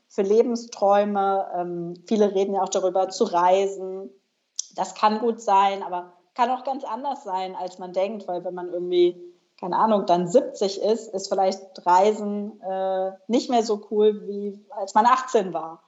für 0.08 0.22
Lebensträume? 0.22 1.46
Ähm, 1.54 1.94
viele 2.06 2.34
reden 2.34 2.54
ja 2.54 2.62
auch 2.62 2.70
darüber, 2.70 3.08
zu 3.10 3.24
reisen. 3.24 4.10
Das 4.74 4.94
kann 4.94 5.20
gut 5.20 5.40
sein, 5.40 5.82
aber 5.82 6.12
kann 6.34 6.50
auch 6.50 6.64
ganz 6.64 6.84
anders 6.84 7.24
sein, 7.24 7.56
als 7.56 7.78
man 7.78 7.92
denkt, 7.92 8.28
weil 8.28 8.44
wenn 8.44 8.54
man 8.54 8.72
irgendwie, 8.72 9.20
keine 9.60 9.76
Ahnung, 9.76 10.06
dann 10.06 10.28
70 10.28 10.80
ist, 10.82 11.12
ist 11.12 11.28
vielleicht 11.28 11.84
Reisen 11.84 12.60
äh, 12.60 13.12
nicht 13.26 13.50
mehr 13.50 13.64
so 13.64 13.88
cool, 13.90 14.26
wie 14.28 14.64
als 14.70 14.94
man 14.94 15.06
18 15.06 15.52
war. 15.52 15.82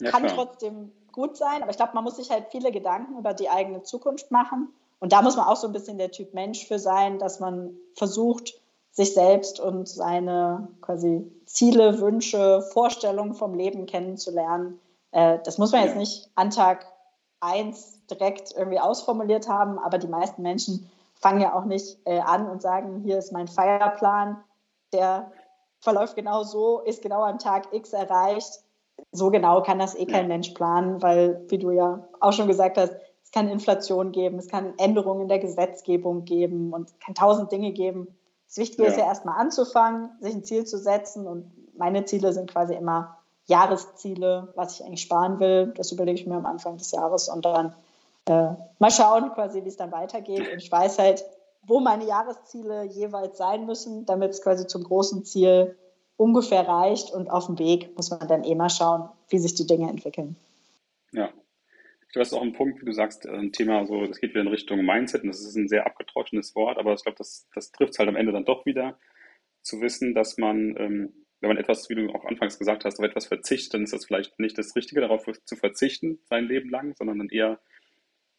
Ja, 0.00 0.10
kann 0.10 0.24
klar. 0.24 0.34
trotzdem 0.34 0.92
gut 1.12 1.36
sein, 1.36 1.62
aber 1.62 1.70
ich 1.70 1.78
glaube, 1.78 1.94
man 1.94 2.04
muss 2.04 2.16
sich 2.16 2.30
halt 2.30 2.48
viele 2.50 2.72
Gedanken 2.72 3.18
über 3.18 3.32
die 3.32 3.48
eigene 3.48 3.82
Zukunft 3.82 4.30
machen. 4.30 4.68
Und 5.00 5.12
da 5.12 5.22
muss 5.22 5.36
man 5.36 5.46
auch 5.46 5.56
so 5.56 5.66
ein 5.66 5.72
bisschen 5.72 5.98
der 5.98 6.10
Typ 6.10 6.34
Mensch 6.34 6.66
für 6.66 6.78
sein, 6.78 7.18
dass 7.18 7.40
man 7.40 7.74
versucht, 7.94 8.60
sich 8.92 9.12
selbst 9.12 9.60
und 9.60 9.88
seine 9.88 10.68
quasi 10.80 11.30
Ziele, 11.44 12.00
Wünsche, 12.00 12.62
Vorstellungen 12.72 13.34
vom 13.34 13.54
Leben 13.54 13.86
kennenzulernen. 13.86 14.78
Äh, 15.12 15.38
das 15.44 15.58
muss 15.58 15.72
man 15.72 15.84
jetzt 15.84 15.96
nicht 15.96 16.30
an 16.34 16.50
Tag 16.50 16.86
1 17.40 18.06
direkt 18.06 18.52
irgendwie 18.56 18.80
ausformuliert 18.80 19.48
haben, 19.48 19.78
aber 19.78 19.98
die 19.98 20.08
meisten 20.08 20.42
Menschen 20.42 20.90
fangen 21.14 21.40
ja 21.40 21.54
auch 21.54 21.64
nicht 21.64 21.98
äh, 22.04 22.20
an 22.20 22.48
und 22.48 22.62
sagen, 22.62 23.00
hier 23.04 23.18
ist 23.18 23.32
mein 23.32 23.48
Feierplan, 23.48 24.42
der 24.92 25.30
verläuft 25.80 26.16
genau 26.16 26.42
so, 26.42 26.80
ist 26.80 27.02
genau 27.02 27.22
am 27.22 27.38
Tag 27.38 27.72
X 27.72 27.92
erreicht 27.92 28.62
so 29.12 29.30
genau 29.30 29.62
kann 29.62 29.78
das 29.78 29.94
eh 29.94 30.06
kein 30.06 30.28
Mensch 30.28 30.50
planen, 30.50 31.02
weil, 31.02 31.44
wie 31.48 31.58
du 31.58 31.70
ja 31.70 32.06
auch 32.20 32.32
schon 32.32 32.48
gesagt 32.48 32.78
hast, 32.78 32.94
es 33.22 33.30
kann 33.30 33.48
Inflation 33.48 34.12
geben, 34.12 34.38
es 34.38 34.48
kann 34.48 34.74
Änderungen 34.78 35.22
in 35.22 35.28
der 35.28 35.38
Gesetzgebung 35.38 36.24
geben 36.24 36.72
und 36.72 36.98
kann 37.00 37.14
tausend 37.14 37.50
Dinge 37.52 37.72
geben. 37.72 38.08
Das 38.46 38.58
Wichtige 38.58 38.84
ja. 38.84 38.90
ist 38.90 38.98
ja 38.98 39.06
erstmal 39.06 39.38
anzufangen, 39.38 40.10
sich 40.20 40.34
ein 40.34 40.44
Ziel 40.44 40.64
zu 40.64 40.78
setzen 40.78 41.26
und 41.26 41.50
meine 41.76 42.04
Ziele 42.04 42.32
sind 42.32 42.50
quasi 42.50 42.74
immer 42.74 43.15
Jahresziele, 43.46 44.52
was 44.54 44.78
ich 44.78 44.86
eigentlich 44.86 45.02
sparen 45.02 45.40
will. 45.40 45.72
Das 45.76 45.92
überlege 45.92 46.20
ich 46.20 46.26
mir 46.26 46.36
am 46.36 46.46
Anfang 46.46 46.76
des 46.78 46.90
Jahres 46.90 47.28
und 47.28 47.44
dann 47.44 47.74
äh, 48.28 48.54
mal 48.78 48.90
schauen, 48.90 49.32
quasi, 49.32 49.64
wie 49.64 49.68
es 49.68 49.76
dann 49.76 49.92
weitergeht. 49.92 50.52
Und 50.52 50.58
ich 50.58 50.70
weiß 50.70 50.98
halt, 50.98 51.24
wo 51.62 51.80
meine 51.80 52.06
Jahresziele 52.06 52.84
jeweils 52.84 53.38
sein 53.38 53.66
müssen, 53.66 54.06
damit 54.06 54.30
es 54.30 54.42
quasi 54.42 54.66
zum 54.66 54.84
großen 54.84 55.24
Ziel 55.24 55.76
ungefähr 56.16 56.66
reicht 56.66 57.12
und 57.12 57.28
auf 57.30 57.46
dem 57.46 57.58
Weg 57.58 57.94
muss 57.96 58.10
man 58.10 58.26
dann 58.26 58.44
eh 58.44 58.54
mal 58.54 58.70
schauen, 58.70 59.08
wie 59.28 59.38
sich 59.38 59.54
die 59.54 59.66
Dinge 59.66 59.90
entwickeln. 59.90 60.36
Ja. 61.12 61.30
Das 62.14 62.28
ist 62.28 62.34
auch 62.34 62.42
ein 62.42 62.54
Punkt, 62.54 62.80
wie 62.80 62.86
du 62.86 62.92
sagst, 62.92 63.26
ein 63.26 63.52
Thema, 63.52 63.84
so, 63.84 64.06
das 64.06 64.20
geht 64.20 64.30
wieder 64.30 64.40
in 64.40 64.48
Richtung 64.48 64.82
Mindset 64.86 65.22
und 65.22 65.28
das 65.28 65.40
ist 65.40 65.54
ein 65.54 65.68
sehr 65.68 65.84
abgetroschenes 65.84 66.54
Wort, 66.54 66.78
aber 66.78 66.94
ich 66.94 67.02
glaube, 67.02 67.18
das, 67.18 67.46
das 67.54 67.72
trifft 67.72 67.92
es 67.92 67.98
halt 67.98 68.08
am 68.08 68.16
Ende 68.16 68.32
dann 68.32 68.46
doch 68.46 68.64
wieder, 68.64 68.98
zu 69.60 69.82
wissen, 69.82 70.14
dass 70.14 70.38
man, 70.38 70.76
ähm, 70.78 71.25
wenn 71.46 71.54
man 71.54 71.62
etwas, 71.62 71.88
wie 71.88 71.94
du 71.94 72.10
auch 72.10 72.24
anfangs 72.24 72.58
gesagt 72.58 72.84
hast, 72.84 72.98
auf 72.98 73.04
etwas 73.04 73.26
verzichtet, 73.26 73.74
dann 73.74 73.84
ist 73.84 73.92
das 73.92 74.06
vielleicht 74.06 74.38
nicht 74.40 74.58
das 74.58 74.74
Richtige, 74.74 75.00
darauf 75.00 75.26
zu 75.44 75.56
verzichten, 75.56 76.18
sein 76.24 76.46
Leben 76.46 76.70
lang, 76.70 76.94
sondern 76.96 77.18
dann 77.18 77.28
eher 77.28 77.60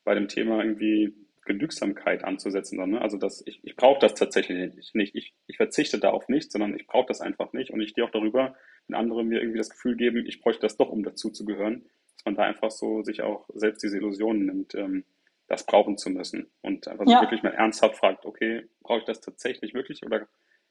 bei 0.03 0.13
dem 0.13 0.27
Thema 0.27 0.61
irgendwie 0.61 1.13
Genügsamkeit 1.45 2.25
anzusetzen. 2.25 2.77
Ne? 2.89 3.01
Also 3.01 3.17
dass 3.17 3.41
ich, 3.47 3.61
ich 3.63 3.77
brauche 3.77 3.99
das 3.99 4.13
tatsächlich 4.13 4.93
nicht. 4.93 5.15
Ich, 5.15 5.33
ich 5.47 5.55
verzichte 5.55 5.99
da 5.99 6.09
auf 6.09 6.27
nichts, 6.27 6.51
sondern 6.51 6.75
ich 6.75 6.85
brauche 6.85 7.07
das 7.07 7.21
einfach 7.21 7.53
nicht. 7.53 7.71
Und 7.71 7.79
ich 7.79 7.91
stehe 7.91 8.05
auch 8.05 8.11
darüber, 8.11 8.55
wenn 8.87 8.95
andere 8.95 9.23
mir 9.23 9.39
irgendwie 9.39 9.57
das 9.57 9.69
Gefühl 9.69 9.95
geben, 9.95 10.25
ich 10.27 10.41
bräuchte 10.41 10.61
das 10.63 10.75
doch, 10.75 10.89
um 10.89 11.03
dazu 11.03 11.29
zu 11.29 11.45
gehören, 11.45 11.85
dass 12.15 12.25
man 12.25 12.35
da 12.35 12.43
einfach 12.43 12.71
so 12.71 13.03
sich 13.03 13.21
auch 13.21 13.47
selbst 13.53 13.83
diese 13.83 13.97
Illusionen 13.97 14.45
nimmt, 14.45 14.75
ähm, 14.75 15.05
das 15.47 15.65
brauchen 15.65 15.97
zu 15.97 16.09
müssen. 16.09 16.47
Und 16.61 16.89
einfach 16.89 17.07
ja. 17.07 17.19
so 17.19 17.23
wirklich 17.23 17.43
mal 17.43 17.53
ernsthaft 17.53 17.95
fragt, 17.95 18.25
okay, 18.25 18.67
brauche 18.81 18.99
ich 18.99 19.05
das 19.05 19.21
tatsächlich 19.21 19.73
wirklich 19.73 20.05
oder 20.05 20.27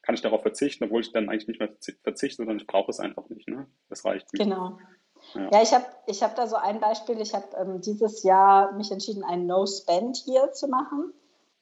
kann 0.06 0.14
ich 0.14 0.22
darauf 0.22 0.42
verzichten, 0.42 0.84
obwohl 0.84 1.00
ich 1.00 1.12
dann 1.12 1.28
eigentlich 1.28 1.48
nicht 1.48 1.58
mehr 1.58 1.70
verzichte, 2.04 2.36
sondern 2.36 2.58
ich 2.58 2.66
brauche 2.66 2.90
es 2.90 3.00
einfach 3.00 3.28
nicht. 3.28 3.48
Ne? 3.48 3.66
Das 3.88 4.04
reicht 4.04 4.32
mir. 4.32 4.38
Genau. 4.38 4.78
Ja, 5.34 5.50
ja 5.52 5.62
ich 5.62 5.74
habe 5.74 5.84
ich 6.06 6.22
hab 6.22 6.36
da 6.36 6.46
so 6.46 6.54
ein 6.54 6.78
Beispiel. 6.78 7.20
Ich 7.20 7.34
habe 7.34 7.46
ähm, 7.56 7.80
dieses 7.80 8.22
Jahr 8.22 8.72
mich 8.74 8.92
entschieden, 8.92 9.24
ein 9.24 9.46
No-Spend 9.46 10.16
hier 10.16 10.52
zu 10.52 10.68
machen. 10.68 11.12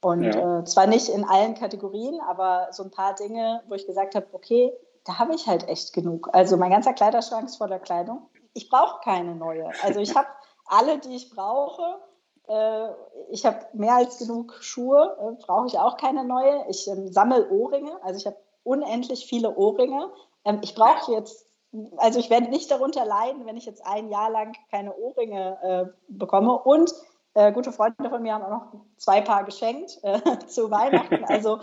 Und 0.02 0.24
ja. 0.24 0.58
äh, 0.60 0.64
zwar 0.64 0.86
nicht 0.86 1.08
in 1.08 1.24
allen 1.24 1.54
Kategorien, 1.54 2.20
aber 2.20 2.68
so 2.72 2.82
ein 2.82 2.90
paar 2.90 3.14
Dinge, 3.14 3.62
wo 3.66 3.74
ich 3.74 3.86
gesagt 3.86 4.14
habe, 4.14 4.26
okay, 4.32 4.70
da 5.04 5.18
habe 5.18 5.34
ich 5.34 5.46
halt 5.46 5.66
echt 5.66 5.94
genug. 5.94 6.28
Also 6.32 6.58
mein 6.58 6.70
ganzer 6.70 6.92
Kleiderschrank 6.92 7.46
ist 7.46 7.56
voller 7.56 7.78
Kleidung. 7.78 8.28
Ich 8.52 8.68
brauche 8.68 9.00
keine 9.02 9.34
neue. 9.34 9.70
Also 9.82 10.00
ich 10.00 10.14
habe 10.14 10.28
alle, 10.66 10.98
die 10.98 11.16
ich 11.16 11.30
brauche. 11.30 11.98
Äh, 12.48 12.88
ich 13.30 13.44
habe 13.46 13.66
mehr 13.72 13.96
als 13.96 14.18
genug 14.18 14.54
Schuhe, 14.60 15.16
äh, 15.20 15.44
brauche 15.44 15.66
ich 15.66 15.78
auch 15.78 15.96
keine 15.96 16.24
neue. 16.24 16.64
Ich 16.68 16.86
ähm, 16.88 17.12
sammle 17.12 17.50
Ohrringe, 17.50 18.02
also 18.02 18.18
ich 18.18 18.26
habe 18.26 18.36
unendlich 18.62 19.26
viele 19.26 19.56
Ohrringe. 19.56 20.10
Ähm, 20.44 20.60
ich 20.62 20.74
brauche 20.74 21.12
jetzt 21.12 21.46
also 21.96 22.20
ich 22.20 22.30
werde 22.30 22.50
nicht 22.50 22.70
darunter 22.70 23.04
leiden, 23.04 23.46
wenn 23.46 23.56
ich 23.56 23.66
jetzt 23.66 23.84
ein 23.84 24.08
Jahr 24.08 24.30
lang 24.30 24.54
keine 24.70 24.94
Ohrringe 24.94 25.58
äh, 25.62 25.86
bekomme. 26.08 26.56
Und 26.56 26.92
äh, 27.34 27.52
gute 27.52 27.72
Freunde 27.72 28.08
von 28.08 28.22
mir 28.22 28.34
haben 28.34 28.44
auch 28.44 28.50
noch 28.50 28.72
zwei 28.96 29.20
Paar 29.20 29.44
geschenkt 29.44 29.98
äh, 30.02 30.20
zu 30.46 30.70
Weihnachten. 30.70 31.24
Also 31.24 31.60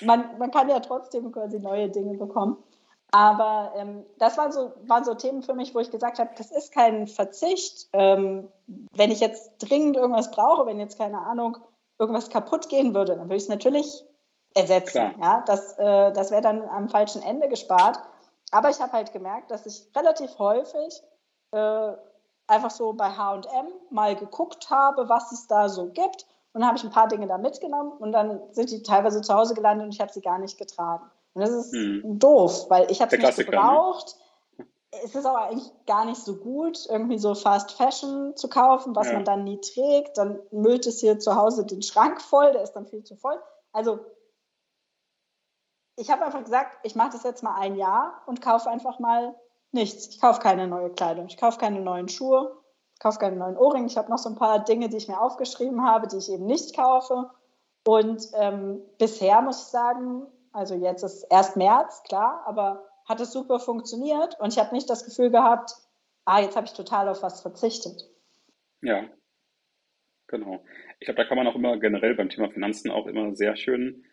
man, 0.00 0.36
man 0.38 0.50
kann 0.50 0.68
ja 0.68 0.80
trotzdem 0.80 1.30
quasi 1.30 1.60
neue 1.60 1.88
Dinge 1.88 2.14
bekommen. 2.18 2.56
Aber 3.12 3.72
ähm, 3.76 4.06
das 4.18 4.38
waren 4.38 4.52
so, 4.52 4.72
waren 4.86 5.04
so 5.04 5.14
Themen 5.14 5.42
für 5.42 5.52
mich, 5.52 5.74
wo 5.74 5.80
ich 5.80 5.90
gesagt 5.90 6.18
habe, 6.18 6.30
das 6.36 6.50
ist 6.50 6.72
kein 6.72 7.06
Verzicht. 7.06 7.88
Ähm, 7.92 8.48
wenn 8.66 9.10
ich 9.10 9.20
jetzt 9.20 9.52
dringend 9.58 9.96
irgendwas 9.96 10.30
brauche, 10.30 10.64
wenn 10.66 10.80
jetzt 10.80 10.98
keine 10.98 11.18
Ahnung, 11.18 11.58
irgendwas 11.98 12.30
kaputt 12.30 12.70
gehen 12.70 12.94
würde, 12.94 13.14
dann 13.14 13.26
würde 13.26 13.36
ich 13.36 13.42
es 13.44 13.48
natürlich 13.50 14.04
ersetzen. 14.54 15.14
Ja, 15.20 15.42
das, 15.46 15.78
äh, 15.78 16.12
das 16.12 16.30
wäre 16.30 16.40
dann 16.40 16.66
am 16.68 16.88
falschen 16.88 17.22
Ende 17.22 17.48
gespart. 17.48 18.00
Aber 18.50 18.70
ich 18.70 18.80
habe 18.80 18.92
halt 18.92 19.12
gemerkt, 19.12 19.50
dass 19.50 19.66
ich 19.66 19.86
relativ 19.94 20.38
häufig 20.38 21.02
äh, 21.52 21.92
einfach 22.46 22.70
so 22.70 22.94
bei 22.94 23.10
HM 23.10 23.66
mal 23.90 24.16
geguckt 24.16 24.70
habe, 24.70 25.08
was 25.10 25.32
es 25.32 25.46
da 25.46 25.68
so 25.68 25.88
gibt. 25.88 26.26
Und 26.54 26.60
dann 26.60 26.66
habe 26.66 26.78
ich 26.78 26.84
ein 26.84 26.90
paar 26.90 27.08
Dinge 27.08 27.26
da 27.26 27.38
mitgenommen 27.38 27.92
und 27.92 28.12
dann 28.12 28.40
sind 28.52 28.70
die 28.70 28.82
teilweise 28.82 29.20
zu 29.22 29.34
Hause 29.34 29.54
gelandet 29.54 29.86
und 29.86 29.94
ich 29.94 30.00
habe 30.00 30.12
sie 30.12 30.20
gar 30.20 30.38
nicht 30.38 30.58
getragen. 30.58 31.10
Und 31.34 31.42
das 31.42 31.50
ist 31.50 31.72
hm. 31.72 32.18
doof, 32.18 32.66
weil 32.68 32.90
ich 32.90 33.00
habe 33.00 33.16
es 33.16 33.22
nicht 33.22 33.38
ne? 33.38 33.44
gebraucht. 33.44 34.16
Ne? 34.58 34.66
Es 35.04 35.14
ist 35.14 35.24
auch 35.24 35.36
eigentlich 35.36 35.70
gar 35.86 36.04
nicht 36.04 36.20
so 36.20 36.36
gut, 36.36 36.86
irgendwie 36.90 37.18
so 37.18 37.34
Fast 37.34 37.72
Fashion 37.72 38.36
zu 38.36 38.48
kaufen, 38.48 38.94
was 38.94 39.06
ja. 39.06 39.14
man 39.14 39.24
dann 39.24 39.44
nie 39.44 39.58
trägt. 39.60 40.18
Dann 40.18 40.38
müllt 40.50 40.86
es 40.86 41.00
hier 41.00 41.18
zu 41.18 41.34
Hause 41.34 41.64
den 41.64 41.82
Schrank 41.82 42.20
voll, 42.20 42.52
der 42.52 42.62
ist 42.62 42.72
dann 42.72 42.86
viel 42.86 43.02
zu 43.02 43.16
voll. 43.16 43.40
Also 43.72 44.00
ich 45.96 46.10
habe 46.10 46.24
einfach 46.24 46.44
gesagt, 46.44 46.78
ich 46.82 46.94
mache 46.94 47.12
das 47.12 47.22
jetzt 47.22 47.42
mal 47.42 47.54
ein 47.58 47.76
Jahr 47.76 48.22
und 48.26 48.42
kaufe 48.42 48.68
einfach 48.68 48.98
mal 48.98 49.34
nichts. 49.72 50.08
Ich 50.08 50.20
kaufe 50.20 50.40
keine 50.40 50.66
neue 50.66 50.90
Kleidung, 50.90 51.26
ich 51.26 51.36
kaufe 51.36 51.58
keine 51.58 51.80
neuen 51.80 52.08
Schuhe, 52.08 52.56
ich 52.94 53.00
kaufe 53.00 53.18
keine 53.18 53.36
neuen 53.36 53.56
Ohrringe. 53.56 53.86
Ich 53.86 53.96
habe 53.96 54.10
noch 54.10 54.18
so 54.18 54.28
ein 54.28 54.36
paar 54.36 54.58
Dinge, 54.64 54.88
die 54.88 54.96
ich 54.96 55.08
mir 55.08 55.20
aufgeschrieben 55.20 55.84
habe, 55.84 56.06
die 56.06 56.18
ich 56.18 56.30
eben 56.30 56.46
nicht 56.46 56.76
kaufe. 56.76 57.30
Und 57.86 58.28
ähm, 58.34 58.80
bisher 58.98 59.42
muss 59.42 59.62
ich 59.62 59.66
sagen, 59.68 60.26
also 60.52 60.74
jetzt 60.74 61.02
ist 61.02 61.24
erst 61.30 61.56
März, 61.56 62.02
klar, 62.04 62.42
aber 62.46 62.88
hat 63.08 63.20
es 63.20 63.32
super 63.32 63.58
funktioniert 63.58 64.38
und 64.40 64.52
ich 64.52 64.58
habe 64.58 64.74
nicht 64.74 64.88
das 64.88 65.04
Gefühl 65.04 65.30
gehabt, 65.30 65.72
ah, 66.24 66.40
jetzt 66.40 66.56
habe 66.56 66.66
ich 66.66 66.72
total 66.72 67.08
auf 67.08 67.22
was 67.22 67.40
verzichtet. 67.42 68.08
Ja, 68.80 69.04
genau. 70.28 70.64
Ich 71.00 71.06
glaube, 71.06 71.22
da 71.22 71.28
kann 71.28 71.36
man 71.36 71.46
auch 71.46 71.54
immer 71.54 71.78
generell 71.78 72.14
beim 72.14 72.28
Thema 72.28 72.50
Finanzen 72.50 72.90
auch 72.90 73.06
immer 73.06 73.34
sehr 73.34 73.56
schön 73.56 74.04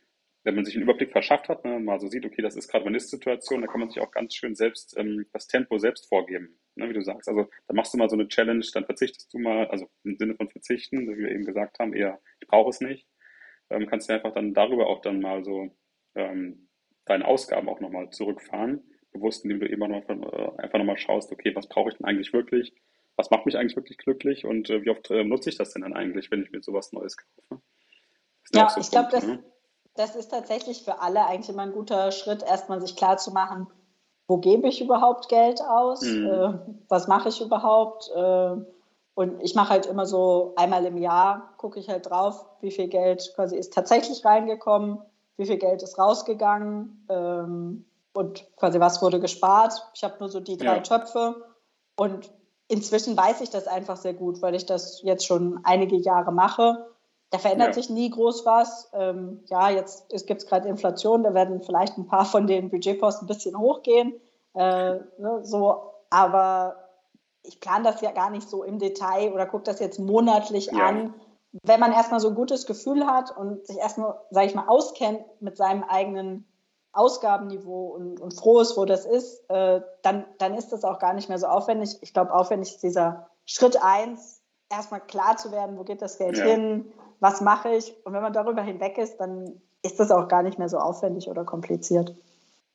wenn 0.44 0.56
man 0.56 0.66
sich 0.66 0.76
einen 0.76 0.84
Überblick 0.84 1.12
verschafft 1.12 1.50
hat, 1.50 1.66
ne, 1.66 1.80
mal 1.80 2.00
so 2.00 2.08
sieht, 2.08 2.26
okay, 2.26 2.42
das 2.42 2.56
ist 2.56 2.70
gerade 2.70 2.86
meine 2.86 2.98
Ist-Situation, 2.98 3.62
da 3.62 3.68
kann 3.68 3.80
man 3.80 3.90
sich 3.90 4.02
auch 4.02 4.12
ganz 4.12 4.34
schön 4.34 4.56
selbst 4.56 4.96
ähm, 4.98 5.26
das 5.34 5.48
Tempo 5.48 5.78
selbst 5.78 6.08
vorgeben, 6.08 6.60
ne, 6.76 6.90
wie 6.90 6.94
du 6.94 7.02
sagst. 7.02 7.28
Also 7.28 7.50
da 7.68 7.74
machst 7.74 7.94
du 7.94 7.98
mal 7.98 8.10
so 8.10 8.16
eine 8.16 8.28
Challenge, 8.28 8.66
dann 8.74 8.86
verzichtest 8.86 9.34
du 9.34 9.40
mal, 9.40 9.68
also 9.68 9.90
im 10.04 10.18
Sinne 10.18 10.36
von 10.36 10.50
verzichten, 10.50 11.08
wie 11.08 11.18
wir 11.18 11.32
eben 11.32 11.46
gesagt 11.46 11.80
haben, 11.80 11.94
eher, 11.94 12.20
ich 12.40 12.48
brauche 12.48 12.70
es 12.70 12.80
nicht. 12.80 13.08
Ähm, 13.70 13.88
kannst 13.88 14.10
du 14.10 14.14
einfach 14.14 14.34
dann 14.34 14.54
darüber 14.54 14.88
auch 14.88 15.02
dann 15.02 15.20
mal 15.20 15.44
so 15.44 15.76
ähm, 16.20 16.70
deine 17.06 17.26
Ausgaben 17.26 17.70
auch 17.70 17.80
nochmal 17.80 18.10
zurückfahren, 18.12 18.84
bewusst, 19.12 19.44
indem 19.44 19.60
du 19.60 19.70
eben 19.70 19.80
noch 19.80 20.10
äh, 20.10 20.62
einfach 20.62 20.78
nochmal 20.78 20.98
schaust, 20.98 21.32
okay, 21.32 21.56
was 21.56 21.68
brauche 21.68 21.90
ich 21.90 21.98
denn 21.98 22.06
eigentlich 22.06 22.34
wirklich? 22.34 22.74
Was 23.16 23.32
macht 23.32 23.46
mich 23.46 23.58
eigentlich 23.58 23.76
wirklich 23.76 23.98
glücklich 23.98 24.46
und 24.46 24.70
äh, 24.70 24.84
wie 24.84 24.92
oft 24.92 25.10
äh, 25.12 25.24
nutze 25.24 25.50
ich 25.50 25.58
das 25.58 25.74
denn 25.74 25.82
dann 25.82 25.94
eigentlich, 25.94 26.32
wenn 26.32 26.44
ich 26.44 26.52
mir 26.52 26.62
sowas 26.62 26.94
Neues 26.94 27.18
kaufe? 27.18 27.62
Ja, 28.54 28.70
so 28.70 28.80
ich 28.80 28.92
glaube, 28.92 29.10
das, 29.12 29.26
ne? 29.26 29.44
das 29.96 30.16
ist 30.16 30.30
tatsächlich 30.30 30.84
für 30.84 31.02
alle 31.02 31.26
eigentlich 31.26 31.50
immer 31.50 31.64
ein 31.64 31.74
guter 31.74 32.12
Schritt, 32.12 32.44
erstmal 32.44 32.80
sich 32.80 32.96
klar 32.96 33.18
zu 33.18 33.32
machen, 33.32 33.68
wo 34.28 34.38
gebe 34.38 34.68
ich 34.68 34.80
überhaupt 34.80 35.28
Geld 35.28 35.60
aus, 35.62 36.04
mhm. 36.04 36.26
äh, 36.28 36.54
was 36.88 37.08
mache 37.08 37.30
ich 37.30 37.42
überhaupt. 37.42 38.10
Äh, 38.16 38.56
und 39.16 39.42
ich 39.42 39.54
mache 39.54 39.72
halt 39.72 39.86
immer 39.86 40.06
so 40.06 40.54
einmal 40.56 40.86
im 40.86 40.98
Jahr, 40.98 41.54
gucke 41.58 41.80
ich 41.80 41.90
halt 41.90 42.10
drauf, 42.10 42.46
wie 42.62 42.72
viel 42.72 42.88
Geld 42.88 43.34
quasi 43.36 43.58
ist 43.58 43.74
tatsächlich 43.74 44.24
reingekommen, 44.24 45.00
wie 45.40 45.46
viel 45.46 45.58
Geld 45.58 45.82
ist 45.82 45.98
rausgegangen 45.98 47.06
ähm, 47.10 47.86
und 48.14 48.46
quasi 48.58 48.80
was 48.80 49.02
wurde 49.02 49.20
gespart. 49.20 49.74
Ich 49.94 50.04
habe 50.04 50.16
nur 50.20 50.30
so 50.30 50.40
die 50.40 50.58
drei 50.58 50.76
ja. 50.76 50.82
Töpfe 50.82 51.44
und 51.98 52.32
inzwischen 52.68 53.18
weiß 53.18 53.42
ich 53.42 53.50
das 53.50 53.68
einfach 53.68 53.98
sehr 53.98 54.14
gut, 54.14 54.42
weil 54.42 54.54
ich 54.54 54.66
das 54.66 55.02
jetzt 55.02 55.26
schon 55.26 55.60
einige 55.64 55.96
Jahre 55.96 56.32
mache 56.32 56.86
da 57.32 57.38
verändert 57.38 57.70
ja. 57.70 57.74
sich 57.74 57.90
nie 57.90 58.10
groß 58.10 58.46
was. 58.46 58.90
Ähm, 58.94 59.42
ja, 59.48 59.70
jetzt 59.70 60.10
gibt 60.26 60.42
es 60.42 60.48
gerade 60.48 60.68
Inflation, 60.68 61.24
da 61.24 61.34
werden 61.34 61.62
vielleicht 61.62 61.98
ein 61.98 62.08
paar 62.08 62.26
von 62.26 62.48
den 62.48 62.70
Budgetposten 62.70 63.26
ein 63.26 63.28
bisschen 63.28 63.58
hochgehen. 63.58 64.14
Äh, 64.56 64.96
ne, 65.18 65.40
so, 65.44 65.94
aber 66.10 66.76
ich 67.44 67.60
plane 67.60 67.84
das 67.84 68.02
ja 68.02 68.12
gar 68.12 68.32
nicht 68.32 68.50
so 68.50 68.64
im 68.64 68.80
Detail 68.80 69.32
oder 69.32 69.46
gucke 69.46 69.64
das 69.64 69.80
jetzt 69.80 70.00
monatlich 70.00 70.72
ja. 70.72 70.88
an. 70.88 71.14
Wenn 71.64 71.80
man 71.80 71.92
erstmal 71.92 72.20
so 72.20 72.30
ein 72.30 72.36
gutes 72.36 72.66
Gefühl 72.66 73.08
hat 73.08 73.36
und 73.36 73.66
sich 73.66 73.78
erstmal, 73.78 74.16
sage 74.30 74.48
ich 74.48 74.56
mal, 74.56 74.68
auskennt 74.68 75.22
mit 75.42 75.58
seinem 75.58 75.84
eigenen 75.84 76.46
Ausgabenniveau 76.92 77.88
und, 77.88 78.20
und 78.20 78.34
froh 78.34 78.60
ist, 78.60 78.78
wo 78.78 78.86
das 78.86 79.06
ist, 79.06 79.50
äh, 79.50 79.82
dann, 80.02 80.26
dann 80.38 80.56
ist 80.56 80.70
das 80.70 80.84
auch 80.84 81.00
gar 81.00 81.14
nicht 81.14 81.30
mehr 81.30 81.38
so 81.38 81.48
aufwendig. 81.48 81.98
Ich 82.02 82.14
glaube, 82.14 82.34
aufwendig 82.34 82.74
ist 82.76 82.84
dieser 82.84 83.30
Schritt 83.46 83.82
eins, 83.82 84.42
erstmal 84.72 85.02
klar 85.02 85.38
zu 85.38 85.52
werden, 85.52 85.78
wo 85.78 85.84
geht 85.84 86.02
das 86.02 86.18
Geld 86.18 86.38
ja. 86.38 86.46
hin, 86.46 86.92
was 87.20 87.42
mache 87.42 87.76
ich? 87.76 87.94
Und 88.06 88.14
wenn 88.14 88.22
man 88.22 88.34
darüber 88.34 88.62
hinweg 88.62 88.98
ist, 88.98 89.18
dann 89.18 89.62
ist 89.84 90.00
das 90.00 90.12
auch 90.12 90.28
gar 90.28 90.44
nicht 90.44 90.60
mehr 90.60 90.70
so 90.70 90.78
aufwendig 90.78 91.28
oder 91.30 91.46
kompliziert. 91.46 92.16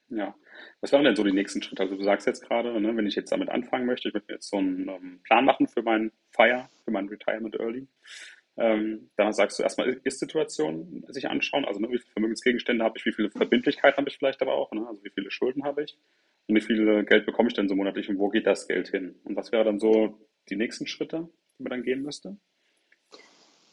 Ja. 0.09 0.35
Was 0.81 0.93
wären 0.93 1.05
denn 1.05 1.17
so 1.17 1.25
die 1.25 1.33
nächsten 1.33 1.63
Schritte? 1.63 1.83
Also 1.83 1.97
du 1.97 2.05
sagst 2.05 2.27
jetzt 2.27 2.47
gerade, 2.47 2.79
ne, 2.81 2.97
wenn 2.97 3.07
ich 3.07 3.15
jetzt 3.15 3.33
damit 3.33 3.49
anfangen 3.49 3.87
möchte, 3.87 4.09
ich 4.09 4.15
möchte 4.15 4.33
mir 4.33 4.37
jetzt 4.37 4.51
so 4.51 4.59
einen 4.59 4.89
ähm, 4.89 5.21
Plan 5.25 5.45
machen 5.45 5.67
für 5.67 5.83
meinen 5.83 6.13
Fire, 6.31 6.69
für 6.85 6.91
mein 6.91 7.09
Retirement 7.09 7.59
Early. 7.59 7.89
Ähm, 8.57 9.11
dann 9.17 9.33
sagst 9.33 9.59
du 9.59 9.65
erstmal 9.65 9.89
Ist-Situation 10.05 11.05
sich 11.09 11.29
anschauen, 11.29 11.65
also 11.65 11.81
ne, 11.81 11.89
wie 11.89 11.99
viele 11.99 12.13
Vermögensgegenstände 12.13 12.85
habe 12.85 12.97
ich, 12.97 13.05
wie 13.05 13.13
viele 13.13 13.31
Verbindlichkeiten 13.31 13.97
habe 13.97 14.09
ich 14.09 14.17
vielleicht 14.17 14.43
aber 14.43 14.55
auch, 14.55 14.71
ne, 14.71 14.87
also 14.87 15.03
wie 15.03 15.11
viele 15.11 15.31
Schulden 15.33 15.65
habe 15.65 15.83
ich 15.83 15.99
und 16.47 16.55
wie 16.57 16.61
viel 16.61 17.05
Geld 17.05 17.27
bekomme 17.27 17.49
ich 17.49 17.55
denn 17.55 17.69
so 17.69 17.75
monatlich 17.75 18.09
und 18.09 18.19
wo 18.19 18.29
geht 18.29 18.47
das 18.47 18.69
Geld 18.69 18.89
hin? 18.89 19.19
Und 19.25 19.37
was 19.37 19.51
wäre 19.51 19.65
dann 19.65 19.79
so 19.79 20.19
die 20.49 20.57
nächsten 20.57 20.87
Schritte, 20.87 21.29
die 21.59 21.63
man 21.63 21.71
dann 21.71 21.83
gehen 21.83 22.03
müsste? 22.03 22.37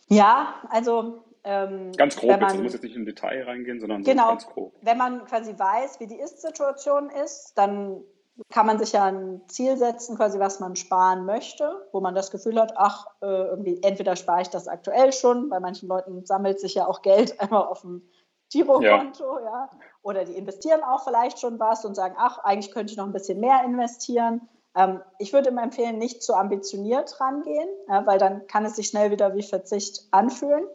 Ja, 0.08 0.62
also. 0.70 1.26
Ähm, 1.44 1.92
ganz 1.98 2.16
grob, 2.18 2.30
man, 2.30 2.42
jetzt, 2.42 2.58
du 2.58 2.62
musst 2.62 2.76
jetzt 2.76 2.84
nicht 2.84 2.96
im 2.96 3.06
Detail 3.06 3.44
reingehen, 3.44 3.80
sondern 3.80 4.04
genau, 4.04 4.30
ganz 4.30 4.46
grob. 4.46 4.76
Wenn 4.84 4.98
man 4.98 5.26
quasi 5.26 5.58
weiß, 5.58 6.00
wie 6.00 6.06
die 6.06 6.20
Ist-Situation 6.20 7.10
ist, 7.10 7.54
dann 7.56 8.04
kann 8.50 8.66
man 8.66 8.80
sich 8.80 8.94
ja 8.94 9.06
ein 9.06 9.42
Ziel 9.48 9.78
setzen, 9.78 10.16
quasi 10.16 10.40
was 10.40 10.60
man 10.60 10.76
sparen 10.76 11.26
möchte, 11.26 11.88
wo 11.92 12.00
man 12.02 12.16
das 12.16 12.32
Gefühl 12.32 12.60
hat, 12.60 12.74
ach, 12.76 13.08
äh, 13.22 13.26
irgendwie 13.26 13.82
entweder 13.84 14.16
spare 14.16 14.42
ich 14.42 14.50
das 14.50 14.68
aktuell 14.68 15.14
schon, 15.14 15.50
bei 15.50 15.60
manchen 15.60 15.88
Leuten 15.88 16.26
sammelt 16.26 16.60
sich 16.60 16.76
ja 16.76 16.88
auch 16.88 17.02
Geld 17.02 17.40
einmal 17.40 17.66
auf 17.66 17.82
dem 17.82 18.10
Girokonto, 18.52 19.40
ja. 19.40 19.46
ja. 19.46 19.70
Oder 20.02 20.26
die 20.26 20.36
investieren 20.36 20.84
auch 20.84 21.04
vielleicht 21.04 21.40
schon 21.40 21.60
was 21.60 21.86
und 21.86 21.96
sagen, 21.96 22.16
ach, 22.18 22.40
eigentlich 22.40 22.74
könnte 22.74 22.92
ich 22.92 22.98
noch 22.98 23.06
ein 23.06 23.14
bisschen 23.14 23.40
mehr 23.40 23.64
investieren. 23.64 24.50
Ähm, 24.76 25.02
ich 25.20 25.32
würde 25.34 25.50
immer 25.50 25.64
empfehlen, 25.64 25.98
nicht 25.98 26.22
zu 26.22 26.34
ambitioniert 26.34 27.20
rangehen, 27.20 27.70
ja, 27.88 28.06
weil 28.06 28.18
dann 28.18 28.48
kann 28.48 28.66
es 28.66 28.76
sich 28.76 28.88
schnell 28.88 29.12
wieder 29.12 29.36
wie 29.36 29.44
Verzicht 29.44 30.08
anfühlen. 30.12 30.66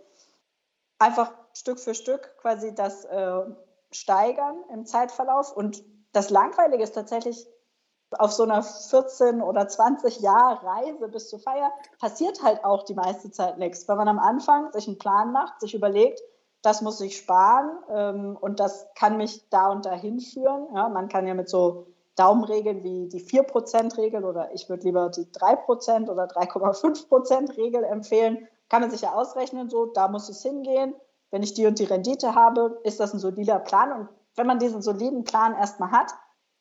Einfach 0.99 1.33
Stück 1.55 1.79
für 1.79 1.95
Stück 1.95 2.37
quasi 2.39 2.75
das 2.75 3.05
äh, 3.05 3.43
steigern 3.91 4.57
im 4.73 4.87
Zeitverlauf. 4.87 5.55
Und 5.55 5.85
das 6.13 6.31
Langweilige 6.31 6.83
ist 6.83 6.95
tatsächlich 6.95 7.47
auf 8.21 8.33
so 8.33 8.43
einer 8.43 8.63
14 8.63 9.43
oder 9.43 9.69
20 9.69 10.21
Jahr 10.21 10.63
Reise 10.63 11.09
bis 11.09 11.29
zur 11.29 11.39
Feier 11.39 11.73
passiert 12.01 12.43
halt 12.43 12.65
auch 12.65 12.85
die 12.85 12.95
meiste 12.95 13.31
Zeit 13.31 13.59
nichts, 13.59 13.89
weil 13.89 13.97
man 13.97 14.09
am 14.09 14.19
Anfang 14.19 14.73
sich 14.73 14.87
einen 14.87 14.99
Plan 14.99 15.33
macht, 15.33 15.61
sich 15.61 15.75
überlegt, 15.75 16.21
das 16.63 16.83
muss 16.83 17.01
ich 17.01 17.17
sparen 17.17 17.71
ähm, 17.91 18.39
und 18.41 18.61
das 18.61 18.89
kann 18.95 19.17
mich 19.17 19.49
da 19.51 19.71
und 19.71 19.87
dahin 19.87 20.21
führen. 20.21 20.67
Ja, 20.75 20.89
man 20.89 21.09
kann 21.09 21.27
ja 21.27 21.35
mit 21.35 21.49
so 21.49 21.87
Daumenregeln 22.17 22.83
wie 22.83 23.09
die 23.09 23.21
4%-Regel 23.21 24.25
oder 24.25 24.53
ich 24.53 24.69
würde 24.69 24.85
lieber 24.85 25.11
die 25.11 25.27
3% 25.27 26.09
oder 26.09 26.25
3,5%-Regel 26.25 27.85
empfehlen, 27.85 28.49
kann 28.69 28.81
man 28.81 28.91
sich 28.91 29.03
ja 29.03 29.13
ausrechnen, 29.13 29.71
so 29.71 29.87
da 29.87 30.09
muss 30.09 30.29
es 30.29 30.43
hingehen. 30.43 30.95
Wenn 31.31 31.43
ich 31.43 31.55
die 31.55 31.67
und 31.67 31.79
die 31.79 31.85
Rendite 31.85 32.35
habe, 32.35 32.81
ist 32.85 33.01
das 33.01 33.13
ein 33.13 33.19
solider 33.19 33.59
Plan. 33.59 33.93
Und 33.93 34.09
wenn 34.35 34.47
man 34.47 34.59
diesen 34.59 34.83
soliden 34.83 35.25
Plan 35.25 35.55
erstmal 35.55 35.91
hat, 35.91 36.15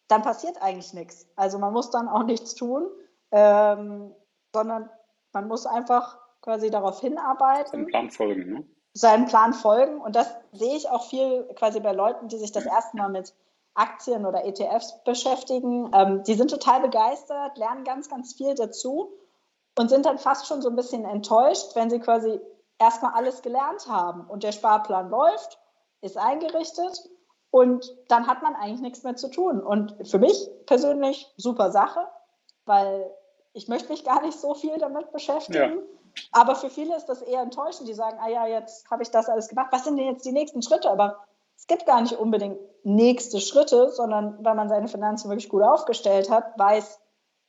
dann 0.07 0.21
passiert 0.21 0.61
eigentlich 0.61 0.93
nichts. 0.93 1.27
Also 1.35 1.57
man 1.59 1.73
muss 1.73 1.89
dann 1.89 2.07
auch 2.07 2.23
nichts 2.23 2.55
tun, 2.55 2.87
ähm, 3.31 4.13
sondern 4.53 4.89
man 5.33 5.47
muss 5.47 5.65
einfach 5.65 6.17
quasi 6.41 6.69
darauf 6.69 6.99
hinarbeiten. 7.01 7.71
Seinem 7.71 7.87
Plan 7.87 8.11
folgen, 8.11 8.53
ne? 8.53 8.65
Seinem 8.93 9.25
Plan 9.25 9.53
folgen. 9.53 9.99
Und 9.99 10.15
das 10.15 10.33
sehe 10.53 10.75
ich 10.75 10.89
auch 10.89 11.09
viel 11.09 11.43
quasi 11.55 11.79
bei 11.79 11.91
Leuten, 11.91 12.27
die 12.29 12.37
sich 12.37 12.51
das 12.51 12.65
erste 12.65 12.95
Mal 12.95 13.09
mit 13.09 13.33
Aktien 13.73 14.25
oder 14.25 14.45
ETFs 14.45 15.03
beschäftigen. 15.03 15.91
Ähm, 15.93 16.23
die 16.23 16.35
sind 16.35 16.49
total 16.49 16.81
begeistert, 16.81 17.57
lernen 17.57 17.83
ganz, 17.83 18.09
ganz 18.09 18.33
viel 18.33 18.55
dazu 18.55 19.11
und 19.77 19.89
sind 19.89 20.05
dann 20.05 20.17
fast 20.17 20.47
schon 20.47 20.61
so 20.61 20.69
ein 20.69 20.75
bisschen 20.75 21.03
enttäuscht, 21.03 21.75
wenn 21.75 21.89
sie 21.89 21.99
quasi 21.99 22.39
erstmal 22.79 23.13
alles 23.13 23.41
gelernt 23.41 23.87
haben 23.87 24.25
und 24.27 24.43
der 24.43 24.51
Sparplan 24.51 25.09
läuft, 25.09 25.59
ist 26.01 26.17
eingerichtet 26.17 27.09
und 27.55 27.95
dann 28.09 28.27
hat 28.27 28.43
man 28.43 28.53
eigentlich 28.53 28.81
nichts 28.81 29.03
mehr 29.03 29.15
zu 29.15 29.29
tun. 29.29 29.61
Und 29.61 29.95
für 30.05 30.19
mich 30.19 30.49
persönlich 30.65 31.33
super 31.37 31.71
Sache, 31.71 32.01
weil 32.65 33.09
ich 33.53 33.69
möchte 33.69 33.93
mich 33.93 34.03
gar 34.03 34.21
nicht 34.21 34.37
so 34.37 34.55
viel 34.55 34.77
damit 34.77 35.13
beschäftigen. 35.13 35.77
Ja. 35.77 36.21
Aber 36.33 36.55
für 36.55 36.69
viele 36.69 36.97
ist 36.97 37.05
das 37.05 37.21
eher 37.21 37.39
enttäuschend. 37.39 37.87
Die 37.87 37.93
sagen, 37.93 38.17
ah 38.21 38.27
ja, 38.27 38.45
jetzt 38.45 38.91
habe 38.91 39.03
ich 39.03 39.09
das 39.09 39.29
alles 39.29 39.47
gemacht. 39.47 39.69
Was 39.71 39.85
sind 39.85 39.95
denn 39.95 40.07
jetzt 40.07 40.25
die 40.25 40.33
nächsten 40.33 40.63
Schritte? 40.63 40.91
Aber 40.91 41.23
es 41.55 41.65
gibt 41.65 41.85
gar 41.85 42.01
nicht 42.01 42.17
unbedingt 42.19 42.59
nächste 42.83 43.39
Schritte, 43.39 43.89
sondern 43.89 44.43
weil 44.43 44.55
man 44.55 44.67
seine 44.67 44.89
Finanzen 44.89 45.29
wirklich 45.29 45.47
gut 45.47 45.63
aufgestellt 45.63 46.29
hat, 46.29 46.59
weiß, 46.59 46.99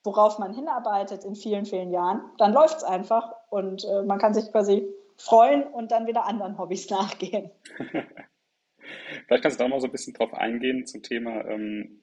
worauf 0.04 0.38
man 0.38 0.54
hinarbeitet 0.54 1.24
in 1.24 1.34
vielen, 1.34 1.66
vielen 1.66 1.90
Jahren, 1.90 2.22
dann 2.38 2.52
läuft 2.52 2.76
es 2.76 2.84
einfach 2.84 3.34
und 3.50 3.84
äh, 3.84 4.04
man 4.04 4.20
kann 4.20 4.34
sich 4.34 4.52
quasi 4.52 4.88
freuen 5.16 5.64
und 5.64 5.90
dann 5.90 6.06
wieder 6.06 6.26
anderen 6.26 6.58
Hobbys 6.58 6.90
nachgehen. 6.90 7.50
Vielleicht 9.26 9.42
kannst 9.42 9.58
du 9.58 9.64
da 9.64 9.68
mal 9.68 9.80
so 9.80 9.86
ein 9.86 9.92
bisschen 9.92 10.14
drauf 10.14 10.34
eingehen 10.34 10.86
zum 10.86 11.02
Thema, 11.02 11.44
ähm, 11.46 12.02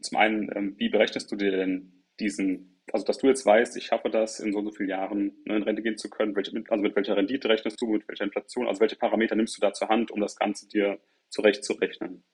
zum 0.00 0.18
einen, 0.18 0.50
ähm, 0.54 0.74
wie 0.78 0.88
berechnest 0.88 1.30
du 1.30 1.36
dir 1.36 1.50
denn 1.50 2.04
diesen, 2.20 2.82
also 2.92 3.04
dass 3.04 3.18
du 3.18 3.26
jetzt 3.26 3.44
weißt, 3.44 3.76
ich 3.76 3.86
schaffe 3.86 4.10
das, 4.10 4.40
in 4.40 4.52
so 4.52 4.58
und 4.58 4.66
so 4.66 4.72
vielen 4.72 4.88
Jahren 4.88 5.36
ne, 5.44 5.56
in 5.56 5.62
Rente 5.62 5.82
gehen 5.82 5.98
zu 5.98 6.08
können, 6.10 6.34
welche, 6.36 6.52
also 6.68 6.82
mit 6.82 6.96
welcher 6.96 7.16
Rendite 7.16 7.48
rechnest 7.48 7.80
du, 7.80 7.86
mit 7.86 8.08
welcher 8.08 8.24
Inflation, 8.24 8.66
also 8.66 8.80
welche 8.80 8.96
Parameter 8.96 9.34
nimmst 9.34 9.56
du 9.56 9.60
da 9.60 9.72
zur 9.72 9.88
Hand, 9.88 10.10
um 10.10 10.20
das 10.20 10.36
Ganze 10.36 10.68
dir 10.68 10.98
zurechtzurechnen? 11.30 12.24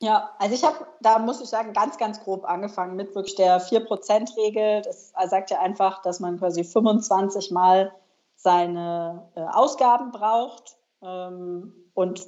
Ja, 0.00 0.34
also 0.38 0.54
ich 0.54 0.64
habe, 0.64 0.86
da 1.00 1.18
muss 1.18 1.40
ich 1.40 1.48
sagen, 1.48 1.72
ganz, 1.72 1.98
ganz 1.98 2.22
grob 2.22 2.44
angefangen 2.44 2.96
mit 2.96 3.14
wirklich 3.14 3.36
der 3.36 3.60
4%-Regel. 3.60 4.82
Das 4.82 5.12
sagt 5.26 5.50
ja 5.50 5.60
einfach, 5.60 6.02
dass 6.02 6.20
man 6.20 6.38
quasi 6.38 6.64
25 6.64 7.50
Mal 7.52 7.94
seine 8.34 9.30
äh, 9.36 9.40
Ausgaben 9.40 10.10
braucht. 10.10 10.76
Ähm, 11.00 11.72
und 11.94 12.26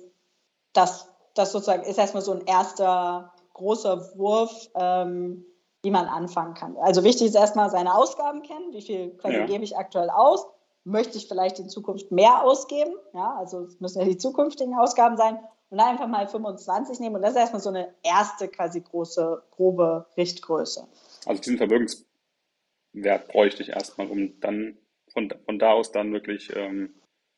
das, 0.77 1.09
das 1.35 1.53
sozusagen 1.53 1.83
ist 1.83 1.99
erstmal 1.99 2.23
so 2.23 2.33
ein 2.33 2.47
erster 2.47 3.33
großer 3.55 4.17
Wurf, 4.17 4.69
ähm, 4.75 5.45
wie 5.83 5.91
man 5.91 6.07
anfangen 6.07 6.55
kann. 6.55 6.77
Also 6.79 7.05
wichtig 7.05 7.29
ist 7.29 7.35
erstmal 7.35 7.71
seine 7.71 7.95
Ausgaben 7.95 8.43
kennen. 8.43 8.73
Wie 8.73 8.83
viel 8.83 9.11
quasi 9.17 9.37
ja. 9.37 9.47
gebe 9.47 9.65
ich 9.65 9.77
aktuell 9.77 10.11
aus? 10.11 10.47
Möchte 10.85 11.17
ich 11.17 11.29
vielleicht 11.29 11.59
in 11.59 11.69
Zukunft 11.69 12.11
mehr 12.11 12.43
ausgeben? 12.43 12.95
Ja, 13.13 13.37
also 13.39 13.63
es 13.63 13.81
müssen 13.81 14.01
ja 14.01 14.05
die 14.05 14.19
zukünftigen 14.19 14.75
Ausgaben 14.75 15.17
sein 15.17 15.39
und 15.71 15.79
dann 15.79 15.89
einfach 15.89 16.07
mal 16.07 16.29
25 16.29 17.01
nehmen. 17.01 17.17
Und 17.17 17.23
das 17.23 17.33
ist 17.33 17.39
erstmal 17.39 17.63
so 17.63 17.71
eine 17.71 17.95
erste 18.03 18.49
quasi 18.49 18.81
große, 18.81 19.43
grobe 19.51 20.07
Richtgröße. 20.17 20.87
Also 21.25 21.43
diesen 21.43 21.59
Vermögenswert 21.59 23.29
bräuchte 23.29 23.63
ich 23.63 23.71
erstmal, 23.71 24.09
um 24.09 24.39
dann 24.41 24.77
von, 25.13 25.33
von 25.45 25.59
da 25.59 25.73
aus 25.73 25.93
dann 25.93 26.13
wirklich 26.13 26.55
ähm, 26.55 26.95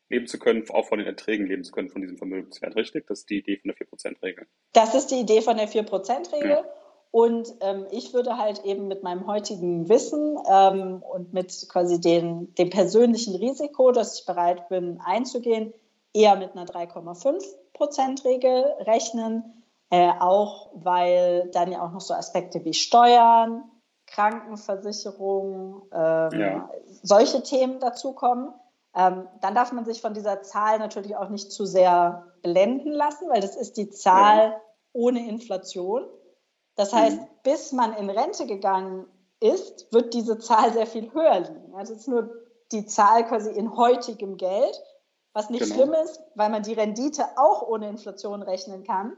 leben 0.09 0.27
zu 0.27 0.39
können, 0.39 0.65
auch 0.71 0.87
von 0.87 0.99
den 0.99 1.07
Erträgen 1.07 1.47
leben 1.47 1.63
zu 1.63 1.71
können 1.71 1.89
von 1.89 2.01
diesem 2.01 2.17
Vermögenswert, 2.17 2.75
richtig? 2.75 3.07
Das 3.07 3.19
ist 3.19 3.29
die 3.29 3.39
Idee 3.39 3.57
von 3.57 3.67
der 3.69 3.77
4%-Regel. 3.77 4.47
Das 4.73 4.95
ist 4.95 5.07
die 5.07 5.19
Idee 5.19 5.41
von 5.41 5.57
der 5.57 5.69
4%-Regel. 5.69 6.49
Ja. 6.49 6.63
Und 7.11 7.55
ähm, 7.61 7.87
ich 7.91 8.13
würde 8.13 8.37
halt 8.37 8.63
eben 8.65 8.87
mit 8.87 9.01
meinem 9.01 9.25
heutigen 9.25 9.89
Wissen 9.89 10.37
ähm, 10.49 11.01
und 11.01 11.33
mit 11.33 11.67
quasi 11.69 11.99
den, 11.99 12.53
dem 12.55 12.69
persönlichen 12.69 13.35
Risiko, 13.35 13.91
dass 13.91 14.19
ich 14.19 14.25
bereit 14.25 14.69
bin 14.69 14.99
einzugehen, 15.03 15.73
eher 16.13 16.35
mit 16.35 16.51
einer 16.51 16.65
3,5 16.65 17.43
Prozent-Regel 17.73 18.63
rechnen, 18.81 19.63
äh, 19.89 20.11
auch 20.19 20.69
weil 20.75 21.49
dann 21.51 21.71
ja 21.71 21.83
auch 21.83 21.91
noch 21.91 22.01
so 22.01 22.13
Aspekte 22.13 22.63
wie 22.63 22.73
Steuern, 22.73 23.63
Krankenversicherung, 24.05 25.83
ähm, 25.91 26.39
ja. 26.39 26.69
solche 27.01 27.41
Themen 27.41 27.79
dazukommen. 27.79 28.53
Ähm, 28.95 29.27
dann 29.41 29.55
darf 29.55 29.71
man 29.71 29.85
sich 29.85 30.01
von 30.01 30.13
dieser 30.13 30.41
Zahl 30.41 30.79
natürlich 30.79 31.15
auch 31.15 31.29
nicht 31.29 31.51
zu 31.51 31.65
sehr 31.65 32.25
blenden 32.41 32.91
lassen, 32.91 33.29
weil 33.29 33.41
das 33.41 33.55
ist 33.55 33.77
die 33.77 33.89
Zahl 33.89 34.37
ja. 34.37 34.61
ohne 34.93 35.27
Inflation. 35.27 36.07
Das 36.75 36.93
heißt, 36.93 37.19
mhm. 37.19 37.27
bis 37.43 37.71
man 37.71 37.93
in 37.93 38.09
Rente 38.09 38.45
gegangen 38.45 39.05
ist, 39.39 39.91
wird 39.93 40.13
diese 40.13 40.39
Zahl 40.39 40.73
sehr 40.73 40.87
viel 40.87 41.13
höher 41.13 41.39
liegen. 41.41 41.75
Also 41.75 41.93
es 41.93 42.01
ist 42.01 42.07
nur 42.07 42.29
die 42.71 42.85
Zahl 42.85 43.25
quasi 43.25 43.51
in 43.51 43.75
heutigem 43.75 44.37
Geld. 44.37 44.81
Was 45.33 45.49
nicht 45.49 45.63
genau. 45.63 45.75
schlimm 45.75 45.93
ist, 45.93 46.19
weil 46.35 46.49
man 46.49 46.63
die 46.63 46.73
Rendite 46.73 47.23
auch 47.37 47.61
ohne 47.67 47.87
Inflation 47.87 48.41
rechnen 48.41 48.83
kann 48.83 49.15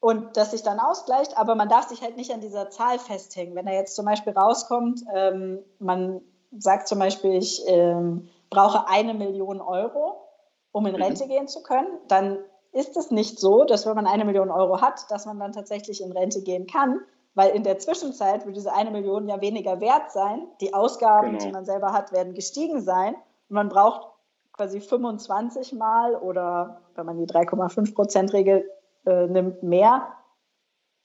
und 0.00 0.36
das 0.36 0.52
sich 0.52 0.62
dann 0.62 0.78
ausgleicht, 0.78 1.36
aber 1.36 1.54
man 1.54 1.68
darf 1.68 1.88
sich 1.88 2.02
halt 2.02 2.16
nicht 2.16 2.32
an 2.32 2.40
dieser 2.40 2.70
Zahl 2.70 2.98
festhängen. 2.98 3.54
Wenn 3.54 3.66
da 3.66 3.72
jetzt 3.72 3.96
zum 3.96 4.04
Beispiel 4.04 4.32
rauskommt, 4.32 5.02
ähm, 5.14 5.60
man 5.78 6.20
sagt 6.56 6.88
zum 6.88 6.98
Beispiel, 6.98 7.34
ich 7.34 7.62
ähm, 7.66 8.28
brauche 8.50 8.88
eine 8.88 9.14
Million 9.14 9.60
Euro, 9.60 10.28
um 10.72 10.86
in 10.86 10.94
mhm. 10.94 11.02
Rente 11.02 11.24
mhm. 11.24 11.28
gehen 11.28 11.48
zu 11.48 11.62
können, 11.62 11.98
dann 12.08 12.38
ist 12.72 12.96
es 12.96 13.10
nicht 13.10 13.38
so, 13.38 13.64
dass 13.64 13.86
wenn 13.86 13.94
man 13.94 14.06
eine 14.06 14.24
Million 14.24 14.50
Euro 14.50 14.80
hat, 14.80 15.10
dass 15.10 15.26
man 15.26 15.38
dann 15.38 15.52
tatsächlich 15.52 16.02
in 16.02 16.12
Rente 16.12 16.42
gehen 16.42 16.66
kann, 16.66 17.00
weil 17.34 17.50
in 17.50 17.62
der 17.62 17.78
Zwischenzeit 17.78 18.46
wird 18.46 18.56
diese 18.56 18.72
eine 18.72 18.90
Million 18.90 19.28
ja 19.28 19.40
weniger 19.40 19.80
wert 19.80 20.10
sein. 20.10 20.48
Die 20.60 20.74
Ausgaben, 20.74 21.32
genau. 21.32 21.44
die 21.44 21.52
man 21.52 21.64
selber 21.64 21.92
hat, 21.92 22.12
werden 22.12 22.34
gestiegen 22.34 22.80
sein 22.80 23.14
und 23.14 23.54
man 23.54 23.68
braucht 23.68 24.08
quasi 24.52 24.80
25 24.80 25.72
Mal 25.74 26.16
oder 26.16 26.82
wenn 26.94 27.06
man 27.06 27.16
die 27.16 27.26
3,5 27.26 27.94
Prozent 27.94 28.32
Regel 28.32 28.68
äh, 29.06 29.26
nimmt, 29.26 29.62
mehr 29.62 30.08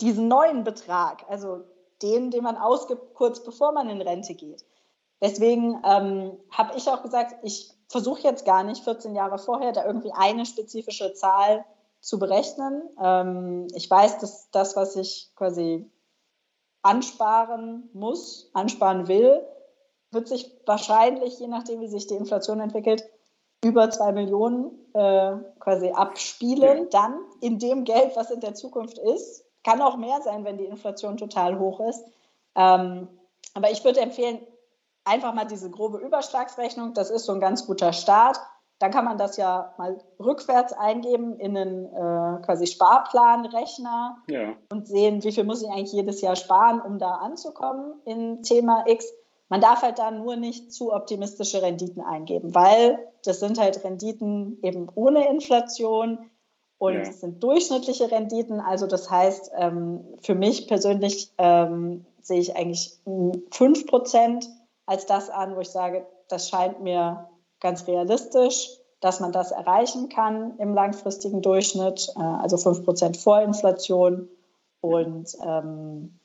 diesen 0.02 0.28
neuen 0.28 0.64
Betrag, 0.64 1.24
also 1.30 1.62
den, 2.02 2.32
den 2.32 2.44
man 2.44 2.58
ausgibt, 2.58 3.14
kurz 3.14 3.44
bevor 3.44 3.72
man 3.72 3.90
in 3.90 4.02
Rente 4.02 4.34
geht. 4.34 4.66
Deswegen 5.24 5.82
ähm, 5.86 6.38
habe 6.52 6.76
ich 6.76 6.90
auch 6.90 7.02
gesagt, 7.02 7.36
ich 7.44 7.74
versuche 7.88 8.24
jetzt 8.24 8.44
gar 8.44 8.64
nicht 8.64 8.84
14 8.84 9.16
Jahre 9.16 9.40
vorher 9.40 9.72
da 9.72 9.86
irgendwie 9.86 10.12
eine 10.12 10.46
spezifische 10.46 11.14
Zahl 11.14 11.64
zu 12.02 12.20
berechnen. 12.20 12.84
Ähm, 13.02 13.68
ich 13.74 13.90
weiß, 13.90 14.18
dass 14.20 14.52
das, 14.52 14.76
was 14.76 14.98
ich 14.98 15.32
quasi 15.38 15.90
ansparen 16.82 17.90
muss, 17.94 18.52
ansparen 18.54 19.08
will, 19.08 19.42
wird 20.12 20.28
sich 20.28 20.52
wahrscheinlich, 20.66 21.40
je 21.40 21.48
nachdem, 21.48 21.80
wie 21.80 21.88
sich 21.88 22.06
die 22.08 22.16
Inflation 22.16 22.60
entwickelt, 22.60 23.06
über 23.64 23.90
zwei 23.92 24.12
Millionen 24.12 24.72
äh, 24.94 25.38
quasi 25.60 25.92
abspielen, 25.92 26.90
dann 26.90 27.18
in 27.40 27.60
dem 27.60 27.86
Geld, 27.86 28.18
was 28.18 28.30
in 28.30 28.42
der 28.42 28.56
Zukunft 28.56 28.98
ist. 28.98 29.46
Kann 29.64 29.82
auch 29.82 29.96
mehr 29.96 30.22
sein, 30.22 30.44
wenn 30.44 30.58
die 30.58 30.66
Inflation 30.66 31.16
total 31.16 31.58
hoch 31.58 31.80
ist. 31.80 32.04
Ähm, 32.56 33.08
aber 33.54 33.72
ich 33.72 33.86
würde 33.86 34.02
empfehlen, 34.02 34.46
einfach 35.06 35.34
mal 35.34 35.46
diese 35.46 35.70
grobe 35.70 36.00
Überschlagsrechnung, 36.00 36.94
das 36.94 37.10
ist 37.10 37.26
so 37.26 37.34
ein 37.34 37.40
ganz 37.40 37.66
guter 37.66 37.94
Start. 37.94 38.40
Dann 38.80 38.92
kann 38.92 39.06
man 39.06 39.18
das 39.18 39.38
ja 39.38 39.74
mal 39.78 39.98
rückwärts 40.20 40.74
eingeben 40.74 41.40
in 41.40 41.56
einen 41.56 41.86
äh, 41.86 42.42
quasi 42.44 42.68
Sparplanrechner 42.68 44.18
ja. 44.28 44.54
und 44.72 44.88
sehen, 44.88 45.24
wie 45.24 45.32
viel 45.32 45.46
muss 45.46 45.62
ich 45.62 45.70
eigentlich 45.70 45.94
jedes 45.94 46.22
Jahr 46.22 46.36
sparen, 46.36 46.82
um 46.82 47.00
da 47.00 47.16
anzukommen 47.16 47.94
in 48.06 48.44
Thema 48.44 48.84
X. 48.88 49.06
Man 49.48 49.62
darf 49.62 49.84
halt 49.84 50.00
da 50.00 50.12
nur 50.12 50.36
nicht 50.36 50.74
zu 50.74 50.92
optimistische 50.92 51.62
Renditen 51.62 52.02
eingeben, 52.02 52.56
weil 52.56 53.00
das 53.24 53.40
sind 53.40 53.60
halt 53.60 53.84
Renditen 53.84 54.58
eben 54.64 54.90
ohne 54.96 55.30
Inflation 55.30 56.30
und 56.78 56.96
ja. 56.96 57.06
sind 57.06 57.42
durchschnittliche 57.42 58.12
Renditen. 58.12 58.60
Also 58.60 58.88
das 58.88 59.10
heißt, 59.10 59.52
ähm, 59.56 60.04
für 60.22 60.36
mich 60.36 60.68
persönlich 60.68 61.32
ähm, 61.38 62.06
sehe 62.22 62.40
ich 62.40 62.56
eigentlich 62.58 63.00
5% 63.06 64.46
als 64.86 65.06
das 65.06 65.30
an, 65.30 65.56
wo 65.56 65.62
ich 65.62 65.70
sage, 65.70 66.06
das 66.30 66.50
scheint 66.50 66.82
mir 66.82 67.30
ganz 67.60 67.88
realistisch, 67.88 68.70
dass 69.00 69.20
man 69.20 69.32
das 69.32 69.52
erreichen 69.52 70.10
kann 70.10 70.58
im 70.60 70.74
langfristigen 70.74 71.42
Durchschnitt, 71.42 72.10
äh, 72.16 72.22
also 72.22 72.56
5% 72.56 73.22
vor 73.22 73.42
Inflation. 73.42 74.30
Und 74.82 75.36
ähm, 75.46 76.20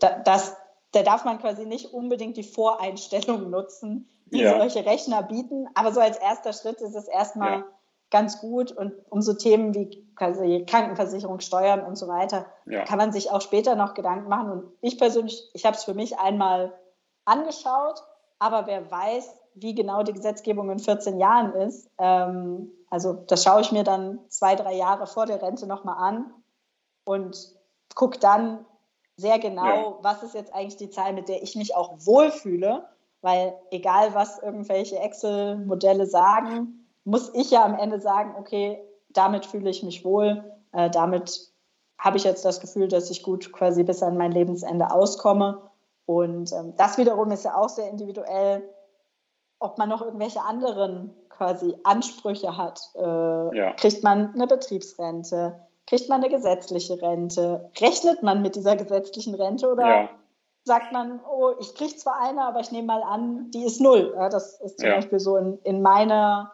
das, 0.00 0.56
da 0.92 1.02
darf 1.02 1.24
man 1.24 1.38
quasi 1.38 1.66
nicht 1.66 1.92
unbedingt 1.92 2.36
die 2.36 2.42
Voreinstellungen 2.42 3.50
nutzen, 3.50 4.08
die 4.26 4.40
ja. 4.40 4.58
solche 4.58 4.84
Rechner 4.84 5.22
bieten. 5.22 5.66
Aber 5.74 5.92
so 5.92 6.00
als 6.00 6.18
erster 6.18 6.52
Schritt 6.52 6.80
ist 6.80 6.94
es 6.94 7.08
erstmal 7.08 7.58
ja. 7.60 7.64
ganz 8.10 8.40
gut. 8.40 8.72
Und 8.72 8.92
um 9.10 9.22
so 9.22 9.34
Themen 9.34 9.74
wie 9.74 10.06
quasi 10.14 10.64
Krankenversicherung, 10.66 11.40
Steuern 11.40 11.84
und 11.84 11.96
so 11.96 12.08
weiter, 12.08 12.46
ja. 12.66 12.84
kann 12.84 12.98
man 12.98 13.12
sich 13.12 13.30
auch 13.30 13.40
später 13.40 13.76
noch 13.76 13.94
Gedanken 13.94 14.28
machen. 14.28 14.50
Und 14.50 14.72
ich 14.80 14.98
persönlich, 14.98 15.50
ich 15.54 15.64
habe 15.64 15.76
es 15.76 15.84
für 15.84 15.94
mich 15.94 16.18
einmal 16.18 16.72
angeschaut, 17.26 18.02
aber 18.38 18.66
wer 18.66 18.90
weiß, 18.90 19.34
wie 19.54 19.74
genau 19.74 20.02
die 20.02 20.12
Gesetzgebung 20.12 20.70
in 20.70 20.78
14 20.78 21.18
Jahren 21.18 21.52
ist. 21.54 21.88
Ähm, 21.98 22.70
also 22.90 23.12
das 23.14 23.42
schaue 23.42 23.62
ich 23.62 23.72
mir 23.72 23.84
dann 23.84 24.18
zwei, 24.28 24.54
drei 24.54 24.74
Jahre 24.74 25.06
vor 25.06 25.26
der 25.26 25.42
Rente 25.42 25.66
nochmal 25.66 25.96
an 25.98 26.32
und 27.04 27.54
gucke 27.94 28.18
dann 28.18 28.64
sehr 29.16 29.38
genau, 29.38 29.64
ja. 29.64 29.94
was 30.02 30.22
ist 30.22 30.34
jetzt 30.34 30.54
eigentlich 30.54 30.76
die 30.76 30.90
Zahl, 30.90 31.14
mit 31.14 31.28
der 31.28 31.42
ich 31.42 31.56
mich 31.56 31.74
auch 31.74 31.94
wohlfühle, 32.00 32.86
weil 33.22 33.54
egal 33.70 34.14
was 34.14 34.38
irgendwelche 34.42 34.98
Excel-Modelle 34.98 36.06
sagen, 36.06 36.86
muss 37.04 37.32
ich 37.34 37.50
ja 37.50 37.64
am 37.64 37.78
Ende 37.78 38.00
sagen, 38.00 38.34
okay, 38.38 38.78
damit 39.08 39.46
fühle 39.46 39.70
ich 39.70 39.82
mich 39.82 40.04
wohl, 40.04 40.44
äh, 40.72 40.90
damit 40.90 41.50
habe 41.98 42.18
ich 42.18 42.24
jetzt 42.24 42.44
das 42.44 42.60
Gefühl, 42.60 42.88
dass 42.88 43.10
ich 43.10 43.22
gut 43.22 43.52
quasi 43.52 43.82
bis 43.82 44.02
an 44.02 44.18
mein 44.18 44.32
Lebensende 44.32 44.90
auskomme. 44.90 45.62
Und 46.06 46.52
ähm, 46.52 46.74
das 46.76 46.98
wiederum 46.98 47.30
ist 47.32 47.44
ja 47.44 47.56
auch 47.56 47.68
sehr 47.68 47.90
individuell, 47.90 48.62
ob 49.58 49.78
man 49.78 49.88
noch 49.88 50.02
irgendwelche 50.02 50.40
anderen 50.42 51.14
quasi 51.28 51.76
Ansprüche 51.84 52.56
hat. 52.56 52.80
Äh, 52.94 53.56
ja. 53.56 53.72
Kriegt 53.74 54.02
man 54.02 54.32
eine 54.34 54.46
Betriebsrente? 54.46 55.60
Kriegt 55.86 56.08
man 56.08 56.22
eine 56.22 56.30
gesetzliche 56.30 57.00
Rente? 57.00 57.70
Rechnet 57.80 58.22
man 58.22 58.42
mit 58.42 58.56
dieser 58.56 58.76
gesetzlichen 58.76 59.34
Rente 59.34 59.70
oder 59.70 59.86
ja. 59.86 60.08
sagt 60.64 60.92
man, 60.92 61.20
oh, 61.24 61.52
ich 61.60 61.74
kriege 61.74 61.96
zwar 61.96 62.20
eine, 62.20 62.42
aber 62.44 62.60
ich 62.60 62.72
nehme 62.72 62.86
mal 62.86 63.02
an, 63.02 63.50
die 63.52 63.64
ist 63.64 63.80
null. 63.80 64.12
Ja, 64.16 64.28
das 64.28 64.60
ist 64.60 64.80
zum 64.80 64.90
Beispiel 64.90 65.20
so 65.20 65.36
in, 65.36 65.58
in 65.62 65.82
meiner 65.82 66.52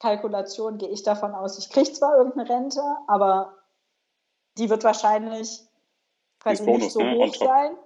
Kalkulation 0.00 0.78
gehe 0.78 0.90
ich 0.90 1.02
davon 1.02 1.34
aus, 1.34 1.58
ich 1.58 1.70
kriege 1.70 1.92
zwar 1.92 2.16
irgendeine 2.16 2.48
Rente, 2.48 2.82
aber 3.08 3.54
die 4.58 4.70
wird 4.70 4.84
wahrscheinlich 4.84 5.60
quasi 6.40 6.64
Bonus, 6.64 6.82
nicht 6.82 6.92
so 6.92 7.00
ne? 7.00 7.16
hoch 7.16 7.34
sein. 7.34 7.76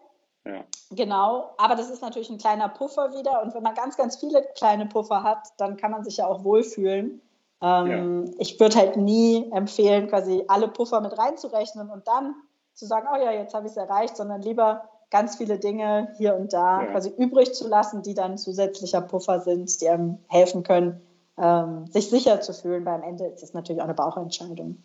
Ja. 0.44 0.64
Genau, 0.90 1.54
aber 1.56 1.76
das 1.76 1.90
ist 1.90 2.02
natürlich 2.02 2.30
ein 2.30 2.38
kleiner 2.38 2.68
Puffer 2.68 3.12
wieder. 3.12 3.42
Und 3.42 3.54
wenn 3.54 3.62
man 3.62 3.74
ganz, 3.74 3.96
ganz 3.96 4.16
viele 4.16 4.42
kleine 4.56 4.86
Puffer 4.86 5.22
hat, 5.22 5.48
dann 5.56 5.76
kann 5.76 5.92
man 5.92 6.04
sich 6.04 6.16
ja 6.16 6.26
auch 6.26 6.42
wohlfühlen. 6.44 7.20
Ähm, 7.60 8.26
ja. 8.26 8.32
Ich 8.38 8.58
würde 8.58 8.76
halt 8.76 8.96
nie 8.96 9.50
empfehlen, 9.52 10.08
quasi 10.08 10.44
alle 10.48 10.68
Puffer 10.68 11.00
mit 11.00 11.16
reinzurechnen 11.16 11.90
und 11.90 12.08
dann 12.08 12.34
zu 12.74 12.86
sagen, 12.86 13.06
oh 13.12 13.16
ja, 13.16 13.30
jetzt 13.30 13.54
habe 13.54 13.66
ich 13.66 13.72
es 13.72 13.76
erreicht, 13.76 14.16
sondern 14.16 14.42
lieber 14.42 14.88
ganz 15.10 15.36
viele 15.36 15.58
Dinge 15.58 16.12
hier 16.16 16.34
und 16.34 16.52
da 16.52 16.82
ja. 16.82 16.90
quasi 16.90 17.12
übrig 17.16 17.54
zu 17.54 17.68
lassen, 17.68 18.02
die 18.02 18.14
dann 18.14 18.38
zusätzlicher 18.38 19.02
Puffer 19.02 19.40
sind, 19.40 19.80
die 19.80 19.88
einem 19.88 20.18
helfen 20.26 20.64
können, 20.64 21.00
ähm, 21.38 21.86
sich 21.86 22.08
sicher 22.08 22.40
zu 22.40 22.52
fühlen. 22.52 22.84
Weil 22.84 22.94
am 22.94 23.02
Ende 23.02 23.26
ist 23.26 23.42
es 23.42 23.54
natürlich 23.54 23.80
auch 23.80 23.86
eine 23.86 23.94
Bauchentscheidung. 23.94 24.82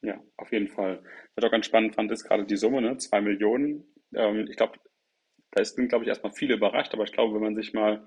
Ja, 0.00 0.14
auf 0.36 0.52
jeden 0.52 0.68
Fall. 0.68 1.00
Was 1.34 1.42
ich 1.42 1.46
auch 1.46 1.50
ganz 1.52 1.66
spannend 1.66 1.94
fand, 1.94 2.10
ist 2.10 2.24
gerade 2.24 2.44
die 2.44 2.56
Summe, 2.56 2.80
ne? 2.80 2.96
zwei 2.98 3.20
Millionen. 3.20 3.84
Ähm, 4.14 4.46
ich 4.48 4.56
glaube, 4.56 4.74
da 5.54 5.64
sind, 5.64 5.88
glaube 5.88 6.04
ich, 6.04 6.08
erstmal 6.08 6.32
viele 6.32 6.54
überrascht, 6.54 6.92
aber 6.94 7.04
ich 7.04 7.12
glaube, 7.12 7.34
wenn 7.34 7.42
man 7.42 7.54
sich 7.54 7.72
mal 7.72 8.06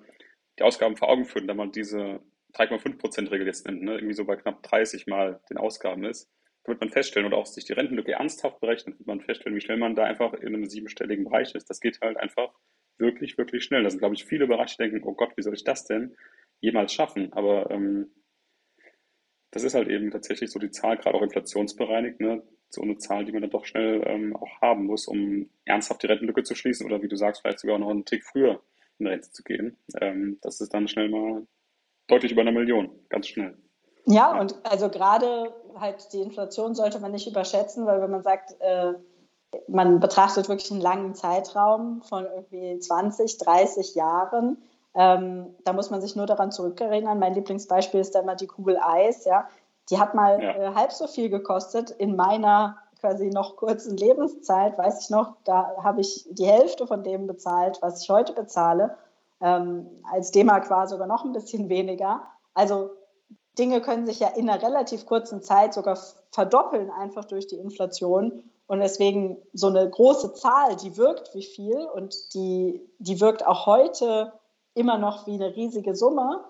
die 0.60 0.64
Ausgaben 0.64 0.98
vor 0.98 1.10
Augen 1.10 1.26
führt, 1.26 1.48
wenn 1.48 1.58
man 1.58 1.72
diese 1.72 2.20
3,5%-Regel 2.54 3.48
jetzt 3.48 3.66
nimmt, 3.66 3.84
ne, 3.84 3.96
irgendwie 3.96 4.14
so 4.14 4.26
bei 4.26 4.36
knapp 4.36 4.64
30 4.64 5.08
Mal 5.08 5.42
den 5.50 5.58
Ausgaben 5.58 6.04
ist, 6.04 6.30
dann 6.64 6.74
wird 6.74 6.82
man 6.82 6.90
feststellen 6.90 7.28
oder 7.28 7.38
auch 7.38 7.46
sich 7.46 7.66
die 7.66 7.74
Rentenlücke 7.74 8.14
ernsthaft 8.14 8.60
berechnet, 8.60 8.98
wird 9.00 9.08
man 9.08 9.22
feststellen, 9.22 9.56
wie 9.56 9.62
schnell 9.62 9.78
man 9.78 9.96
da 9.96 10.04
einfach 10.04 10.34
in 10.34 10.48
einem 10.48 10.66
siebenstelligen 10.66 11.26
Bereich 11.26 11.56
ist. 11.56 11.70
Das 11.70 11.80
geht 11.80 12.00
halt 12.02 12.18
einfach 12.18 12.54
wirklich, 12.98 13.38
wirklich 13.38 13.64
schnell. 13.64 13.84
Da 13.84 13.90
sind, 13.90 14.00
glaube 14.00 14.16
ich, 14.16 14.26
viele 14.26 14.46
überrascht, 14.46 14.80
die 14.80 14.84
denken, 14.84 15.08
oh 15.08 15.14
Gott, 15.14 15.32
wie 15.38 15.44
soll 15.44 15.54
ich 15.54 15.64
das 15.64 15.86
denn 15.86 16.16
jemals 16.60 16.94
schaffen? 16.94 17.32
Aber 17.34 17.70
ähm, 17.72 18.12
das 19.52 19.64
ist 19.64 19.76
halt 19.76 19.88
eben 19.88 20.12
tatsächlich 20.12 20.52
so 20.52 20.60
die 20.60 20.72
Zahl, 20.72 20.98
gerade 20.98 21.18
auch 21.18 21.22
inflationsbereinigt, 21.22 22.20
ne? 22.20 22.44
So 22.70 22.82
eine 22.82 22.98
Zahl, 22.98 23.26
die 23.26 23.32
man 23.32 23.42
dann 23.42 23.52
doch 23.52 23.66
schnell 23.66 24.04
ähm, 24.06 24.36
auch 24.36 24.62
haben 24.62 24.86
muss, 24.86 25.08
um 25.08 25.50
ernsthaft 25.66 26.04
die 26.04 26.08
Rentenlücke 26.08 26.44
zu 26.44 26.56
schließen 26.56 26.86
oder 26.86 27.02
wie 27.02 27.08
du 27.08 27.16
sagst, 27.16 27.42
vielleicht 27.42 27.60
sogar 27.60 27.80
noch 27.80 27.90
einen 27.90 28.06
Tick 28.06 28.24
früher 28.24 28.62
in 29.00 29.08
Rente 29.08 29.32
zu 29.32 29.44
gehen. 29.44 29.78
Ähm, 30.02 30.38
das 30.42 30.60
ist 30.62 30.74
dann 30.74 30.88
schnell 30.88 31.10
mal 31.10 31.46
deutlich 32.08 32.32
über 32.32 32.42
eine 32.42 32.52
Million, 32.52 32.90
ganz 33.10 33.28
schnell. 33.28 33.58
Ja, 34.06 34.34
ja. 34.34 34.40
und 34.40 34.56
also 34.64 34.90
gerade 34.90 35.54
halt 35.76 36.12
die 36.14 36.22
Inflation 36.22 36.76
sollte 36.76 37.00
man 37.00 37.12
nicht 37.12 37.28
überschätzen, 37.28 37.86
weil 37.86 38.02
wenn 38.02 38.12
man 38.12 38.24
sagt, 38.24 38.56
äh, 38.60 38.94
man 39.68 40.00
betrachtet 40.00 40.50
wirklich 40.50 40.72
einen 40.72 40.82
langen 40.82 41.16
Zeitraum 41.16 42.02
von 42.02 42.26
irgendwie 42.26 42.80
20, 42.80 43.38
30 43.38 43.96
Jahren, 43.96 44.62
ähm, 44.94 45.56
da 45.64 45.74
muss 45.74 45.90
man 45.90 46.02
sich 46.02 46.16
nur 46.16 46.26
daran 46.26 46.52
zurückerinnern. 46.52 47.20
Mein 47.20 47.36
Lieblingsbeispiel 47.36 48.00
ist 48.00 48.16
da 48.16 48.22
immer 48.22 48.36
die 48.36 48.48
Kugel 48.48 48.78
Eis, 48.78 49.26
ja 49.26 49.48
die 49.90 50.00
hat 50.00 50.14
mal 50.14 50.42
ja. 50.42 50.52
äh, 50.52 50.76
halb 50.76 50.92
so 50.92 51.08
viel 51.08 51.30
gekostet. 51.30 51.92
In 51.92 52.16
meiner 52.16 52.78
quasi 53.00 53.30
noch 53.30 53.56
kurzen 53.56 53.96
Lebenszeit, 53.96 54.78
weiß 54.78 55.04
ich 55.04 55.10
noch, 55.10 55.36
da 55.44 55.76
habe 55.84 56.02
ich 56.02 56.28
die 56.32 56.48
Hälfte 56.48 56.88
von 56.88 57.04
dem 57.04 57.28
bezahlt, 57.28 57.80
was 57.82 58.02
ich 58.02 58.10
heute 58.10 58.34
bezahle. 58.34 58.98
Ähm, 59.40 59.88
als 60.12 60.32
D-Mark 60.32 60.70
war 60.70 60.88
sogar 60.88 61.08
noch 61.08 61.24
ein 61.24 61.34
bisschen 61.34 61.70
weniger. 61.70 62.22
Also 62.54 62.90
Dinge 63.58 63.82
können 63.82 64.06
sich 64.06 64.20
ja 64.20 64.30
in 64.30 64.50
einer 64.50 64.62
relativ 64.62 65.06
kurzen 65.06 65.42
Zeit 65.42 65.74
sogar 65.74 65.98
verdoppeln, 66.32 66.90
einfach 66.92 67.26
durch 67.26 67.48
die 67.48 67.58
Inflation. 67.58 68.44
Und 68.68 68.80
deswegen 68.80 69.38
so 69.54 69.68
eine 69.68 69.90
große 69.90 70.34
Zahl, 70.34 70.76
die 70.76 70.98
wirkt 70.98 71.34
wie 71.34 71.44
viel 71.44 71.78
und 71.78 72.34
die, 72.34 72.82
die 73.00 73.22
wirkt 73.22 73.46
auch 73.46 73.66
heute 73.66 74.34
immer 74.74 74.98
noch 74.98 75.26
wie 75.26 75.36
eine 75.36 75.56
riesige 75.56 75.96
Summe. 75.96 76.44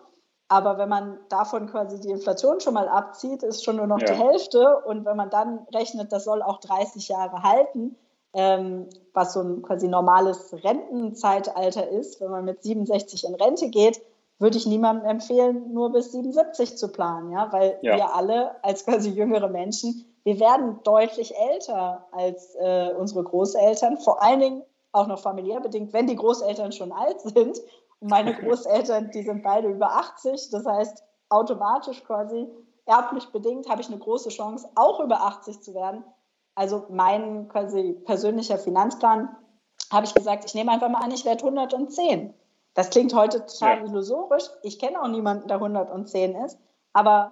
Aber 0.49 0.77
wenn 0.77 0.87
man 0.87 1.19
davon 1.29 1.67
quasi 1.67 1.99
die 1.99 2.09
Inflation 2.09 2.59
schon 2.61 2.73
mal 2.73 2.87
abzieht, 2.87 3.43
ist 3.43 3.63
schon 3.63 3.75
nur 3.75 3.87
noch 3.87 3.99
ja. 3.99 4.07
die 4.07 4.13
Hälfte. 4.13 4.81
Und 4.85 5.05
wenn 5.05 5.17
man 5.17 5.29
dann 5.29 5.67
rechnet, 5.73 6.11
das 6.11 6.23
soll 6.23 6.41
auch 6.41 6.59
30 6.59 7.09
Jahre 7.09 7.43
halten, 7.43 7.97
ähm, 8.33 8.87
was 9.13 9.33
so 9.33 9.41
ein 9.41 9.61
quasi 9.61 9.87
normales 9.87 10.53
Rentenzeitalter 10.63 11.89
ist, 11.89 12.21
wenn 12.21 12.31
man 12.31 12.45
mit 12.45 12.63
67 12.63 13.25
in 13.25 13.35
Rente 13.35 13.69
geht, 13.69 14.01
würde 14.39 14.57
ich 14.57 14.67
niemandem 14.67 15.09
empfehlen, 15.09 15.73
nur 15.73 15.91
bis 15.91 16.11
77 16.11 16.77
zu 16.77 16.89
planen, 16.89 17.31
ja, 17.31 17.51
weil 17.51 17.79
ja. 17.81 17.95
wir 17.95 18.13
alle 18.13 18.63
als 18.63 18.85
quasi 18.85 19.09
jüngere 19.09 19.49
Menschen, 19.49 20.05
wir 20.23 20.39
werden 20.39 20.79
deutlich 20.83 21.33
älter 21.35 22.05
als 22.11 22.55
äh, 22.55 22.93
unsere 22.97 23.23
Großeltern, 23.23 23.97
vor 23.97 24.21
allen 24.21 24.39
Dingen 24.39 24.63
auch 24.91 25.07
noch 25.07 25.19
familiär 25.19 25.59
bedingt, 25.59 25.93
wenn 25.93 26.07
die 26.07 26.15
Großeltern 26.15 26.71
schon 26.71 26.91
alt 26.91 27.21
sind 27.21 27.59
und 27.99 28.09
meine 28.09 28.35
Großeltern, 28.35 29.11
die 29.11 29.23
sind 29.23 29.43
beide 29.43 29.69
über 29.69 29.91
80. 29.93 30.49
Das 30.51 30.65
heißt, 30.65 31.03
automatisch 31.29 32.03
quasi 32.03 32.47
erblich 32.85 33.27
bedingt 33.31 33.69
habe 33.69 33.81
ich 33.81 33.87
eine 33.87 33.97
große 33.97 34.29
Chance, 34.29 34.69
auch 34.75 34.99
über 34.99 35.21
80 35.21 35.61
zu 35.61 35.73
werden. 35.73 36.03
Also 36.55 36.85
mein 36.89 37.47
quasi 37.49 37.93
persönlicher 38.05 38.57
Finanzplan 38.57 39.35
habe 39.91 40.05
ich 40.05 40.13
gesagt, 40.13 40.45
ich 40.45 40.55
nehme 40.55 40.71
einfach 40.71 40.89
mal 40.89 41.03
an, 41.03 41.11
ich 41.11 41.25
werde 41.25 41.45
110. 41.45 42.33
Das 42.73 42.89
klingt 42.89 43.13
heute 43.13 43.45
total 43.45 43.79
ja. 43.79 43.83
illusorisch. 43.85 44.43
Ich 44.63 44.79
kenne 44.79 45.01
auch 45.01 45.07
niemanden, 45.07 45.47
der 45.47 45.57
110 45.57 46.35
ist. 46.35 46.59
Aber 46.93 47.31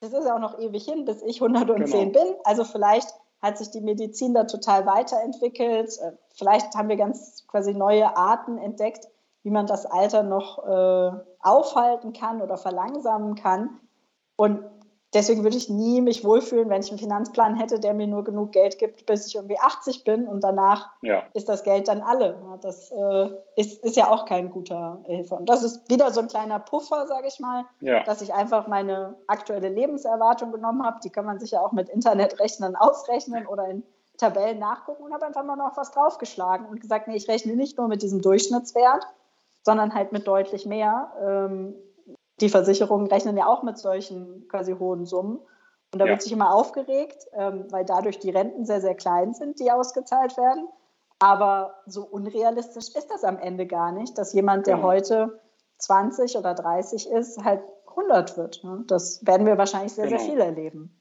das 0.00 0.12
ist 0.12 0.24
ja 0.24 0.34
auch 0.34 0.40
noch 0.40 0.58
ewig 0.58 0.84
hin, 0.84 1.04
bis 1.04 1.22
ich 1.22 1.42
110 1.42 2.12
genau. 2.12 2.24
bin. 2.24 2.34
Also 2.44 2.64
vielleicht 2.64 3.08
hat 3.42 3.58
sich 3.58 3.70
die 3.70 3.80
Medizin 3.80 4.34
da 4.34 4.44
total 4.44 4.86
weiterentwickelt. 4.86 5.98
Äh, 5.98 6.12
vielleicht 6.34 6.74
haben 6.74 6.88
wir 6.88 6.96
ganz 6.96 7.46
quasi 7.48 7.72
neue 7.72 8.16
Arten 8.16 8.58
entdeckt, 8.58 9.06
wie 9.42 9.50
man 9.50 9.66
das 9.66 9.86
Alter 9.86 10.22
noch 10.22 10.58
äh, 10.66 11.12
aufhalten 11.40 12.12
kann 12.12 12.42
oder 12.42 12.56
verlangsamen 12.56 13.34
kann. 13.34 13.80
Und 14.36 14.60
deswegen 15.14 15.42
würde 15.42 15.56
ich 15.56 15.68
nie 15.68 16.00
mich 16.00 16.24
wohlfühlen, 16.24 16.68
wenn 16.68 16.82
ich 16.82 16.90
einen 16.90 16.98
Finanzplan 16.98 17.56
hätte, 17.56 17.80
der 17.80 17.94
mir 17.94 18.06
nur 18.06 18.24
genug 18.24 18.52
Geld 18.52 18.78
gibt, 18.78 19.06
bis 19.06 19.26
ich 19.26 19.34
irgendwie 19.34 19.58
80 19.58 20.04
bin 20.04 20.26
und 20.26 20.44
danach 20.44 20.90
ja. 21.02 21.22
ist 21.32 21.48
das 21.48 21.62
Geld 21.62 21.88
dann 21.88 22.00
alle. 22.02 22.36
Das 22.60 22.90
äh, 22.90 23.30
ist, 23.56 23.82
ist 23.84 23.96
ja 23.96 24.10
auch 24.10 24.24
kein 24.26 24.50
guter 24.50 25.00
Hilfe. 25.06 25.34
Und 25.34 25.48
das 25.48 25.62
ist 25.62 25.88
wieder 25.90 26.10
so 26.12 26.20
ein 26.20 26.28
kleiner 26.28 26.58
Puffer, 26.58 27.06
sage 27.06 27.28
ich 27.28 27.40
mal, 27.40 27.64
ja. 27.80 28.02
dass 28.04 28.22
ich 28.22 28.32
einfach 28.34 28.66
meine 28.66 29.14
aktuelle 29.26 29.68
Lebenserwartung 29.68 30.52
genommen 30.52 30.84
habe. 30.84 30.98
Die 31.02 31.10
kann 31.10 31.24
man 31.24 31.38
sich 31.38 31.52
ja 31.52 31.60
auch 31.60 31.72
mit 31.72 31.88
Internetrechnern 31.88 32.76
ausrechnen 32.76 33.46
oder 33.46 33.68
in 33.68 33.82
Tabellen 34.18 34.58
nachgucken 34.58 35.02
und 35.04 35.14
habe 35.14 35.26
einfach 35.26 35.44
mal 35.44 35.56
noch 35.56 35.76
was 35.76 35.92
draufgeschlagen 35.92 36.66
und 36.66 36.80
gesagt, 36.80 37.08
nee, 37.08 37.16
ich 37.16 37.26
rechne 37.28 37.56
nicht 37.56 37.78
nur 37.78 37.88
mit 37.88 38.02
diesem 38.02 38.20
Durchschnittswert, 38.20 39.06
sondern 39.62 39.94
halt 39.94 40.12
mit 40.12 40.26
deutlich 40.26 40.66
mehr. 40.66 41.12
Ähm, 41.22 41.74
die 42.40 42.48
Versicherungen 42.48 43.06
rechnen 43.06 43.36
ja 43.36 43.46
auch 43.46 43.62
mit 43.62 43.78
solchen 43.78 44.48
quasi 44.48 44.74
hohen 44.74 45.04
Summen. 45.04 45.40
Und 45.92 45.98
da 45.98 46.04
ja. 46.04 46.12
wird 46.12 46.22
sich 46.22 46.32
immer 46.32 46.54
aufgeregt, 46.54 47.26
ähm, 47.32 47.66
weil 47.70 47.84
dadurch 47.84 48.18
die 48.18 48.30
Renten 48.30 48.64
sehr, 48.64 48.80
sehr 48.80 48.94
klein 48.94 49.34
sind, 49.34 49.58
die 49.58 49.70
ausgezahlt 49.70 50.36
werden. 50.36 50.68
Aber 51.18 51.82
so 51.86 52.02
unrealistisch 52.02 52.94
ist 52.96 53.08
das 53.10 53.24
am 53.24 53.38
Ende 53.38 53.66
gar 53.66 53.92
nicht, 53.92 54.16
dass 54.16 54.32
jemand, 54.32 54.66
der 54.66 54.78
ja. 54.78 54.82
heute 54.82 55.40
20 55.78 56.36
oder 56.36 56.54
30 56.54 57.10
ist, 57.10 57.44
halt 57.44 57.62
100 57.88 58.36
wird. 58.36 58.64
Ne? 58.64 58.84
Das 58.86 59.26
werden 59.26 59.46
wir 59.46 59.58
wahrscheinlich 59.58 59.92
sehr, 59.92 60.06
genau. 60.06 60.18
sehr 60.18 60.30
viel 60.30 60.40
erleben. 60.40 60.96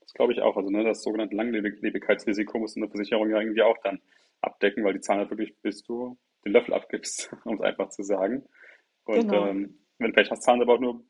Das 0.00 0.12
glaube 0.12 0.32
ich 0.32 0.42
auch. 0.42 0.56
Also 0.56 0.68
ne, 0.68 0.84
das 0.84 1.02
sogenannte 1.02 1.36
Langlebigkeitsrisiko 1.36 2.58
muss 2.58 2.76
eine 2.76 2.88
Versicherung 2.88 3.30
ja 3.30 3.40
irgendwie 3.40 3.62
auch 3.62 3.78
dann 3.84 4.00
abdecken, 4.40 4.84
weil 4.84 4.94
die 4.94 5.00
zahlen 5.00 5.20
halt 5.20 5.30
wirklich, 5.30 5.56
bis 5.62 5.82
du 5.82 6.16
den 6.48 6.52
Löffel 6.54 6.74
abgibst, 6.74 7.30
um 7.44 7.54
es 7.54 7.60
einfach 7.60 7.88
zu 7.90 8.02
sagen. 8.02 8.44
Und 9.04 9.28
genau. 9.28 9.46
ähm, 9.46 9.78
wenn 9.98 10.08
du 10.08 10.12
Pech 10.14 10.30
hast, 10.30 10.42
zahlen 10.42 10.62
aber 10.62 10.74
auch 10.74 10.80
nur, 10.80 11.04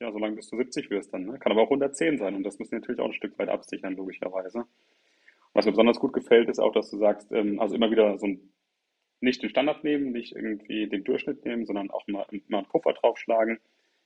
ja, 0.00 0.12
so 0.12 0.18
lange 0.18 0.36
bis 0.36 0.48
du 0.48 0.56
70 0.56 0.90
wirst 0.90 1.12
dann. 1.12 1.24
Ne? 1.24 1.38
Kann 1.38 1.52
aber 1.52 1.62
auch 1.62 1.70
110 1.70 2.18
sein 2.18 2.34
und 2.34 2.42
das 2.42 2.58
müssen 2.58 2.76
natürlich 2.76 3.00
auch 3.00 3.06
ein 3.06 3.14
Stück 3.14 3.38
weit 3.38 3.48
absichern, 3.48 3.96
logischerweise. 3.96 4.58
Und 4.58 4.68
was 5.54 5.66
mir 5.66 5.72
besonders 5.72 6.00
gut 6.00 6.12
gefällt, 6.12 6.48
ist 6.48 6.58
auch, 6.58 6.72
dass 6.72 6.90
du 6.90 6.98
sagst, 6.98 7.30
ähm, 7.32 7.60
also 7.60 7.74
immer 7.74 7.90
wieder 7.90 8.18
so 8.18 8.26
ein, 8.26 8.52
nicht 9.20 9.42
den 9.42 9.50
Standard 9.50 9.84
nehmen, 9.84 10.12
nicht 10.12 10.34
irgendwie 10.34 10.88
den 10.88 11.04
Durchschnitt 11.04 11.44
nehmen, 11.44 11.64
sondern 11.64 11.90
auch 11.90 12.06
mal, 12.06 12.26
mal 12.48 12.58
einen 12.58 12.68
Puffer 12.68 12.92
draufschlagen. 12.92 13.58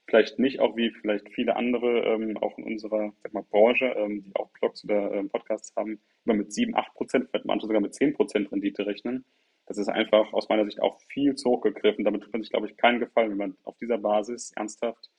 Vielleicht 0.07 0.39
nicht 0.39 0.59
auch 0.59 0.75
wie 0.75 0.91
vielleicht 0.91 1.29
viele 1.29 1.55
andere, 1.55 2.01
ähm, 2.01 2.37
auch 2.37 2.57
in 2.57 2.63
unserer 2.63 3.13
sag 3.21 3.33
mal, 3.33 3.43
Branche, 3.43 3.85
ähm, 3.85 4.23
die 4.23 4.35
auch 4.35 4.49
Blogs 4.59 4.83
oder 4.83 5.13
ähm, 5.13 5.29
Podcasts 5.29 5.75
haben, 5.75 5.99
immer 6.25 6.35
mit 6.35 6.53
7, 6.53 6.75
8 6.75 6.93
Prozent, 6.93 7.27
vielleicht 7.29 7.45
manche 7.45 7.67
sogar 7.67 7.81
mit 7.81 7.93
10 7.93 8.13
Prozent 8.13 8.51
Rendite 8.51 8.85
rechnen. 8.85 9.25
Das 9.69 9.77
ist 9.77 9.87
einfach 9.87 10.33
aus 10.33 10.49
meiner 10.49 10.65
Sicht 10.65 10.81
auch 10.81 10.99
viel 11.09 11.35
zu 11.35 11.51
hoch 11.51 11.61
gegriffen. 11.61 12.03
Damit 12.03 12.23
tut 12.23 12.33
man 12.33 12.41
sich, 12.41 12.49
glaube 12.49 12.67
ich, 12.67 12.75
keinen 12.75 12.99
Gefallen, 12.99 13.29
wenn 13.29 13.37
man 13.37 13.57
auf 13.63 13.77
dieser 13.77 13.99
Basis 13.99 14.51
ernsthaft 14.55 15.09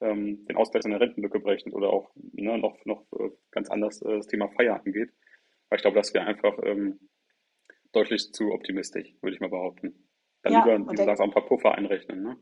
ähm, 0.00 0.46
den 0.46 0.56
Ausgleich 0.56 0.82
seiner 0.82 0.98
Rentenlücke 0.98 1.40
berechnet 1.40 1.74
oder 1.74 1.90
auch 1.90 2.10
ne, 2.14 2.56
noch, 2.56 2.82
noch 2.86 3.04
äh, 3.18 3.30
ganz 3.50 3.68
anders 3.68 4.00
äh, 4.00 4.16
das 4.16 4.26
Thema 4.26 4.48
Feier 4.48 4.80
angeht. 4.82 5.12
Weil 5.68 5.76
ich 5.76 5.82
glaube, 5.82 5.98
das 5.98 6.14
wäre 6.14 6.24
einfach 6.24 6.58
ähm, 6.62 6.98
deutlich 7.92 8.32
zu 8.32 8.50
optimistisch, 8.52 9.14
würde 9.20 9.34
ich 9.34 9.40
mal 9.40 9.50
behaupten. 9.50 10.08
Dann 10.42 10.54
ja, 10.54 10.64
lieber, 10.64 10.90
wie 10.90 10.96
du 10.96 11.04
sagst, 11.04 11.20
auch 11.20 11.26
ein 11.26 11.32
paar 11.32 11.46
Puffer 11.46 11.74
einrechnen. 11.74 12.22
Ne? 12.22 12.36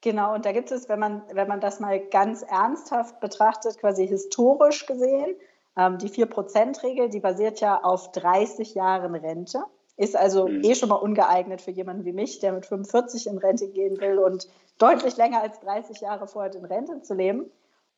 Genau, 0.00 0.34
und 0.34 0.46
da 0.46 0.52
gibt 0.52 0.72
es, 0.72 0.88
wenn 0.88 0.98
man, 0.98 1.22
wenn 1.34 1.46
man 1.46 1.60
das 1.60 1.78
mal 1.78 2.00
ganz 2.08 2.42
ernsthaft 2.42 3.20
betrachtet, 3.20 3.78
quasi 3.78 4.06
historisch 4.06 4.86
gesehen, 4.86 5.36
ähm, 5.76 5.98
die 5.98 6.08
4%-Regel, 6.08 7.08
die 7.08 7.20
basiert 7.20 7.60
ja 7.60 7.80
auf 7.82 8.12
30 8.12 8.74
Jahren 8.74 9.14
Rente. 9.14 9.62
Ist 10.02 10.16
also 10.16 10.48
mhm. 10.48 10.64
eh 10.64 10.74
schon 10.74 10.88
mal 10.88 10.96
ungeeignet 10.96 11.62
für 11.62 11.70
jemanden 11.70 12.04
wie 12.04 12.12
mich, 12.12 12.40
der 12.40 12.52
mit 12.52 12.66
45 12.66 13.28
in 13.28 13.38
Rente 13.38 13.68
gehen 13.68 14.00
will 14.00 14.18
und 14.18 14.48
deutlich 14.78 15.16
länger 15.16 15.42
als 15.42 15.60
30 15.60 16.00
Jahre 16.00 16.26
vorher 16.26 16.52
in 16.52 16.64
Rente 16.64 17.02
zu 17.02 17.14
leben. 17.14 17.50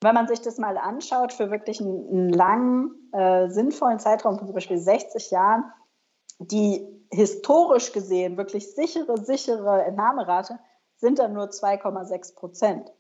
wenn 0.02 0.14
man 0.14 0.28
sich 0.28 0.42
das 0.42 0.58
mal 0.58 0.76
anschaut, 0.76 1.32
für 1.32 1.50
wirklich 1.50 1.80
einen, 1.80 2.06
einen 2.10 2.28
langen, 2.28 3.10
äh, 3.12 3.48
sinnvollen 3.48 4.00
Zeitraum 4.00 4.36
von 4.36 4.46
zum 4.46 4.54
Beispiel 4.54 4.76
60 4.76 5.30
Jahren, 5.30 5.64
die 6.38 6.86
historisch 7.10 7.92
gesehen 7.92 8.36
wirklich 8.36 8.74
sichere, 8.74 9.16
sichere 9.24 9.84
Entnahmerate 9.84 10.58
sind 10.96 11.20
dann 11.20 11.32
nur 11.32 11.46
2,6 11.46 12.34
Prozent. 12.34 12.92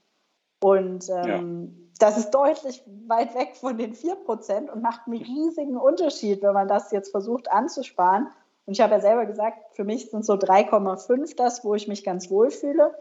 Und 0.62 1.10
ähm, 1.10 1.90
ja. 1.92 2.06
das 2.06 2.16
ist 2.16 2.30
deutlich 2.30 2.82
weit 3.06 3.34
weg 3.34 3.54
von 3.56 3.76
den 3.76 3.92
4 3.92 4.14
Prozent 4.14 4.70
und 4.70 4.80
macht 4.80 5.02
einen 5.06 5.18
riesigen 5.18 5.76
Unterschied, 5.76 6.42
wenn 6.42 6.54
man 6.54 6.68
das 6.68 6.90
jetzt 6.90 7.10
versucht 7.10 7.50
anzusparen. 7.50 8.28
Und 8.66 8.72
ich 8.72 8.80
habe 8.80 8.94
ja 8.94 9.00
selber 9.00 9.26
gesagt, 9.26 9.58
für 9.74 9.84
mich 9.84 10.10
sind 10.10 10.24
so 10.24 10.34
3,5 10.34 11.36
das, 11.36 11.64
wo 11.64 11.74
ich 11.74 11.88
mich 11.88 12.04
ganz 12.04 12.30
wohl 12.30 12.50
fühle. 12.50 12.94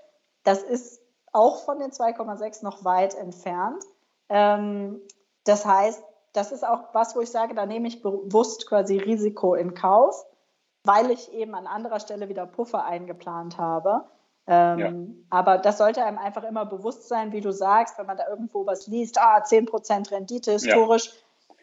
Das 0.43 0.61
ist 0.61 1.01
auch 1.31 1.63
von 1.63 1.79
den 1.79 1.91
2,6 1.91 2.63
noch 2.63 2.83
weit 2.83 3.15
entfernt. 3.15 3.83
Ähm, 4.29 5.01
das 5.45 5.65
heißt, 5.65 6.03
das 6.33 6.51
ist 6.51 6.65
auch 6.65 6.93
was, 6.93 7.15
wo 7.15 7.21
ich 7.21 7.29
sage, 7.29 7.55
da 7.55 7.65
nehme 7.65 7.87
ich 7.87 8.01
bewusst 8.01 8.67
quasi 8.67 8.97
Risiko 8.97 9.55
in 9.55 9.73
Kauf, 9.73 10.25
weil 10.83 11.11
ich 11.11 11.31
eben 11.33 11.55
an 11.55 11.67
anderer 11.67 11.99
Stelle 11.99 12.27
wieder 12.27 12.45
Puffer 12.45 12.83
eingeplant 12.83 13.57
habe. 13.57 14.05
Ähm, 14.45 14.79
ja. 14.79 14.93
Aber 15.29 15.57
das 15.57 15.77
sollte 15.77 16.03
einem 16.03 16.17
einfach 16.17 16.43
immer 16.43 16.65
bewusst 16.65 17.07
sein, 17.07 17.31
wie 17.31 17.39
du 17.39 17.53
sagst, 17.53 17.97
wenn 17.97 18.07
man 18.07 18.17
da 18.17 18.27
irgendwo 18.27 18.65
was 18.65 18.87
liest, 18.87 19.19
ah, 19.19 19.37
10% 19.37 20.11
Rendite 20.11 20.51
historisch. 20.51 21.05
Ja 21.05 21.13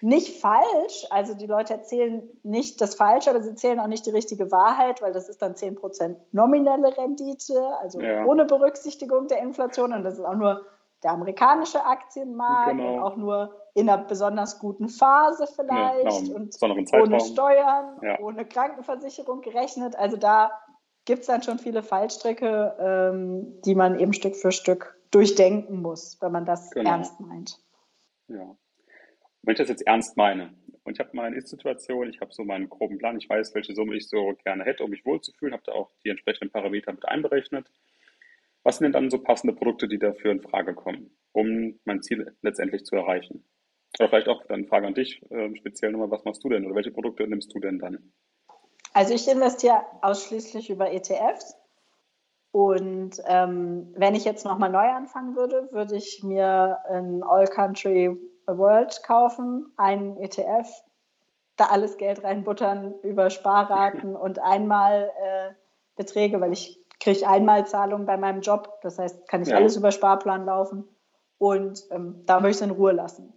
nicht 0.02 0.40
falsch. 0.40 1.06
Also 1.10 1.34
die 1.34 1.46
Leute 1.46 1.74
erzählen 1.74 2.28
nicht 2.42 2.80
das 2.80 2.94
Falsche, 2.94 3.30
aber 3.30 3.42
sie 3.42 3.50
erzählen 3.50 3.80
auch 3.80 3.86
nicht 3.86 4.06
die 4.06 4.10
richtige 4.10 4.50
Wahrheit, 4.50 5.02
weil 5.02 5.12
das 5.12 5.28
ist 5.28 5.42
dann 5.42 5.54
10% 5.54 6.16
nominelle 6.32 6.96
Rendite, 6.96 7.60
also 7.80 8.00
ja. 8.00 8.24
ohne 8.24 8.44
Berücksichtigung 8.44 9.28
der 9.28 9.40
Inflation. 9.40 9.92
Und 9.92 10.04
das 10.04 10.14
ist 10.14 10.24
auch 10.24 10.34
nur 10.34 10.64
der 11.02 11.12
amerikanische 11.12 11.84
Aktienmarkt 11.84 12.76
genau. 12.76 12.94
und 12.94 13.00
auch 13.00 13.16
nur 13.16 13.56
in 13.74 13.88
einer 13.88 14.02
besonders 14.02 14.58
guten 14.58 14.88
Phase 14.88 15.46
vielleicht 15.46 16.28
ja, 16.28 16.34
und 16.34 16.56
ohne 16.92 17.20
Steuern, 17.20 17.98
ja. 18.02 18.18
ohne 18.20 18.44
Krankenversicherung 18.44 19.40
gerechnet. 19.40 19.96
Also 19.96 20.16
da 20.16 20.50
gibt 21.04 21.20
es 21.20 21.26
dann 21.26 21.42
schon 21.42 21.58
viele 21.58 21.82
Fallstricke, 21.82 22.76
ähm, 22.78 23.60
die 23.64 23.74
man 23.74 23.98
eben 23.98 24.12
Stück 24.12 24.36
für 24.36 24.52
Stück 24.52 24.98
durchdenken 25.10 25.80
muss, 25.80 26.18
wenn 26.20 26.32
man 26.32 26.44
das 26.44 26.70
genau. 26.70 26.90
ernst 26.90 27.18
meint. 27.20 27.58
Ja 28.28 28.56
wenn 29.42 29.52
ich 29.52 29.58
das 29.58 29.68
jetzt 29.68 29.86
ernst 29.86 30.16
meine 30.16 30.54
und 30.84 30.94
ich 30.94 31.00
habe 31.00 31.10
meine 31.12 31.36
Ist-Situation, 31.36 32.08
ich 32.08 32.20
habe 32.20 32.32
so 32.32 32.44
meinen 32.44 32.68
groben 32.68 32.98
Plan, 32.98 33.18
ich 33.18 33.28
weiß, 33.28 33.54
welche 33.54 33.74
Summe 33.74 33.96
ich 33.96 34.08
so 34.08 34.34
gerne 34.44 34.64
hätte, 34.64 34.84
um 34.84 34.90
mich 34.90 35.04
wohlzufühlen, 35.04 35.54
habe 35.54 35.62
da 35.64 35.72
auch 35.72 35.90
die 36.04 36.10
entsprechenden 36.10 36.50
Parameter 36.50 36.92
mit 36.92 37.06
einberechnet. 37.06 37.70
Was 38.62 38.76
sind 38.76 38.84
denn 38.84 38.92
dann 38.92 39.10
so 39.10 39.18
passende 39.22 39.54
Produkte, 39.54 39.88
die 39.88 39.98
dafür 39.98 40.32
in 40.32 40.42
Frage 40.42 40.74
kommen, 40.74 41.16
um 41.32 41.78
mein 41.84 42.02
Ziel 42.02 42.36
letztendlich 42.42 42.84
zu 42.84 42.96
erreichen? 42.96 43.44
Oder 43.98 44.08
vielleicht 44.08 44.28
auch 44.28 44.44
dann 44.46 44.60
eine 44.60 44.68
Frage 44.68 44.86
an 44.86 44.94
dich, 44.94 45.22
äh, 45.30 45.54
speziell 45.56 45.92
nochmal, 45.92 46.10
was 46.10 46.24
machst 46.24 46.44
du 46.44 46.48
denn 46.48 46.64
oder 46.66 46.74
welche 46.74 46.92
Produkte 46.92 47.26
nimmst 47.26 47.54
du 47.54 47.60
denn 47.60 47.78
dann? 47.78 48.12
Also 48.92 49.14
ich 49.14 49.28
investiere 49.28 49.82
ausschließlich 50.02 50.70
über 50.70 50.92
ETFs. 50.92 51.56
Und 52.52 53.22
ähm, 53.26 53.94
wenn 53.96 54.14
ich 54.14 54.24
jetzt 54.24 54.44
nochmal 54.44 54.70
neu 54.70 54.88
anfangen 54.88 55.36
würde, 55.36 55.68
würde 55.72 55.96
ich 55.96 56.22
mir 56.24 56.78
ein 56.88 57.22
All-Country 57.22 58.16
World 58.58 59.02
kaufen, 59.02 59.72
einen 59.76 60.16
ETF, 60.16 60.68
da 61.56 61.66
alles 61.66 61.96
Geld 61.96 62.24
reinbuttern 62.24 62.94
über 63.02 63.30
Sparraten 63.30 64.16
und 64.16 64.38
einmal 64.38 65.10
äh, 65.22 65.50
Beträge, 65.96 66.40
weil 66.40 66.52
ich 66.52 66.78
kriege 66.98 67.28
Einmalzahlungen 67.28 68.06
bei 68.06 68.16
meinem 68.16 68.40
Job. 68.40 68.78
Das 68.82 68.98
heißt, 68.98 69.28
kann 69.28 69.42
ich 69.42 69.48
ja. 69.48 69.56
alles 69.56 69.76
über 69.76 69.90
Sparplan 69.90 70.44
laufen 70.44 70.88
und 71.38 71.84
ähm, 71.90 72.22
da 72.26 72.40
möchte 72.40 72.50
ich 72.50 72.56
es 72.56 72.62
in 72.62 72.70
Ruhe 72.70 72.92
lassen. 72.92 73.32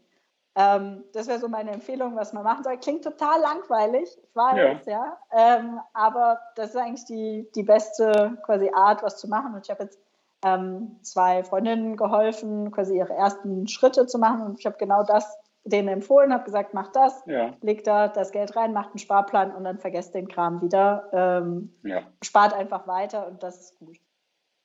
Ähm, 0.56 1.04
das 1.14 1.28
wäre 1.28 1.40
so 1.40 1.48
meine 1.48 1.72
Empfehlung, 1.72 2.16
was 2.16 2.32
man 2.34 2.44
machen 2.44 2.64
soll. 2.64 2.78
Klingt 2.78 3.04
total 3.04 3.42
langweilig, 3.42 4.10
ich 4.22 4.36
weiß, 4.36 4.86
ja. 4.86 4.92
ja. 4.92 5.18
Ähm, 5.32 5.80
aber 5.94 6.40
das 6.56 6.72
ist 6.72 6.78
eigentlich 6.78 7.06
die, 7.06 7.50
die 7.56 7.64
beste 7.64 8.38
quasi 8.46 8.70
Art, 8.72 9.02
was 9.02 9.18
zu 9.18 9.28
machen. 9.28 9.56
Und 9.56 9.66
ich 9.66 9.72
habe 9.72 9.84
jetzt 9.84 10.00
ähm, 10.44 10.98
zwei 11.02 11.44
Freundinnen 11.44 11.98
geholfen, 11.98 12.72
quasi 12.72 12.98
ihre 12.98 13.14
ersten 13.14 13.68
Schritte 13.68 14.08
zu 14.08 14.20
machen. 14.20 14.42
Und 14.42 14.60
ich 14.60 14.66
habe 14.66 14.78
genau 14.78 15.04
das 15.04 15.38
denen 15.66 15.88
empfohlen, 15.88 16.34
habe 16.34 16.44
gesagt, 16.44 16.74
mach 16.74 16.92
das, 16.92 17.24
ja. 17.26 17.54
leg 17.62 17.84
da 17.84 18.10
das 18.10 18.32
Geld 18.32 18.56
rein, 18.56 18.74
macht 18.74 18.90
einen 18.90 19.00
Sparplan 19.00 19.56
und 19.56 19.64
dann 19.64 19.80
vergesst 19.80 20.14
den 20.14 20.28
Kram 20.28 20.62
wieder. 20.62 21.10
Ähm, 21.14 21.74
ja. 21.84 22.02
Spart 22.22 22.54
einfach 22.54 22.86
weiter 22.88 23.28
und 23.28 23.42
das 23.44 23.62
ist 23.62 23.80
gut. 23.80 23.98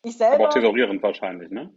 Ich 0.05 0.16
selber. 0.16 0.35
Aber 0.37 0.49
auch 0.49 0.55
thesaurierend 0.55 1.03
wahrscheinlich, 1.03 1.51
ne? 1.51 1.72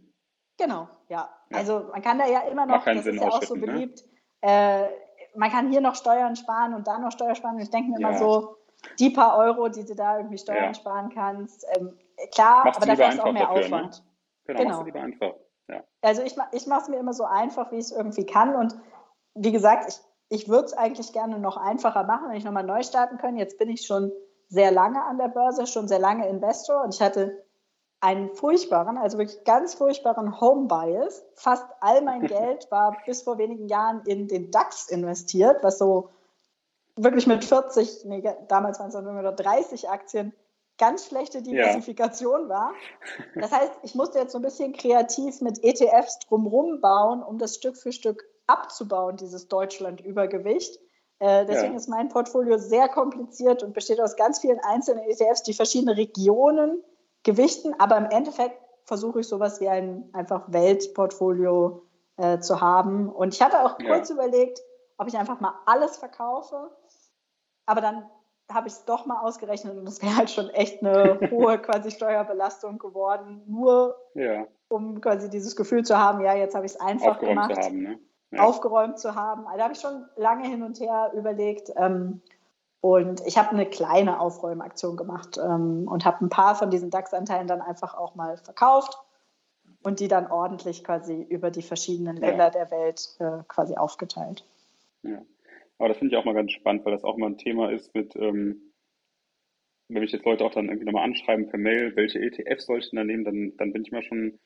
Genau, 0.58 0.88
ja. 1.08 1.28
ja. 1.50 1.56
Also 1.56 1.88
man 1.92 2.02
kann 2.02 2.18
da 2.18 2.26
ja 2.26 2.40
immer 2.40 2.66
noch, 2.66 2.84
das 2.84 3.04
Sinn 3.04 3.14
ist 3.14 3.22
ja 3.22 3.28
auch 3.28 3.42
so 3.42 3.54
ne? 3.54 3.66
beliebt, 3.66 4.02
ne? 4.42 4.48
äh, 4.50 4.88
man 5.34 5.50
kann 5.50 5.70
hier 5.70 5.80
noch 5.80 5.94
Steuern 5.94 6.36
sparen 6.36 6.74
und 6.74 6.86
da 6.86 6.98
noch 6.98 7.12
Steuern 7.12 7.36
sparen. 7.36 7.56
Und 7.56 7.62
ich 7.62 7.70
denke 7.70 7.90
mir 7.90 7.98
immer 7.98 8.18
so, 8.18 8.56
die 8.98 9.10
paar 9.10 9.38
Euro, 9.38 9.68
die 9.68 9.84
du 9.84 9.94
da 9.94 10.18
irgendwie 10.18 10.38
Steuern 10.38 10.74
sparen 10.74 11.10
kannst, 11.14 11.64
ähm, 11.76 11.96
klar, 12.30 12.62
Mach's 12.64 12.76
aber 12.76 12.86
dafür 12.86 13.08
ist 13.08 13.20
auch 13.20 13.32
mehr 13.32 13.46
dafür, 13.46 13.58
ne? 13.60 13.64
Aufwand. 13.66 13.98
Ne? 13.98 14.04
Genau, 14.46 14.58
genau. 14.58 14.70
machst 14.70 14.86
lieber 14.86 15.00
einfach. 15.00 15.34
Ja. 15.68 15.84
Also 16.02 16.22
ich, 16.22 16.36
ich 16.52 16.66
mache 16.66 16.82
es 16.82 16.88
mir 16.88 16.98
immer 16.98 17.14
so 17.14 17.24
einfach, 17.24 17.70
wie 17.72 17.76
ich 17.76 17.86
es 17.86 17.92
irgendwie 17.92 18.26
kann. 18.26 18.54
Und 18.56 18.76
wie 19.34 19.52
gesagt, 19.52 19.88
ich, 19.88 20.00
ich 20.40 20.48
würde 20.48 20.66
es 20.66 20.72
eigentlich 20.74 21.12
gerne 21.12 21.38
noch 21.38 21.56
einfacher 21.56 22.04
machen, 22.04 22.28
wenn 22.28 22.36
ich 22.36 22.44
nochmal 22.44 22.64
neu 22.64 22.82
starten 22.82 23.18
könnte. 23.18 23.40
Jetzt 23.40 23.58
bin 23.58 23.68
ich 23.68 23.86
schon 23.86 24.12
sehr 24.48 24.70
lange 24.70 25.02
an 25.04 25.18
der 25.18 25.28
Börse, 25.28 25.66
schon 25.66 25.88
sehr 25.88 25.98
lange 25.98 26.28
Investor 26.28 26.82
und 26.82 26.94
ich 26.94 27.00
hatte 27.00 27.42
einen 28.00 28.34
furchtbaren, 28.34 28.98
also 28.98 29.16
wirklich 29.16 29.44
ganz 29.44 29.74
furchtbaren 29.74 30.40
Home 30.40 30.66
Bias. 30.66 31.24
Fast 31.36 31.64
all 31.80 32.02
mein 32.02 32.22
Geld 32.26 32.70
war 32.70 32.96
bis 33.06 33.22
vor 33.22 33.38
wenigen 33.38 33.68
Jahren 33.68 34.02
in 34.06 34.26
den 34.26 34.50
DAX 34.50 34.88
investiert, 34.88 35.62
was 35.62 35.78
so 35.78 36.10
wirklich 36.96 37.26
mit 37.26 37.44
40, 37.44 38.04
nee, 38.04 38.22
damals 38.48 38.80
waren 38.80 38.88
es 38.88 38.94
nur 38.94 39.32
30 39.32 39.88
Aktien 39.88 40.34
ganz 40.78 41.06
schlechte 41.06 41.42
Diversifikation 41.42 42.42
ja. 42.42 42.48
war. 42.48 42.72
Das 43.34 43.52
heißt, 43.52 43.72
ich 43.82 43.94
musste 43.94 44.18
jetzt 44.18 44.32
so 44.32 44.38
ein 44.38 44.42
bisschen 44.42 44.72
kreativ 44.72 45.40
mit 45.40 45.62
ETFs 45.62 46.18
drumherum 46.20 46.80
bauen, 46.80 47.22
um 47.22 47.38
das 47.38 47.54
Stück 47.54 47.76
für 47.76 47.92
Stück 47.92 48.24
abzubauen, 48.46 49.16
dieses 49.16 49.48
Deutschland-Übergewicht. 49.48 50.78
Äh, 51.18 51.46
deswegen 51.46 51.74
ja. 51.74 51.78
ist 51.78 51.88
mein 51.88 52.08
Portfolio 52.08 52.58
sehr 52.58 52.88
kompliziert 52.88 53.62
und 53.62 53.74
besteht 53.74 54.00
aus 54.00 54.16
ganz 54.16 54.40
vielen 54.40 54.58
einzelnen 54.60 55.04
ETFs, 55.04 55.42
die 55.44 55.54
verschiedene 55.54 55.96
Regionen 55.96 56.82
gewichten. 57.22 57.74
Aber 57.78 57.96
im 57.96 58.06
Endeffekt 58.06 58.60
versuche 58.84 59.20
ich 59.20 59.28
sowas 59.28 59.60
wie 59.60 59.68
ein 59.68 60.10
einfach 60.12 60.50
Weltportfolio 60.52 61.82
äh, 62.16 62.40
zu 62.40 62.60
haben. 62.60 63.08
Und 63.08 63.34
ich 63.34 63.40
hatte 63.40 63.64
auch 63.64 63.78
kurz 63.78 64.08
ja. 64.08 64.16
überlegt, 64.16 64.60
ob 64.98 65.06
ich 65.08 65.16
einfach 65.16 65.40
mal 65.40 65.54
alles 65.66 65.96
verkaufe. 65.96 66.70
Aber 67.66 67.80
dann 67.80 68.10
habe 68.54 68.68
ich 68.68 68.74
es 68.74 68.84
doch 68.84 69.06
mal 69.06 69.20
ausgerechnet 69.20 69.76
und 69.76 69.84
das 69.84 70.02
wäre 70.02 70.16
halt 70.16 70.30
schon 70.30 70.48
echt 70.50 70.82
eine 70.82 71.18
hohe 71.30 71.58
quasi 71.62 71.90
Steuerbelastung 71.90 72.78
geworden, 72.78 73.42
nur 73.46 73.96
ja. 74.14 74.46
um 74.68 75.00
quasi 75.00 75.30
dieses 75.30 75.56
Gefühl 75.56 75.84
zu 75.84 75.98
haben, 75.98 76.20
ja, 76.20 76.34
jetzt 76.34 76.54
habe 76.54 76.66
ich 76.66 76.72
es 76.72 76.80
einfach 76.80 77.12
Aufgeräumt 77.12 77.34
gemacht, 77.34 77.54
zu 77.54 77.60
haben, 77.62 77.82
ne? 77.82 77.98
ja. 78.30 78.42
aufgeräumt 78.42 78.98
zu 78.98 79.14
haben. 79.14 79.46
Also, 79.46 79.58
da 79.58 79.64
habe 79.64 79.74
ich 79.74 79.80
schon 79.80 80.04
lange 80.16 80.48
hin 80.48 80.62
und 80.62 80.80
her 80.80 81.12
überlegt. 81.14 81.72
Ähm, 81.76 82.22
Und 82.84 83.24
ich 83.26 83.38
habe 83.38 83.50
eine 83.50 83.64
kleine 83.64 84.18
Aufräumaktion 84.18 84.96
gemacht 84.96 85.38
ähm, 85.38 85.86
und 85.86 86.04
habe 86.04 86.24
ein 86.24 86.28
paar 86.28 86.56
von 86.56 86.68
diesen 86.68 86.90
DAX-Anteilen 86.90 87.46
dann 87.46 87.60
einfach 87.60 87.94
auch 87.94 88.16
mal 88.16 88.36
verkauft 88.38 88.98
und 89.84 90.00
die 90.00 90.08
dann 90.08 90.30
ordentlich 90.30 90.82
quasi 90.82 91.22
über 91.22 91.52
die 91.52 91.62
verschiedenen 91.62 92.16
Länder 92.16 92.46
ja. 92.46 92.50
der 92.50 92.70
Welt 92.72 93.16
äh, 93.20 93.44
quasi 93.46 93.76
aufgeteilt. 93.76 94.44
Ja, 95.04 95.18
aber 95.78 95.88
das 95.88 95.98
finde 95.98 96.14
ich 96.14 96.18
auch 96.18 96.24
mal 96.24 96.34
ganz 96.34 96.52
spannend, 96.52 96.84
weil 96.84 96.92
das 96.92 97.04
auch 97.04 97.16
mal 97.16 97.28
ein 97.28 97.38
Thema 97.38 97.70
ist 97.70 97.94
mit, 97.94 98.14
ähm, 98.16 98.72
wenn 99.88 100.02
mich 100.02 100.12
jetzt 100.12 100.24
Leute 100.24 100.44
auch 100.44 100.52
dann 100.52 100.66
irgendwie 100.66 100.86
nochmal 100.86 101.04
anschreiben 101.04 101.48
per 101.48 101.58
Mail, 101.58 101.96
welche 101.96 102.20
ETFs 102.20 102.66
soll 102.66 102.78
ich 102.78 102.90
denn 102.90 102.98
da 102.98 103.04
nehmen, 103.04 103.24
dann, 103.24 103.52
dann 103.56 103.72
bin 103.72 103.82
ich 103.82 103.92
mal 103.92 104.02
schon 104.02 104.38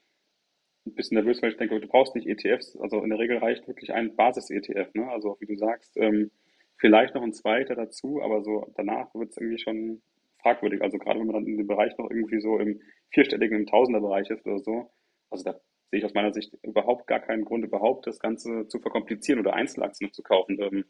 ein 0.86 0.94
bisschen 0.94 1.16
nervös, 1.16 1.42
weil 1.42 1.50
ich 1.50 1.56
denke, 1.56 1.80
du 1.80 1.88
brauchst 1.88 2.14
nicht 2.14 2.26
ETFs. 2.26 2.76
Also 2.76 3.02
in 3.02 3.10
der 3.10 3.18
Regel 3.18 3.38
reicht 3.38 3.66
wirklich 3.66 3.92
ein 3.92 4.14
Basis-ETF. 4.16 4.94
Ne? 4.94 5.08
Also 5.10 5.36
wie 5.40 5.46
du 5.46 5.56
sagst, 5.56 5.96
ähm, 5.96 6.30
vielleicht 6.78 7.14
noch 7.14 7.22
ein 7.22 7.32
zweiter 7.32 7.74
dazu, 7.74 8.22
aber 8.22 8.42
so 8.42 8.72
danach 8.76 9.14
wird 9.14 9.30
es 9.30 9.36
irgendwie 9.36 9.58
schon 9.58 10.02
fragwürdig. 10.42 10.82
Also 10.82 10.98
gerade 10.98 11.18
wenn 11.18 11.26
man 11.26 11.34
dann 11.34 11.46
in 11.46 11.58
dem 11.58 11.66
Bereich 11.66 11.96
noch 11.98 12.10
irgendwie 12.10 12.40
so 12.40 12.58
im 12.58 12.80
vierstelligen, 13.10 13.58
im 13.58 13.66
Tausenderbereich 13.66 14.30
ist 14.30 14.46
oder 14.46 14.58
so. 14.58 14.90
Also 15.30 15.44
da 15.44 15.60
sehe 15.90 15.98
ich 15.98 16.04
aus 16.04 16.14
meiner 16.14 16.32
Sicht 16.32 16.54
überhaupt 16.62 17.06
gar 17.06 17.20
keinen 17.20 17.44
Grund, 17.44 17.64
überhaupt 17.64 18.06
das 18.06 18.18
Ganze 18.18 18.68
zu 18.68 18.78
verkomplizieren 18.78 19.40
oder 19.40 19.54
Einzelaktien 19.54 20.08
noch 20.08 20.14
zu 20.14 20.22
kaufen. 20.22 20.58
Ähm, 20.60 20.84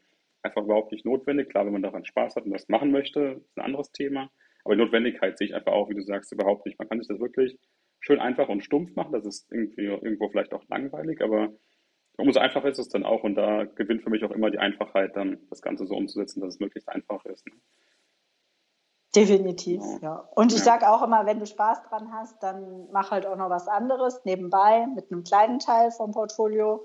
einfach 0.46 0.64
überhaupt 0.64 0.92
nicht 0.92 1.04
notwendig. 1.04 1.50
Klar, 1.50 1.66
wenn 1.66 1.72
man 1.72 1.82
daran 1.82 2.04
Spaß 2.04 2.36
hat 2.36 2.44
und 2.44 2.52
das 2.52 2.68
machen 2.68 2.90
möchte, 2.90 3.42
ist 3.44 3.56
ein 3.58 3.64
anderes 3.64 3.92
Thema. 3.92 4.30
Aber 4.64 4.74
die 4.74 4.82
Notwendigkeit 4.82 5.38
sehe 5.38 5.48
ich 5.48 5.54
einfach 5.54 5.72
auch, 5.72 5.88
wie 5.88 5.94
du 5.94 6.02
sagst, 6.02 6.32
überhaupt 6.32 6.66
nicht. 6.66 6.78
Man 6.78 6.88
kann 6.88 6.98
sich 6.98 7.08
das 7.08 7.20
wirklich 7.20 7.58
schön 8.00 8.18
einfach 8.18 8.48
und 8.48 8.64
stumpf 8.64 8.94
machen. 8.96 9.12
Das 9.12 9.24
ist 9.24 9.50
irgendwie 9.52 9.84
irgendwo 9.84 10.28
vielleicht 10.28 10.52
auch 10.52 10.64
langweilig, 10.68 11.20
aber 11.22 11.50
umso 12.18 12.40
einfacher 12.40 12.68
ist 12.68 12.78
es 12.78 12.88
dann 12.88 13.04
auch. 13.04 13.22
Und 13.22 13.34
da 13.34 13.64
gewinnt 13.64 14.02
für 14.02 14.10
mich 14.10 14.24
auch 14.24 14.30
immer 14.30 14.50
die 14.50 14.58
Einfachheit, 14.58 15.14
dann 15.14 15.38
das 15.50 15.62
Ganze 15.62 15.86
so 15.86 15.94
umzusetzen, 15.94 16.40
dass 16.40 16.54
es 16.54 16.60
möglichst 16.60 16.88
einfach 16.88 17.24
ist. 17.26 17.46
Ne? 17.46 17.52
Definitiv, 19.14 19.82
ja. 19.82 19.98
ja. 20.02 20.28
Und 20.34 20.52
ich 20.52 20.58
ja. 20.58 20.64
sage 20.64 20.90
auch 20.90 21.02
immer, 21.02 21.24
wenn 21.26 21.40
du 21.40 21.46
Spaß 21.46 21.84
dran 21.84 22.12
hast, 22.12 22.42
dann 22.42 22.88
mach 22.92 23.10
halt 23.10 23.26
auch 23.26 23.36
noch 23.36 23.48
was 23.48 23.66
anderes 23.66 24.24
nebenbei 24.24 24.86
mit 24.94 25.10
einem 25.10 25.24
kleinen 25.24 25.58
Teil 25.58 25.90
vom 25.90 26.12
Portfolio. 26.12 26.84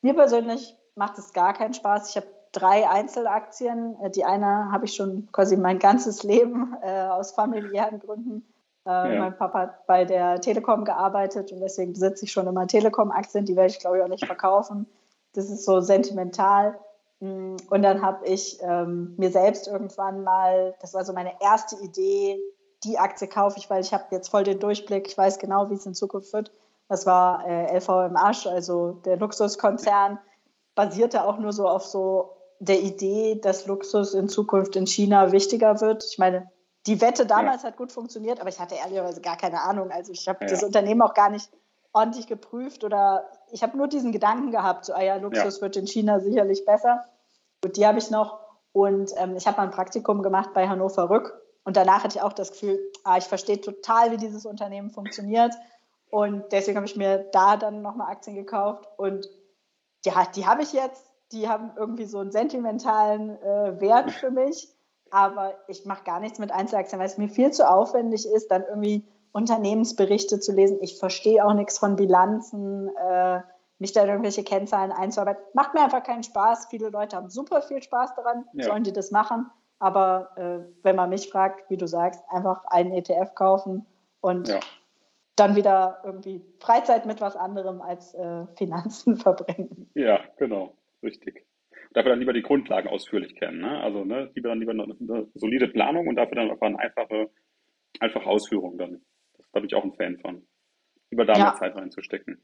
Mir 0.00 0.14
persönlich 0.14 0.76
macht 0.96 1.18
es 1.18 1.32
gar 1.32 1.54
keinen 1.54 1.74
Spaß. 1.74 2.10
Ich 2.10 2.16
habe 2.16 2.26
drei 2.52 2.88
Einzelaktien. 2.88 3.96
Äh, 4.02 4.10
die 4.10 4.24
eine 4.24 4.70
habe 4.70 4.84
ich 4.84 4.94
schon 4.94 5.28
quasi 5.32 5.56
mein 5.56 5.78
ganzes 5.78 6.22
Leben 6.22 6.76
äh, 6.82 7.02
aus 7.02 7.32
familiären 7.32 7.98
Gründen 7.98 8.46
äh, 8.84 9.14
ja. 9.14 9.20
Mein 9.20 9.36
Papa 9.36 9.60
hat 9.60 9.86
bei 9.86 10.04
der 10.04 10.40
Telekom 10.40 10.84
gearbeitet 10.84 11.52
und 11.52 11.60
deswegen 11.60 11.92
besitze 11.92 12.24
ich 12.24 12.32
schon 12.32 12.46
immer 12.46 12.66
Telekom-Aktien. 12.66 13.44
Die 13.44 13.56
werde 13.56 13.70
ich, 13.70 13.78
glaube 13.78 13.98
ich, 13.98 14.02
auch 14.02 14.08
nicht 14.08 14.26
verkaufen. 14.26 14.86
Das 15.34 15.50
ist 15.50 15.64
so 15.64 15.80
sentimental. 15.80 16.78
Mm, 17.20 17.56
und 17.70 17.82
dann 17.82 18.02
habe 18.02 18.26
ich 18.26 18.58
ähm, 18.62 19.14
mir 19.16 19.30
selbst 19.30 19.68
irgendwann 19.68 20.24
mal, 20.24 20.74
das 20.80 20.94
war 20.94 21.04
so 21.04 21.12
meine 21.12 21.32
erste 21.40 21.76
Idee, 21.76 22.40
die 22.82 22.98
Aktie 22.98 23.28
kaufe 23.28 23.58
ich, 23.58 23.70
weil 23.70 23.82
ich 23.82 23.94
habe 23.94 24.04
jetzt 24.10 24.28
voll 24.28 24.42
den 24.42 24.58
Durchblick. 24.58 25.06
Ich 25.06 25.16
weiß 25.16 25.38
genau, 25.38 25.70
wie 25.70 25.74
es 25.74 25.86
in 25.86 25.94
Zukunft 25.94 26.32
wird. 26.32 26.50
Das 26.88 27.06
war 27.06 27.46
äh, 27.46 27.78
LVM 27.78 28.16
Asch, 28.16 28.46
also 28.48 29.00
der 29.04 29.16
Luxuskonzern, 29.16 30.18
basierte 30.74 31.24
auch 31.24 31.38
nur 31.38 31.52
so 31.52 31.68
auf 31.68 31.86
so 31.86 32.30
der 32.64 32.80
Idee, 32.80 33.40
dass 33.42 33.66
Luxus 33.66 34.14
in 34.14 34.28
Zukunft 34.28 34.76
in 34.76 34.86
China 34.86 35.32
wichtiger 35.32 35.80
wird. 35.80 36.04
Ich 36.08 36.18
meine, 36.18 36.48
die 36.86 37.00
Wette 37.00 37.26
damals 37.26 37.62
ja. 37.62 37.68
hat 37.68 37.76
gut 37.76 37.90
funktioniert, 37.90 38.40
aber 38.40 38.50
ich 38.50 38.60
hatte 38.60 38.76
ehrlicherweise 38.76 39.20
gar 39.20 39.36
keine 39.36 39.60
Ahnung. 39.62 39.90
Also 39.90 40.12
ich 40.12 40.28
habe 40.28 40.44
ja. 40.44 40.50
das 40.50 40.62
Unternehmen 40.62 41.02
auch 41.02 41.14
gar 41.14 41.28
nicht 41.28 41.50
ordentlich 41.92 42.28
geprüft 42.28 42.84
oder 42.84 43.28
ich 43.50 43.64
habe 43.64 43.76
nur 43.76 43.88
diesen 43.88 44.12
Gedanken 44.12 44.52
gehabt, 44.52 44.84
so, 44.84 44.94
ah 44.94 45.02
ja, 45.02 45.16
Luxus 45.16 45.56
ja. 45.56 45.62
wird 45.62 45.76
in 45.76 45.88
China 45.88 46.20
sicherlich 46.20 46.64
besser. 46.64 47.04
Und 47.64 47.76
die 47.76 47.86
habe 47.86 47.98
ich 47.98 48.10
noch. 48.10 48.38
Und 48.72 49.12
ähm, 49.16 49.36
ich 49.36 49.46
habe 49.46 49.56
mal 49.56 49.64
ein 49.64 49.70
Praktikum 49.70 50.22
gemacht 50.22 50.50
bei 50.54 50.68
Hannover 50.68 51.10
Rück. 51.10 51.40
Und 51.64 51.76
danach 51.76 52.04
hatte 52.04 52.16
ich 52.16 52.22
auch 52.22 52.32
das 52.32 52.52
Gefühl, 52.52 52.78
ah, 53.04 53.18
ich 53.18 53.24
verstehe 53.24 53.60
total, 53.60 54.12
wie 54.12 54.16
dieses 54.16 54.46
Unternehmen 54.46 54.90
funktioniert. 54.90 55.52
Und 56.10 56.44
deswegen 56.52 56.76
habe 56.76 56.86
ich 56.86 56.96
mir 56.96 57.28
da 57.32 57.56
dann 57.56 57.82
nochmal 57.82 58.10
Aktien 58.10 58.36
gekauft. 58.36 58.88
Und 58.96 59.28
ja, 60.04 60.26
die 60.34 60.46
habe 60.46 60.62
ich 60.62 60.72
jetzt. 60.72 61.11
Die 61.32 61.48
haben 61.48 61.72
irgendwie 61.76 62.04
so 62.04 62.18
einen 62.18 62.30
sentimentalen 62.30 63.30
äh, 63.42 63.80
Wert 63.80 64.10
für 64.12 64.30
mich 64.30 64.68
aber 65.12 65.54
ich 65.68 65.84
mache 65.84 66.04
gar 66.04 66.20
nichts 66.20 66.38
mit 66.38 66.50
Einzelaktien, 66.50 66.98
weil 66.98 67.06
es 67.06 67.18
mir 67.18 67.28
viel 67.28 67.50
zu 67.50 67.68
aufwendig 67.68 68.26
ist, 68.26 68.50
dann 68.50 68.64
irgendwie 68.66 69.06
Unternehmensberichte 69.32 70.40
zu 70.40 70.52
lesen. 70.52 70.78
Ich 70.80 70.98
verstehe 70.98 71.44
auch 71.44 71.52
nichts 71.52 71.78
von 71.78 71.96
Bilanzen, 71.96 72.88
äh, 72.96 73.40
mich 73.78 73.92
da 73.92 74.06
irgendwelche 74.06 74.42
Kennzahlen 74.42 74.90
einzuarbeiten. 74.90 75.42
Macht 75.52 75.74
mir 75.74 75.82
einfach 75.82 76.02
keinen 76.02 76.22
Spaß. 76.22 76.68
Viele 76.70 76.88
Leute 76.88 77.16
haben 77.16 77.28
super 77.28 77.60
viel 77.60 77.82
Spaß 77.82 78.14
daran, 78.14 78.46
ja. 78.54 78.64
sollen 78.64 78.84
die 78.84 78.92
das 78.92 79.10
machen. 79.10 79.50
Aber 79.78 80.30
äh, 80.36 80.60
wenn 80.82 80.96
man 80.96 81.10
mich 81.10 81.28
fragt, 81.30 81.68
wie 81.68 81.76
du 81.76 81.86
sagst, 81.86 82.22
einfach 82.30 82.64
einen 82.66 82.92
ETF 82.92 83.34
kaufen 83.34 83.84
und 84.22 84.48
ja. 84.48 84.60
dann 85.36 85.56
wieder 85.56 86.00
irgendwie 86.04 86.42
Freizeit 86.58 87.04
mit 87.04 87.20
was 87.20 87.36
anderem 87.36 87.82
als 87.82 88.14
äh, 88.14 88.46
Finanzen 88.56 89.16
verbringen. 89.18 89.90
Ja, 89.94 90.20
genau, 90.38 90.72
richtig 91.02 91.46
dafür 91.94 92.10
dann 92.10 92.20
lieber 92.20 92.32
die 92.32 92.42
Grundlagen 92.42 92.88
ausführlich 92.88 93.34
kennen. 93.36 93.60
Ne? 93.60 93.80
Also 93.80 94.04
ne, 94.04 94.30
lieber 94.34 94.48
dann 94.48 94.60
lieber 94.60 94.72
eine, 94.72 94.84
eine, 94.84 95.28
solide 95.34 95.68
Planung 95.68 96.06
und 96.06 96.16
dafür 96.16 96.36
dann 96.36 96.50
einfach 96.50 96.66
eine 96.66 96.78
einfache, 96.78 97.30
einfache 98.00 98.26
Ausführung 98.26 98.78
dann. 98.78 99.02
Da 99.52 99.60
bin 99.60 99.66
ich 99.66 99.74
auch 99.74 99.84
ein 99.84 99.94
Fan 99.94 100.18
von. 100.18 100.46
Lieber 101.10 101.24
da 101.26 101.34
ja. 101.34 101.44
mehr 101.44 101.54
Zeit 101.56 101.76
reinzustecken. 101.76 102.42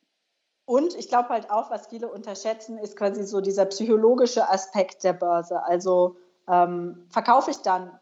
Und 0.67 0.95
ich 0.97 1.09
glaube 1.09 1.31
halt 1.31 1.51
auch, 1.51 1.71
was 1.71 1.87
viele 1.87 2.09
unterschätzen, 2.09 2.79
ist 2.79 2.97
quasi 2.97 3.25
so 3.25 3.41
dieser 3.41 3.65
psychologische 3.67 4.51
Aspekt 4.51 5.03
der 5.03 5.15
Börse. 5.15 5.63
Also 5.63 6.17
ähm, 6.47 7.07
verkaufe 7.09 7.51
ich 7.51 7.59
dann, 7.59 7.99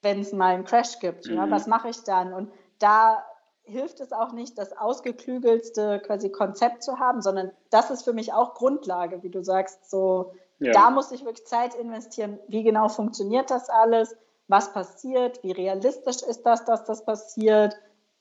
wenn 0.00 0.20
es 0.20 0.32
mal 0.32 0.54
einen 0.54 0.64
Crash 0.64 0.98
gibt? 1.00 1.26
Mhm. 1.26 1.34
Ja, 1.34 1.50
was 1.50 1.66
mache 1.66 1.90
ich 1.90 2.04
dann? 2.04 2.32
Und 2.32 2.50
da 2.78 3.22
hilft 3.68 4.00
es 4.00 4.12
auch 4.12 4.32
nicht, 4.32 4.58
das 4.58 4.76
ausgeklügelste 4.76 6.00
quasi 6.00 6.30
Konzept 6.30 6.82
zu 6.82 6.98
haben, 6.98 7.22
sondern 7.22 7.52
das 7.70 7.90
ist 7.90 8.02
für 8.02 8.12
mich 8.12 8.32
auch 8.32 8.54
Grundlage, 8.54 9.22
wie 9.22 9.30
du 9.30 9.42
sagst. 9.42 9.90
So, 9.90 10.32
ja. 10.58 10.72
da 10.72 10.90
muss 10.90 11.12
ich 11.12 11.24
wirklich 11.24 11.46
Zeit 11.46 11.74
investieren. 11.74 12.38
Wie 12.48 12.62
genau 12.62 12.88
funktioniert 12.88 13.50
das 13.50 13.68
alles? 13.68 14.16
Was 14.48 14.72
passiert? 14.72 15.42
Wie 15.42 15.52
realistisch 15.52 16.22
ist 16.22 16.44
das, 16.44 16.64
dass 16.64 16.84
das 16.84 17.04
passiert? 17.04 17.76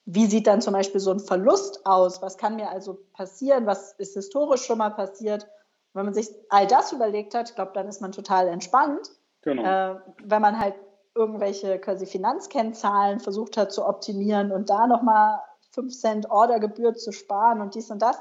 Wie 0.05 0.25
sieht 0.25 0.47
dann 0.47 0.61
zum 0.61 0.73
Beispiel 0.73 0.99
so 0.99 1.11
ein 1.11 1.19
Verlust 1.19 1.85
aus? 1.85 2.21
Was 2.21 2.37
kann 2.37 2.55
mir 2.55 2.69
also 2.69 2.99
passieren? 3.13 3.65
Was 3.65 3.93
ist 3.93 4.13
historisch 4.13 4.65
schon 4.65 4.77
mal 4.77 4.91
passiert? 4.91 5.47
Wenn 5.93 6.05
man 6.05 6.13
sich 6.13 6.29
all 6.49 6.67
das 6.67 6.91
überlegt 6.91 7.33
hat, 7.33 7.49
ich 7.49 7.55
glaube, 7.55 7.71
dann 7.73 7.87
ist 7.87 8.01
man 8.01 8.11
total 8.11 8.47
entspannt. 8.47 9.09
Genau. 9.41 9.63
Äh, 9.63 9.99
wenn 10.23 10.41
man 10.41 10.59
halt 10.59 10.75
irgendwelche 11.17 11.79
quasi 11.79 12.05
Finanzkennzahlen 12.05 13.19
versucht 13.19 13.57
hat 13.57 13.71
zu 13.71 13.85
optimieren 13.85 14.51
und 14.51 14.69
da 14.69 14.87
nochmal 14.87 15.41
5 15.71 15.93
Cent 15.97 16.31
Ordergebühr 16.31 16.93
zu 16.93 17.11
sparen 17.11 17.61
und 17.61 17.75
dies 17.75 17.91
und 17.91 18.01
das, 18.01 18.17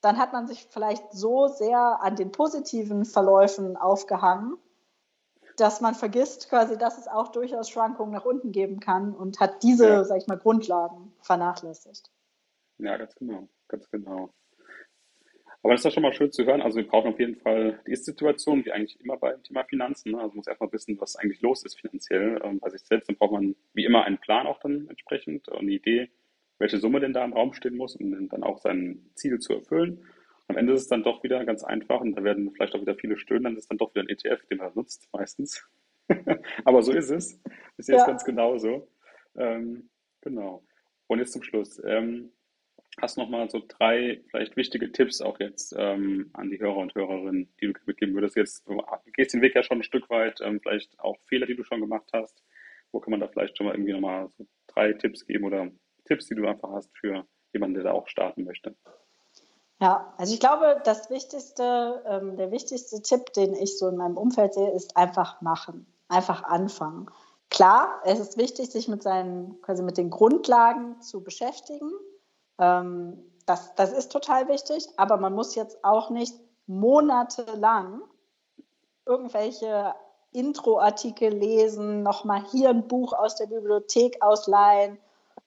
dann 0.00 0.18
hat 0.18 0.32
man 0.32 0.46
sich 0.46 0.66
vielleicht 0.70 1.12
so 1.12 1.48
sehr 1.48 2.00
an 2.02 2.16
den 2.16 2.30
positiven 2.30 3.04
Verläufen 3.04 3.76
aufgehangen, 3.76 4.56
dass 5.56 5.80
man 5.80 5.94
vergisst 5.94 6.48
quasi, 6.48 6.78
dass 6.78 6.98
es 6.98 7.08
auch 7.08 7.28
durchaus 7.28 7.68
Schwankungen 7.68 8.12
nach 8.12 8.24
unten 8.24 8.52
geben 8.52 8.78
kann 8.78 9.12
und 9.12 9.40
hat 9.40 9.62
diese, 9.62 9.88
ja. 9.88 10.04
sag 10.04 10.18
ich 10.18 10.28
mal, 10.28 10.38
Grundlagen 10.38 11.12
vernachlässigt. 11.20 12.10
Ja, 12.78 12.96
ganz 12.96 13.14
genau, 13.16 13.48
ganz 13.66 13.90
genau. 13.90 14.30
Aber 15.62 15.72
das 15.72 15.80
ist 15.80 15.86
doch 15.86 15.92
schon 15.92 16.02
mal 16.02 16.12
schön 16.12 16.30
zu 16.30 16.44
hören. 16.44 16.62
Also 16.62 16.76
wir 16.76 16.86
brauchen 16.86 17.12
auf 17.12 17.18
jeden 17.18 17.36
Fall 17.36 17.80
die 17.86 17.92
Ist-Situation, 17.92 18.64
wie 18.64 18.72
eigentlich 18.72 19.00
immer 19.00 19.16
beim 19.16 19.42
Thema 19.42 19.64
Finanzen. 19.64 20.12
Ne? 20.12 20.18
Also 20.18 20.28
man 20.28 20.36
muss 20.36 20.46
erstmal 20.46 20.72
wissen, 20.72 21.00
was 21.00 21.16
eigentlich 21.16 21.42
los 21.42 21.64
ist 21.64 21.80
finanziell 21.80 22.40
ähm, 22.44 22.60
bei 22.60 22.70
sich 22.70 22.82
selbst. 22.82 23.08
Dann 23.08 23.16
braucht 23.16 23.32
man 23.32 23.56
wie 23.74 23.84
immer 23.84 24.04
einen 24.04 24.18
Plan 24.18 24.46
auch 24.46 24.60
dann 24.60 24.88
entsprechend, 24.88 25.50
eine 25.52 25.72
Idee, 25.72 26.10
welche 26.58 26.78
Summe 26.78 27.00
denn 27.00 27.12
da 27.12 27.24
im 27.24 27.32
Raum 27.32 27.52
stehen 27.54 27.76
muss, 27.76 27.96
um 27.96 28.28
dann 28.28 28.44
auch 28.44 28.58
sein 28.58 29.10
Ziel 29.14 29.40
zu 29.40 29.54
erfüllen. 29.54 30.04
Am 30.46 30.56
Ende 30.56 30.72
ist 30.72 30.82
es 30.82 30.88
dann 30.88 31.02
doch 31.02 31.22
wieder 31.22 31.44
ganz 31.44 31.64
einfach 31.64 32.00
und 32.00 32.14
da 32.14 32.24
werden 32.24 32.52
vielleicht 32.52 32.74
auch 32.74 32.80
wieder 32.80 32.94
viele 32.94 33.18
stöhnen, 33.18 33.44
dann 33.44 33.52
ist 33.54 33.64
es 33.64 33.68
dann 33.68 33.78
doch 33.78 33.94
wieder 33.94 34.02
ein 34.02 34.08
ETF, 34.08 34.46
den 34.46 34.58
man 34.58 34.72
nutzt 34.74 35.08
meistens. 35.12 35.68
Aber 36.64 36.82
so 36.82 36.92
ist 36.92 37.10
es. 37.10 37.34
Ist 37.76 37.88
jetzt 37.88 38.00
ja. 38.00 38.06
ganz 38.06 38.24
genauso. 38.24 38.88
Ähm, 39.36 39.90
genau. 40.22 40.64
Und 41.06 41.18
jetzt 41.18 41.32
zum 41.32 41.42
Schluss. 41.42 41.82
Ähm, 41.84 42.32
hast 43.02 43.16
noch 43.16 43.28
mal 43.28 43.48
so 43.50 43.62
drei 43.66 44.22
vielleicht 44.30 44.56
wichtige 44.56 44.92
Tipps 44.92 45.20
auch 45.20 45.38
jetzt 45.40 45.74
ähm, 45.76 46.30
an 46.32 46.50
die 46.50 46.58
Hörer 46.58 46.76
und 46.76 46.94
Hörerinnen, 46.94 47.48
die 47.60 47.72
du 47.72 47.80
mitgeben 47.86 48.14
würdest. 48.14 48.36
Jetzt 48.36 48.66
du 48.66 48.82
gehst 49.12 49.34
den 49.34 49.42
Weg 49.42 49.54
ja 49.54 49.62
schon 49.62 49.78
ein 49.78 49.84
Stück 49.84 50.08
weit, 50.10 50.40
ähm, 50.42 50.60
vielleicht 50.60 50.98
auch 51.00 51.16
Fehler, 51.26 51.46
die 51.46 51.56
du 51.56 51.64
schon 51.64 51.80
gemacht 51.80 52.08
hast. 52.12 52.42
Wo 52.92 53.00
kann 53.00 53.10
man 53.10 53.20
da 53.20 53.28
vielleicht 53.28 53.56
schon 53.56 53.66
mal 53.66 53.74
irgendwie 53.74 53.92
noch 53.92 54.00
mal 54.00 54.28
so 54.36 54.46
drei 54.66 54.92
Tipps 54.92 55.26
geben 55.26 55.44
oder 55.44 55.70
Tipps, 56.06 56.26
die 56.26 56.34
du 56.34 56.46
einfach 56.46 56.70
hast 56.70 56.90
für 56.96 57.26
jemanden, 57.52 57.74
der 57.74 57.84
da 57.84 57.92
auch 57.92 58.08
starten 58.08 58.44
möchte? 58.44 58.74
Ja, 59.80 60.12
also 60.16 60.34
ich 60.34 60.40
glaube, 60.40 60.80
das 60.84 61.08
wichtigste, 61.10 62.02
ähm, 62.06 62.36
der 62.36 62.50
wichtigste 62.50 63.00
Tipp, 63.02 63.32
den 63.34 63.54
ich 63.54 63.78
so 63.78 63.88
in 63.88 63.96
meinem 63.96 64.16
Umfeld 64.16 64.54
sehe, 64.54 64.72
ist 64.72 64.96
einfach 64.96 65.40
machen, 65.40 65.86
einfach 66.08 66.42
anfangen. 66.42 67.08
Klar, 67.50 68.02
es 68.04 68.18
ist 68.18 68.36
wichtig, 68.36 68.70
sich 68.70 68.88
mit 68.88 69.02
seinen, 69.02 69.60
quasi 69.62 69.82
mit 69.82 69.96
den 69.96 70.10
Grundlagen 70.10 71.00
zu 71.00 71.22
beschäftigen 71.22 71.92
ähm, 72.58 73.18
das, 73.46 73.74
das 73.74 73.92
ist 73.92 74.12
total 74.12 74.48
wichtig, 74.48 74.88
aber 74.96 75.16
man 75.16 75.34
muss 75.34 75.54
jetzt 75.54 75.82
auch 75.84 76.10
nicht 76.10 76.34
monatelang 76.66 78.02
irgendwelche 79.06 79.94
Intro-Artikel 80.32 81.32
lesen, 81.32 82.02
nochmal 82.02 82.44
hier 82.50 82.68
ein 82.68 82.86
Buch 82.86 83.14
aus 83.14 83.36
der 83.36 83.46
Bibliothek 83.46 84.20
ausleihen 84.20 84.98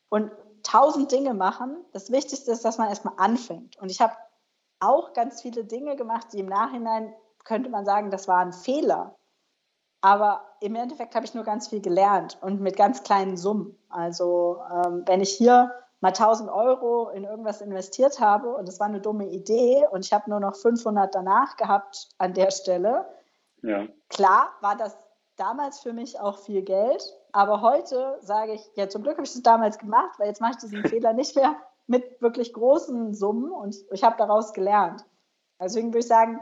und 0.10 0.32
tausend 0.64 1.12
Dinge 1.12 1.34
machen. 1.34 1.78
Das 1.94 2.12
Wichtigste 2.12 2.52
ist, 2.52 2.66
dass 2.66 2.78
man 2.78 2.90
erstmal 2.90 3.14
anfängt. 3.18 3.78
Und 3.78 3.92
ich 3.92 4.02
habe 4.02 4.14
auch 4.80 5.14
ganz 5.14 5.42
viele 5.42 5.64
Dinge 5.64 5.96
gemacht, 5.96 6.28
die 6.34 6.40
im 6.40 6.48
Nachhinein 6.48 7.14
könnte 7.44 7.70
man 7.70 7.86
sagen, 7.86 8.10
das 8.10 8.28
war 8.28 8.40
ein 8.40 8.54
Fehler. 8.54 9.16
Aber 10.02 10.42
im 10.60 10.76
Endeffekt 10.76 11.14
habe 11.14 11.26
ich 11.26 11.36
nur 11.36 11.44
ganz 11.44 11.68
viel 11.68 11.82
gelernt 11.82 12.40
und 12.42 12.60
mit 12.60 12.76
ganz 12.76 13.04
kleinen 13.04 13.38
Summen. 13.38 13.78
Also 13.90 14.58
ähm, 14.74 15.04
wenn 15.06 15.22
ich 15.22 15.30
hier 15.32 15.72
mal 16.02 16.10
1000 16.10 16.50
Euro 16.50 17.10
in 17.10 17.24
irgendwas 17.24 17.62
investiert 17.62 18.20
habe 18.20 18.56
und 18.56 18.68
es 18.68 18.80
war 18.80 18.88
eine 18.88 19.00
dumme 19.00 19.28
Idee 19.28 19.88
und 19.92 20.06
ich 20.06 20.12
habe 20.12 20.30
nur 20.30 20.40
noch 20.40 20.56
500 20.56 21.14
danach 21.14 21.56
gehabt 21.56 22.10
an 22.18 22.34
der 22.34 22.52
Stelle, 22.52 23.08
ja. 23.62 23.88
klar 24.10 24.50
war 24.62 24.76
das 24.76 24.98
damals 25.38 25.80
für 25.80 25.94
mich 25.94 26.20
auch 26.20 26.40
viel 26.40 26.64
Geld, 26.64 27.04
aber 27.32 27.62
heute 27.62 28.18
sage 28.22 28.54
ich, 28.54 28.70
ja 28.76 28.90
zum 28.90 29.04
Glück 29.04 29.16
habe 29.16 29.26
ich 29.26 29.34
das 29.34 29.44
damals 29.44 29.78
gemacht, 29.78 30.18
weil 30.18 30.28
jetzt 30.28 30.42
mache 30.42 30.54
ich 30.54 30.58
diesen 30.58 30.84
Fehler 30.88 31.14
nicht 31.14 31.36
mehr 31.36 31.56
mit 31.88 32.22
wirklich 32.22 32.54
großen 32.54 33.14
Summen 33.14 33.52
und 33.52 33.76
ich 33.92 34.04
habe 34.04 34.18
daraus 34.18 34.54
gelernt. 34.54 35.06
Deswegen 35.60 35.90
würde 35.90 36.00
ich 36.00 36.08
sagen, 36.08 36.40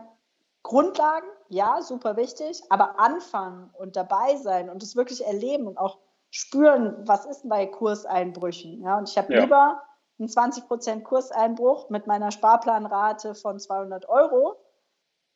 Grundlagen, 0.64 1.28
ja, 1.50 1.82
super 1.82 2.16
wichtig, 2.16 2.62
aber 2.70 3.00
anfangen 3.00 3.70
und 3.78 3.96
dabei 3.96 4.36
sein 4.38 4.70
und 4.70 4.84
es 4.84 4.96
wirklich 4.96 5.26
erleben 5.26 5.68
und 5.68 5.78
auch 5.78 5.98
spüren, 6.32 6.96
was 7.08 7.26
ist 7.26 7.48
bei 7.48 7.66
Kurseinbrüchen. 7.66 8.82
Ja? 8.82 8.98
Und 8.98 9.10
ich 9.10 9.18
habe 9.18 9.34
ja. 9.34 9.42
lieber 9.42 9.82
einen 10.20 10.28
20% 10.28 11.04
Kurseinbruch 11.04 11.90
mit 11.90 12.08
meiner 12.08 12.32
Sparplanrate 12.32 13.36
von 13.36 13.60
200 13.60 14.08
Euro, 14.10 14.58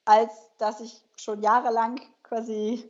als 0.05 0.31
dass 0.57 0.81
ich 0.81 1.03
schon 1.15 1.41
jahrelang 1.41 2.01
quasi 2.23 2.89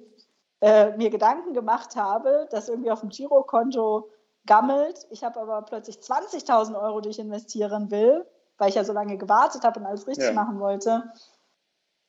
äh, 0.61 0.95
mir 0.97 1.09
Gedanken 1.09 1.53
gemacht 1.53 1.95
habe, 1.95 2.47
dass 2.49 2.69
irgendwie 2.69 2.91
auf 2.91 3.01
dem 3.01 3.09
Girokonto 3.09 4.09
gammelt. 4.45 5.05
Ich 5.09 5.23
habe 5.23 5.39
aber 5.39 5.61
plötzlich 5.61 5.97
20.000 5.97 6.79
Euro, 6.81 7.01
die 7.01 7.09
ich 7.09 7.19
investieren 7.19 7.91
will, 7.91 8.25
weil 8.57 8.69
ich 8.69 8.75
ja 8.75 8.83
so 8.83 8.93
lange 8.93 9.17
gewartet 9.17 9.63
habe 9.63 9.79
und 9.79 9.85
alles 9.85 10.07
richtig 10.07 10.25
ja. 10.25 10.33
machen 10.33 10.59
wollte. 10.59 11.11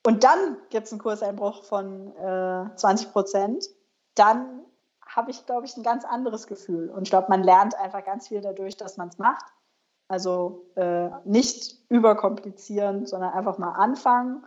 Und 0.06 0.24
dann 0.24 0.58
gibt 0.70 0.86
es 0.86 0.92
einen 0.92 1.00
Kurseinbruch 1.00 1.64
von 1.64 2.14
äh, 2.16 2.76
20 2.76 3.12
Prozent. 3.12 3.66
Dann 4.14 4.64
habe 5.14 5.30
ich, 5.30 5.46
glaube 5.46 5.66
ich, 5.66 5.76
ein 5.76 5.82
ganz 5.82 6.04
anderes 6.04 6.46
Gefühl. 6.46 6.90
Und 6.90 7.04
ich 7.04 7.10
glaube, 7.10 7.28
man 7.28 7.42
lernt 7.42 7.78
einfach 7.78 8.04
ganz 8.04 8.28
viel 8.28 8.40
dadurch, 8.40 8.76
dass 8.76 8.96
man 8.96 9.08
es 9.08 9.18
macht. 9.18 9.44
Also 10.08 10.70
äh, 10.76 11.08
nicht 11.24 11.78
überkomplizieren, 11.88 13.06
sondern 13.06 13.32
einfach 13.32 13.58
mal 13.58 13.72
anfangen. 13.72 14.44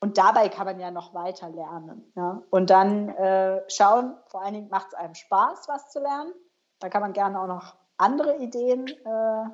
Und 0.00 0.18
dabei 0.18 0.48
kann 0.48 0.66
man 0.66 0.80
ja 0.80 0.90
noch 0.90 1.14
weiter 1.14 1.48
lernen. 1.48 2.12
Ja? 2.16 2.42
Und 2.50 2.70
dann 2.70 3.10
äh, 3.10 3.62
schauen, 3.68 4.16
vor 4.26 4.42
allen 4.42 4.54
Dingen 4.54 4.68
macht 4.68 4.88
es 4.88 4.94
einem 4.94 5.14
Spaß, 5.14 5.68
was 5.68 5.90
zu 5.90 6.00
lernen. 6.00 6.32
Da 6.80 6.88
kann 6.88 7.02
man 7.02 7.12
gerne 7.12 7.40
auch 7.40 7.46
noch 7.46 7.76
andere 7.96 8.36
Ideen 8.38 8.88
äh, 8.88 9.44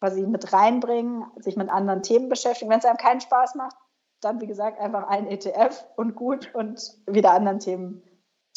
quasi 0.00 0.26
mit 0.26 0.52
reinbringen, 0.52 1.24
sich 1.36 1.56
mit 1.56 1.70
anderen 1.70 2.02
Themen 2.02 2.28
beschäftigen. 2.28 2.70
Wenn 2.70 2.78
es 2.78 2.84
einem 2.84 2.96
keinen 2.96 3.20
Spaß 3.20 3.54
macht, 3.54 3.76
dann 4.20 4.40
wie 4.40 4.46
gesagt 4.46 4.78
einfach 4.80 5.08
ein 5.08 5.26
ETF 5.26 5.84
und 5.96 6.14
gut 6.14 6.54
und 6.54 6.98
wieder 7.06 7.32
anderen 7.32 7.60
Themen 7.60 8.02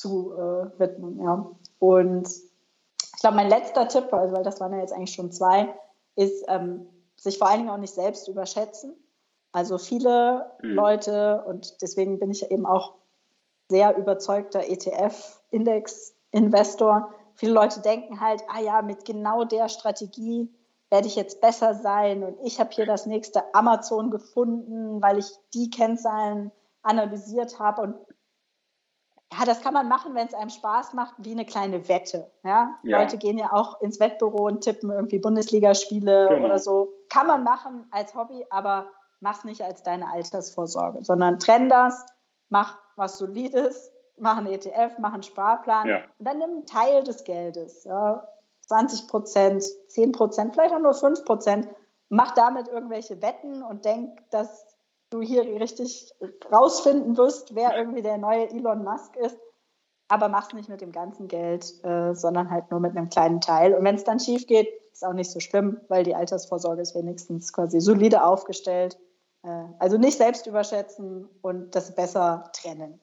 zu 0.04 0.34
äh, 0.34 0.80
widmen. 0.80 1.20
Ja. 1.24 1.50
Und 1.80 2.28
ich 2.28 3.22
glaube, 3.22 3.38
mein 3.38 3.50
letzter 3.50 3.88
Tipp, 3.88 4.12
also, 4.12 4.36
weil 4.36 4.44
das 4.44 4.60
waren 4.60 4.74
ja 4.74 4.80
jetzt 4.80 4.92
eigentlich 4.92 5.16
schon 5.16 5.32
zwei, 5.32 5.74
ist, 6.16 6.44
ähm, 6.50 6.88
sich 7.16 7.38
vor 7.38 7.48
allen 7.48 7.60
Dingen 7.60 7.70
auch 7.70 7.78
nicht 7.78 7.94
selbst 7.94 8.28
überschätzen. 8.28 8.98
Also 9.54 9.78
viele 9.78 10.52
mhm. 10.62 10.72
Leute, 10.72 11.46
und 11.48 11.82
deswegen 11.82 12.20
bin 12.20 12.32
ich 12.32 12.52
eben 12.52 12.66
auch 12.66 12.96
sehr 13.70 13.96
überzeugter 13.96 14.68
ETF-Index-Investor, 14.68 17.14
viele 17.36 17.54
Leute 17.54 17.80
denken 17.80 18.20
halt, 18.20 18.44
ah 18.50 18.60
ja, 18.60 18.82
mit 18.82 19.06
genau 19.06 19.46
der 19.46 19.70
Strategie 19.70 20.54
werde 20.90 21.08
ich 21.08 21.16
jetzt 21.16 21.40
besser 21.40 21.76
sein 21.76 22.26
und 22.26 22.38
ich 22.44 22.60
habe 22.60 22.72
hier 22.72 22.86
das 22.86 23.06
nächste 23.06 23.56
Amazon 23.56 24.12
gefunden, 24.12 25.02
weil 25.02 25.18
ich 25.18 25.32
die 25.54 25.70
Kennzahlen 25.70 26.52
analysiert 26.82 27.58
habe 27.58 27.82
und 27.82 27.96
ja, 29.38 29.46
das 29.46 29.62
kann 29.62 29.74
man 29.74 29.88
machen, 29.88 30.16
wenn 30.16 30.28
es 30.28 30.34
einem 30.34 30.50
Spaß 30.50 30.94
macht, 30.94 31.16
wie 31.18 31.32
eine 31.32 31.46
kleine 31.46 31.88
Wette. 31.88 32.32
Ja? 32.44 32.78
ja? 32.84 33.00
Leute 33.00 33.18
gehen 33.18 33.38
ja 33.38 33.52
auch 33.52 33.82
ins 33.82 34.00
Wettbüro 34.00 34.48
und 34.48 34.62
tippen 34.62 34.92
irgendwie 34.92 35.20
Bundesligaspiele 35.20 36.28
genau. 36.30 36.46
oder 36.46 36.60
so. 36.60 36.94
Kann 37.10 37.28
man 37.28 37.44
machen 37.44 37.88
als 37.92 38.16
Hobby, 38.16 38.46
aber 38.50 38.88
mach 39.20 39.44
nicht 39.44 39.62
als 39.62 39.84
deine 39.84 40.12
Altersvorsorge, 40.12 41.04
sondern 41.04 41.40
trenn 41.40 41.70
das, 41.70 42.06
mach 42.50 42.78
was 42.96 43.18
Solides, 43.18 43.92
mach 44.18 44.38
einen 44.38 44.48
ETF, 44.48 44.98
mach 45.00 45.14
einen 45.14 45.24
Sparplan 45.24 45.88
ja. 45.88 45.98
und 46.20 46.28
dann 46.28 46.38
nimm 46.38 46.50
einen 46.50 46.66
Teil 46.66 47.04
des 47.04 47.24
Geldes. 47.24 47.86
Ja? 47.86 48.28
20 48.68 49.08
Prozent, 49.08 49.64
10 49.88 50.12
Prozent, 50.12 50.54
vielleicht 50.54 50.74
auch 50.74 50.80
nur 50.80 50.94
5 50.94 51.26
Prozent. 51.26 51.68
Mach 52.10 52.32
damit 52.32 52.68
irgendwelche 52.68 53.22
Wetten 53.22 53.64
und 53.64 53.86
denk, 53.86 54.30
dass 54.30 54.73
du 55.14 55.22
hier 55.22 55.44
richtig 55.60 56.14
rausfinden 56.52 57.18
wirst, 57.18 57.56
wer 57.56 57.78
irgendwie 57.78 58.02
der 58.02 58.18
neue 58.18 58.50
Elon 58.50 58.84
Musk 58.84 59.16
ist. 59.18 59.38
Aber 60.08 60.28
mach's 60.30 60.54
nicht 60.54 60.70
mit 60.70 60.82
dem 60.82 60.92
ganzen 60.92 61.28
Geld, 61.28 61.66
äh, 61.84 62.14
sondern 62.14 62.50
halt 62.50 62.70
nur 62.72 62.80
mit 62.80 62.96
einem 62.96 63.10
kleinen 63.10 63.42
Teil. 63.42 63.74
Und 63.74 63.84
wenn 63.84 63.96
es 63.96 64.04
dann 64.04 64.20
schief 64.20 64.46
geht, 64.48 64.68
ist 64.92 65.04
auch 65.04 65.14
nicht 65.14 65.32
so 65.32 65.40
schlimm, 65.40 65.80
weil 65.88 66.04
die 66.04 66.16
Altersvorsorge 66.16 66.82
ist 66.82 66.96
wenigstens 66.96 67.52
quasi 67.52 67.80
solide 67.80 68.24
aufgestellt. 68.24 68.98
Äh, 69.44 69.66
also 69.80 69.98
nicht 69.98 70.18
selbst 70.18 70.46
überschätzen 70.46 71.28
und 71.42 71.74
das 71.76 71.96
besser 71.96 72.50
trennen. 72.54 73.00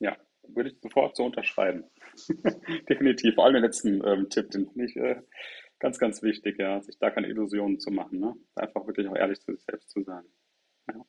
Ja, 0.00 0.16
würde 0.48 0.70
ich 0.70 0.80
sofort 0.80 1.16
so 1.16 1.24
unterschreiben. 1.24 1.84
Definitiv. 2.88 3.34
Vor 3.34 3.44
allem 3.44 3.54
den 3.54 3.62
letzten 3.62 4.06
ähm, 4.06 4.28
Tipp, 4.28 4.50
den 4.50 4.68
finde 4.68 4.84
ich 4.84 4.96
äh, 4.96 5.22
ganz, 5.78 5.98
ganz 5.98 6.22
wichtig, 6.22 6.58
ja, 6.58 6.82
sich 6.82 6.98
da 6.98 7.10
keine 7.10 7.28
Illusionen 7.28 7.80
zu 7.80 7.90
machen. 7.90 8.18
Ne? 8.18 8.34
Einfach 8.54 8.86
wirklich 8.86 9.08
auch 9.08 9.16
ehrlich 9.16 9.40
zu 9.40 9.52
sich 9.52 9.64
selbst 9.64 9.90
zu 9.90 10.02
sein. 10.02 10.24
Ja. 10.88 11.04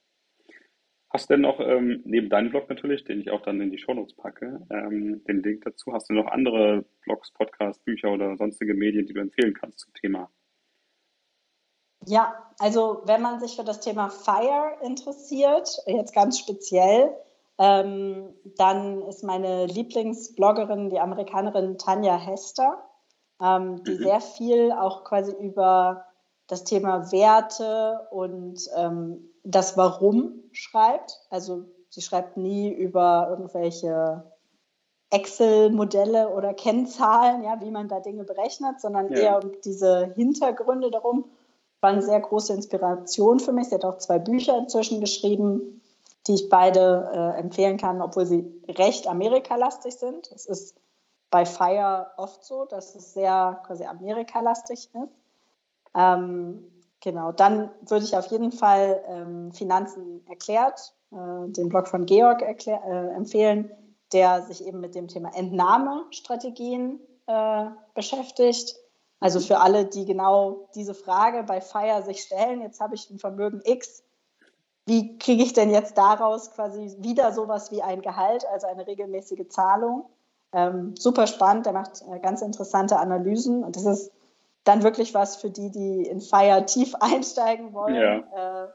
Hast 1.12 1.30
du 1.30 1.34
denn 1.34 1.42
noch, 1.42 1.60
ähm, 1.60 2.02
neben 2.06 2.30
deinem 2.30 2.52
Blog 2.52 2.70
natürlich, 2.70 3.04
den 3.04 3.20
ich 3.20 3.32
auch 3.32 3.42
dann 3.42 3.60
in 3.62 3.72
die 3.72 3.80
Shownotes 3.80 4.16
packe, 4.16 4.66
ähm, 4.70 5.24
den 5.26 5.42
Link 5.42 5.64
dazu, 5.66 5.92
hast 5.92 6.10
du 6.10 6.14
noch 6.14 6.28
andere 6.28 6.86
Blogs, 7.02 7.32
Podcasts, 7.32 7.84
Bücher 7.84 8.12
oder 8.12 8.38
sonstige 8.38 8.76
Medien, 8.76 9.08
die 9.08 9.14
du 9.14 9.22
empfehlen 9.22 9.56
kannst 9.56 9.80
zum 9.80 9.94
Thema? 9.96 10.30
Ja, 12.06 12.52
also 12.60 13.02
wenn 13.06 13.24
man 13.24 13.40
sich 13.40 13.56
für 13.56 13.64
das 13.64 13.80
Thema 13.80 14.10
Fire 14.10 14.78
interessiert, 14.84 15.82
jetzt 15.88 16.14
ganz 16.14 16.38
speziell, 16.38 17.12
ähm, 17.58 18.34
dann 18.58 19.02
ist 19.02 19.24
meine 19.24 19.66
Lieblingsbloggerin 19.66 20.90
die 20.90 21.00
Amerikanerin 21.00 21.78
Tanja 21.78 22.18
Hester, 22.18 22.88
ähm, 23.42 23.84
die 23.84 23.96
mhm. 23.96 24.04
sehr 24.04 24.22
viel 24.22 24.72
auch 24.72 25.04
quasi 25.04 25.34
über 25.34 26.06
das 26.50 26.64
Thema 26.64 27.12
Werte 27.12 28.08
und 28.12 28.60
ähm, 28.76 29.30
das 29.44 29.78
Warum 29.78 30.44
schreibt. 30.52 31.22
Also 31.30 31.66
sie 31.90 32.02
schreibt 32.02 32.38
nie 32.38 32.70
über 32.70 33.28
irgendwelche 33.30 34.24
Excel-Modelle 35.12 36.30
oder 36.30 36.54
Kennzahlen, 36.54 37.44
ja, 37.44 37.62
wie 37.62 37.72
man 37.72 37.88
da 37.88 38.00
Dinge 38.00 38.24
berechnet, 38.24 38.82
sondern 38.82 39.12
ja. 39.14 39.20
eher 39.20 39.44
um 39.44 39.52
diese 39.64 40.12
Hintergründe 40.16 40.92
darum. 40.92 41.26
War 41.82 41.92
eine 41.92 42.02
sehr 42.02 42.20
große 42.20 42.54
Inspiration 42.54 43.40
für 43.40 43.54
mich. 43.54 43.70
Sie 43.70 43.76
hat 43.76 43.86
auch 43.86 44.00
zwei 44.00 44.20
Bücher 44.20 44.58
inzwischen 44.58 45.00
geschrieben, 45.00 45.82
die 46.28 46.34
ich 46.34 46.50
beide 46.50 47.10
äh, 47.14 47.40
empfehlen 47.40 47.78
kann, 47.78 48.02
obwohl 48.02 48.26
sie 48.26 48.62
recht 48.68 49.08
amerikalastig 49.08 49.96
sind. 49.96 50.32
Es 50.32 50.46
ist 50.46 50.76
bei 51.30 51.46
Fire 51.46 52.08
oft 52.18 52.44
so, 52.44 52.66
dass 52.66 52.96
es 52.96 53.14
sehr 53.14 53.62
quasi 53.66 53.86
amerikalastig 53.86 54.90
ist. 54.94 55.14
Ähm, 55.96 56.70
Genau, 57.02 57.32
dann 57.32 57.72
würde 57.88 58.04
ich 58.04 58.16
auf 58.18 58.28
jeden 58.28 58.52
Fall 58.52 59.02
ähm, 59.08 59.52
Finanzen 59.54 60.26
erklärt, 60.28 60.94
äh, 61.12 61.50
den 61.50 61.70
Blog 61.70 61.88
von 61.88 62.06
Georg 62.06 62.42
erklär, 62.42 62.84
äh, 62.86 63.16
empfehlen, 63.16 63.72
der 64.12 64.42
sich 64.42 64.66
eben 64.66 64.82
mit 64.82 64.96
dem 64.96 65.08
Thema 65.08 65.34
Entnahmestrategien 65.34 67.00
äh, 67.28 67.66
beschäftigt. 67.94 68.76
Also 69.22 69.40
für 69.40 69.60
alle, 69.60 69.86
die 69.86 70.06
genau 70.06 70.70
diese 70.76 70.94
Frage 70.94 71.44
bei 71.44 71.62
Fire 71.62 72.04
sich 72.04 72.22
stellen, 72.22 72.62
jetzt 72.62 72.82
habe 72.82 72.96
ich 72.96 73.10
ein 73.10 73.20
Vermögen 73.20 73.62
X, 73.64 74.04
wie 74.86 75.18
kriege 75.20 75.44
ich 75.44 75.54
denn 75.54 75.70
jetzt 75.70 75.98
daraus 75.98 76.52
quasi 76.52 76.96
wieder 77.00 77.32
sowas 77.32 77.72
wie 77.72 77.82
ein 77.82 78.02
Gehalt, 78.02 78.46
also 78.52 78.68
eine 78.68 78.88
regelmäßige 78.88 79.48
Zahlung? 79.50 80.10
Ähm, 80.52 80.96
super 80.98 81.28
spannend, 81.28 81.66
der 81.66 81.74
macht 81.74 82.02
äh, 82.02 82.20
ganz 82.20 82.42
interessante 82.42 82.98
Analysen 82.98 83.64
und 83.64 83.76
das 83.76 83.86
ist 83.86 84.12
dann 84.64 84.84
wirklich 84.84 85.14
was 85.14 85.38
für 85.38 85.50
die, 85.50 85.72
die 85.72 86.04
in 86.04 86.22
Fire 86.22 86.66
tief 86.66 86.96
einsteigen 87.00 87.74
wollen. 87.74 87.96
Ja. 87.96 88.66
Äh, 88.66 88.68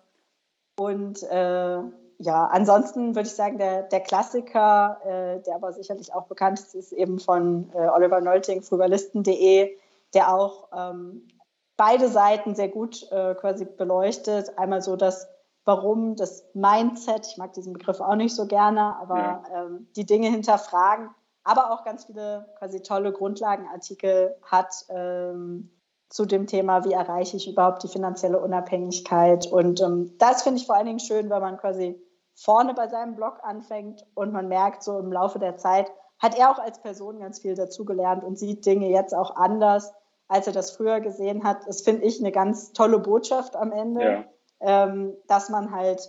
und 0.76 1.22
äh, 1.22 1.78
ja, 2.18 2.46
ansonsten 2.46 3.14
würde 3.14 3.28
ich 3.28 3.34
sagen, 3.34 3.58
der, 3.58 3.82
der 3.82 4.00
Klassiker, 4.00 5.00
äh, 5.04 5.42
der 5.42 5.56
aber 5.56 5.72
sicherlich 5.72 6.14
auch 6.14 6.26
bekannt 6.26 6.58
ist, 6.58 6.74
ist 6.74 6.92
eben 6.92 7.18
von 7.18 7.70
äh, 7.74 7.88
Oliver 7.88 8.20
Nolting, 8.20 8.62
frugalisten.de, 8.62 9.76
der 10.14 10.34
auch 10.34 10.68
ähm, 10.76 11.28
beide 11.76 12.08
Seiten 12.08 12.54
sehr 12.54 12.68
gut 12.68 13.10
äh, 13.10 13.34
quasi 13.34 13.64
beleuchtet. 13.64 14.58
Einmal 14.58 14.82
so 14.82 14.96
das 14.96 15.28
warum, 15.64 16.16
das 16.16 16.44
Mindset, 16.54 17.26
ich 17.26 17.36
mag 17.36 17.52
diesen 17.54 17.72
Begriff 17.72 18.00
auch 18.00 18.16
nicht 18.16 18.34
so 18.34 18.46
gerne, 18.46 18.96
aber 18.96 19.18
ja. 19.18 19.42
ähm, 19.54 19.88
die 19.96 20.06
Dinge 20.06 20.28
hinterfragen, 20.28 21.10
aber 21.42 21.72
auch 21.72 21.84
ganz 21.84 22.04
viele 22.04 22.46
quasi 22.58 22.82
tolle 22.82 23.12
Grundlagenartikel 23.12 24.36
hat 24.42 24.84
ähm, 24.88 25.70
zu 26.08 26.26
dem 26.26 26.46
Thema, 26.46 26.84
wie 26.84 26.92
erreiche 26.92 27.36
ich 27.36 27.48
überhaupt 27.48 27.82
die 27.82 27.88
finanzielle 27.88 28.40
Unabhängigkeit. 28.40 29.46
Und 29.46 29.80
ähm, 29.80 30.14
das 30.18 30.42
finde 30.42 30.60
ich 30.60 30.66
vor 30.66 30.76
allen 30.76 30.86
Dingen 30.86 31.00
schön, 31.00 31.30
weil 31.30 31.40
man 31.40 31.56
quasi 31.56 32.00
vorne 32.34 32.74
bei 32.74 32.88
seinem 32.88 33.14
Blog 33.14 33.38
anfängt 33.42 34.04
und 34.14 34.32
man 34.32 34.48
merkt 34.48 34.82
so 34.82 34.98
im 34.98 35.12
Laufe 35.12 35.38
der 35.38 35.56
Zeit, 35.56 35.90
hat 36.18 36.38
er 36.38 36.50
auch 36.50 36.58
als 36.58 36.80
Person 36.80 37.18
ganz 37.18 37.40
viel 37.40 37.54
dazugelernt 37.54 38.24
und 38.24 38.38
sieht 38.38 38.64
Dinge 38.66 38.88
jetzt 38.88 39.14
auch 39.14 39.36
anders, 39.36 39.92
als 40.28 40.46
er 40.46 40.52
das 40.52 40.70
früher 40.72 41.00
gesehen 41.00 41.44
hat. 41.44 41.66
Das 41.66 41.82
finde 41.82 42.04
ich 42.04 42.20
eine 42.20 42.32
ganz 42.32 42.72
tolle 42.72 42.98
Botschaft 42.98 43.56
am 43.56 43.72
Ende, 43.72 44.02
ja. 44.02 44.24
ähm, 44.60 45.16
dass 45.26 45.48
man 45.48 45.70
halt 45.72 46.08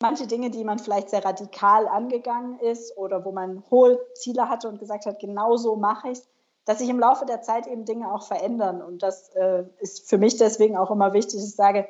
manche 0.00 0.26
Dinge, 0.26 0.50
die 0.50 0.64
man 0.64 0.78
vielleicht 0.78 1.10
sehr 1.10 1.24
radikal 1.24 1.88
angegangen 1.88 2.58
ist 2.60 2.96
oder 2.96 3.24
wo 3.24 3.32
man 3.32 3.64
hohe 3.70 3.98
Ziele 4.14 4.48
hatte 4.48 4.68
und 4.68 4.78
gesagt 4.78 5.06
hat, 5.06 5.18
genau 5.18 5.56
so 5.56 5.76
mache 5.76 6.10
ich 6.10 6.18
es, 6.18 6.28
dass 6.64 6.78
sich 6.78 6.88
im 6.88 6.98
Laufe 6.98 7.26
der 7.26 7.42
Zeit 7.42 7.66
eben 7.66 7.84
Dinge 7.84 8.12
auch 8.12 8.22
verändern. 8.22 8.82
Und 8.82 9.02
das 9.02 9.28
äh, 9.30 9.64
ist 9.78 10.08
für 10.08 10.18
mich 10.18 10.36
deswegen 10.36 10.76
auch 10.76 10.90
immer 10.90 11.12
wichtig, 11.12 11.34
dass 11.34 11.48
ich 11.48 11.54
sage, 11.54 11.86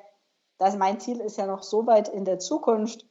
dass 0.59 0.77
mein 0.77 1.01
Ziel 1.01 1.20
ist 1.20 1.37
ja 1.37 1.47
noch 1.47 1.62
so 1.62 1.87
weit 1.87 2.09
in 2.09 2.25
der 2.25 2.39
Zukunft. 2.39 3.07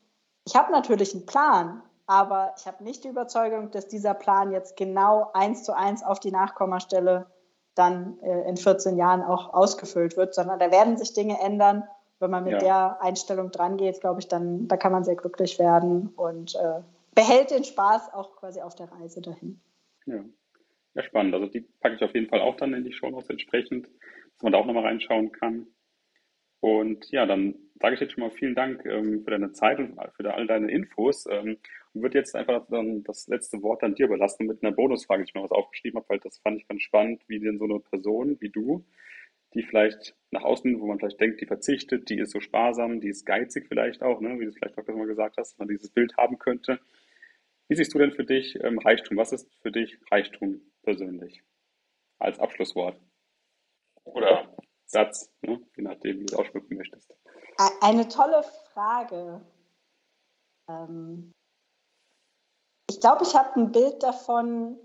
Ich 0.45 0.55
habe 0.55 0.71
natürlich 0.71 1.13
einen 1.13 1.25
Plan, 1.25 1.81
aber 2.05 2.53
ich 2.57 2.67
habe 2.67 2.83
nicht 2.83 3.03
die 3.03 3.09
Überzeugung, 3.09 3.71
dass 3.71 3.87
dieser 3.87 4.13
Plan 4.13 4.51
jetzt 4.51 4.75
genau 4.75 5.29
eins 5.33 5.63
zu 5.63 5.75
eins 5.75 6.03
auf 6.03 6.19
die 6.19 6.31
Nachkommastelle 6.31 7.27
dann 7.75 8.19
äh, 8.19 8.47
in 8.47 8.57
14 8.57 8.97
Jahren 8.97 9.23
auch 9.23 9.53
ausgefüllt 9.53 10.17
wird, 10.17 10.35
sondern 10.35 10.59
da 10.59 10.71
werden 10.71 10.97
sich 10.97 11.13
Dinge 11.13 11.39
ändern. 11.41 11.83
Wenn 12.19 12.29
man 12.29 12.43
mit 12.43 12.53
ja. 12.53 12.59
der 12.59 13.01
Einstellung 13.01 13.51
dran 13.51 13.77
geht, 13.77 13.99
glaube 13.99 14.19
ich, 14.19 14.27
dann 14.27 14.67
da 14.67 14.77
kann 14.77 14.91
man 14.91 15.03
sehr 15.03 15.15
glücklich 15.15 15.59
werden 15.59 16.09
und 16.15 16.55
äh, 16.55 16.81
behält 17.15 17.51
den 17.51 17.63
Spaß 17.63 18.13
auch 18.13 18.35
quasi 18.35 18.61
auf 18.61 18.75
der 18.75 18.91
Reise 18.91 19.21
dahin. 19.21 19.59
Ja. 20.05 20.19
Ja, 20.95 21.03
spannend. 21.03 21.33
Also 21.33 21.47
die 21.47 21.61
packe 21.79 21.95
ich 21.95 22.03
auf 22.03 22.13
jeden 22.13 22.27
Fall 22.27 22.41
auch 22.41 22.55
dann 22.57 22.73
in 22.73 22.83
die 22.83 22.93
Show 22.93 23.09
Notes 23.09 23.29
entsprechend, 23.29 23.87
dass 23.87 24.43
man 24.43 24.51
da 24.51 24.59
auch 24.59 24.65
nochmal 24.65 24.85
reinschauen 24.85 25.31
kann. 25.31 25.67
Und 26.59 27.11
ja, 27.11 27.25
dann 27.25 27.55
sage 27.81 27.95
ich 27.95 28.01
jetzt 28.01 28.13
schon 28.13 28.23
mal 28.23 28.31
vielen 28.31 28.55
Dank 28.55 28.85
ähm, 28.85 29.23
für 29.23 29.31
deine 29.31 29.51
Zeit 29.51 29.79
und 29.79 29.97
für 30.15 30.33
all 30.33 30.47
deine 30.47 30.71
Infos. 30.71 31.25
Ähm, 31.29 31.57
und 31.93 32.01
würde 32.01 32.17
jetzt 32.17 32.35
einfach 32.35 32.65
dann 32.69 33.03
das 33.03 33.27
letzte 33.27 33.61
Wort 33.61 33.83
an 33.83 33.95
dir 33.95 34.05
überlassen 34.05 34.47
mit 34.47 34.63
einer 34.63 34.73
Bonusfrage, 34.73 35.23
die 35.23 35.29
ich 35.29 35.35
mir 35.35 35.43
was 35.43 35.51
aufgeschrieben 35.51 35.99
habe, 35.99 36.09
weil 36.09 36.19
das 36.19 36.39
fand 36.39 36.59
ich 36.59 36.67
ganz 36.67 36.81
spannend, 36.81 37.23
wie 37.27 37.39
denn 37.39 37.57
so 37.57 37.65
eine 37.65 37.79
Person 37.79 38.37
wie 38.39 38.49
du, 38.49 38.85
die 39.53 39.63
vielleicht 39.63 40.15
nach 40.31 40.43
außen, 40.43 40.79
wo 40.79 40.87
man 40.87 40.99
vielleicht 40.99 41.19
denkt, 41.19 41.41
die 41.41 41.45
verzichtet, 41.45 42.09
die 42.09 42.17
ist 42.17 42.31
so 42.31 42.39
sparsam, 42.39 43.01
die 43.01 43.09
ist 43.09 43.25
geizig 43.25 43.67
vielleicht 43.67 44.01
auch, 44.01 44.21
ne, 44.21 44.39
wie 44.39 44.45
du 44.45 44.49
es 44.49 44.55
vielleicht 44.55 44.77
auch 44.77 44.87
mal 44.87 45.05
gesagt 45.05 45.37
hast, 45.37 45.51
dass 45.51 45.59
man 45.59 45.67
dieses 45.67 45.89
Bild 45.89 46.17
haben 46.17 46.39
könnte. 46.39 46.79
Wie 47.73 47.77
siehst 47.77 47.95
du 47.95 47.97
denn 47.97 48.11
für 48.11 48.23
dich 48.23 48.55
ähm, 48.63 48.77
Reichtum? 48.77 49.17
Was 49.17 49.31
ist 49.31 49.49
für 49.63 49.71
dich 49.71 49.99
Reichtum 50.11 50.61
persönlich? 50.83 51.43
Als 52.19 52.37
Abschlusswort. 52.37 53.01
Oder 54.03 54.55
Satz, 54.85 55.31
ne? 55.41 55.59
je 55.75 55.81
nachdem, 55.81 56.19
wie 56.19 56.25
du 56.27 56.35
es 56.35 56.39
ausschmücken 56.39 56.77
möchtest. 56.77 57.11
Eine 57.81 58.07
tolle 58.09 58.43
Frage. 58.43 59.41
Ähm, 60.69 61.31
ich 62.87 62.99
glaube, 62.99 63.23
ich 63.23 63.33
habe 63.33 63.59
ein 63.59 63.71
Bild 63.71 64.03
davon, 64.03 64.77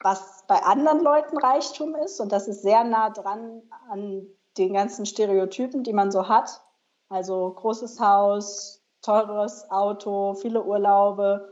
was 0.00 0.44
bei 0.48 0.56
anderen 0.64 0.98
Leuten 0.98 1.38
Reichtum 1.38 1.94
ist. 1.94 2.18
Und 2.18 2.32
das 2.32 2.48
ist 2.48 2.62
sehr 2.62 2.82
nah 2.82 3.10
dran 3.10 3.62
an 3.88 4.26
den 4.58 4.72
ganzen 4.72 5.06
Stereotypen, 5.06 5.84
die 5.84 5.92
man 5.92 6.10
so 6.10 6.28
hat. 6.28 6.60
Also 7.08 7.52
großes 7.52 8.00
Haus, 8.00 8.84
teures 9.00 9.70
Auto, 9.70 10.34
viele 10.34 10.64
Urlaube. 10.64 11.51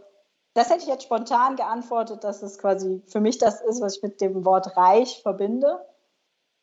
Das 0.61 0.69
hätte 0.69 0.83
ich 0.83 0.89
jetzt 0.89 1.05
spontan 1.05 1.57
geantwortet, 1.57 2.23
dass 2.23 2.43
es 2.43 2.59
quasi 2.59 3.01
für 3.07 3.23
mich 3.23 3.39
das 3.39 3.63
ist, 3.63 3.81
was 3.81 3.97
ich 3.97 4.03
mit 4.03 4.21
dem 4.21 4.45
Wort 4.45 4.77
reich 4.77 5.23
verbinde. 5.23 5.81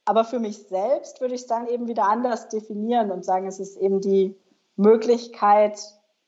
Aber 0.05 0.23
für 0.23 0.37
mich 0.37 0.67
selbst 0.67 1.19
würde 1.19 1.33
ich 1.33 1.41
es 1.41 1.47
dann 1.47 1.65
eben 1.65 1.87
wieder 1.87 2.03
anders 2.03 2.47
definieren 2.47 3.09
und 3.09 3.25
sagen, 3.25 3.47
es 3.47 3.59
ist 3.59 3.75
eben 3.75 3.99
die 3.99 4.37
Möglichkeit, 4.75 5.79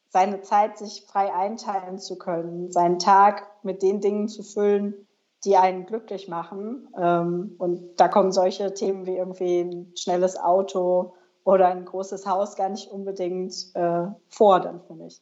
seine 0.07 0.41
Zeit 0.41 0.79
sich 0.79 1.05
frei 1.05 1.31
einteilen 1.31 1.99
zu 1.99 2.17
können, 2.17 2.71
seinen 2.71 2.97
Tag 2.97 3.45
mit 3.61 3.83
den 3.83 4.01
Dingen 4.01 4.29
zu 4.29 4.41
füllen, 4.41 5.07
die 5.45 5.55
einen 5.55 5.85
glücklich 5.85 6.27
machen. 6.27 6.87
Ähm, 6.99 7.53
und 7.59 7.97
da 7.97 8.07
kommen 8.07 8.31
solche 8.31 8.73
Themen 8.73 9.05
wie 9.05 9.17
irgendwie 9.17 9.59
ein 9.61 9.93
schnelles 9.95 10.39
Auto 10.39 11.13
oder 11.43 11.67
ein 11.67 11.85
großes 11.85 12.25
Haus 12.25 12.55
gar 12.55 12.69
nicht 12.69 12.89
unbedingt 12.89 13.53
äh, 13.75 14.07
vor 14.27 14.59
dann 14.59 14.81
für 14.81 14.95
mich. 14.95 15.21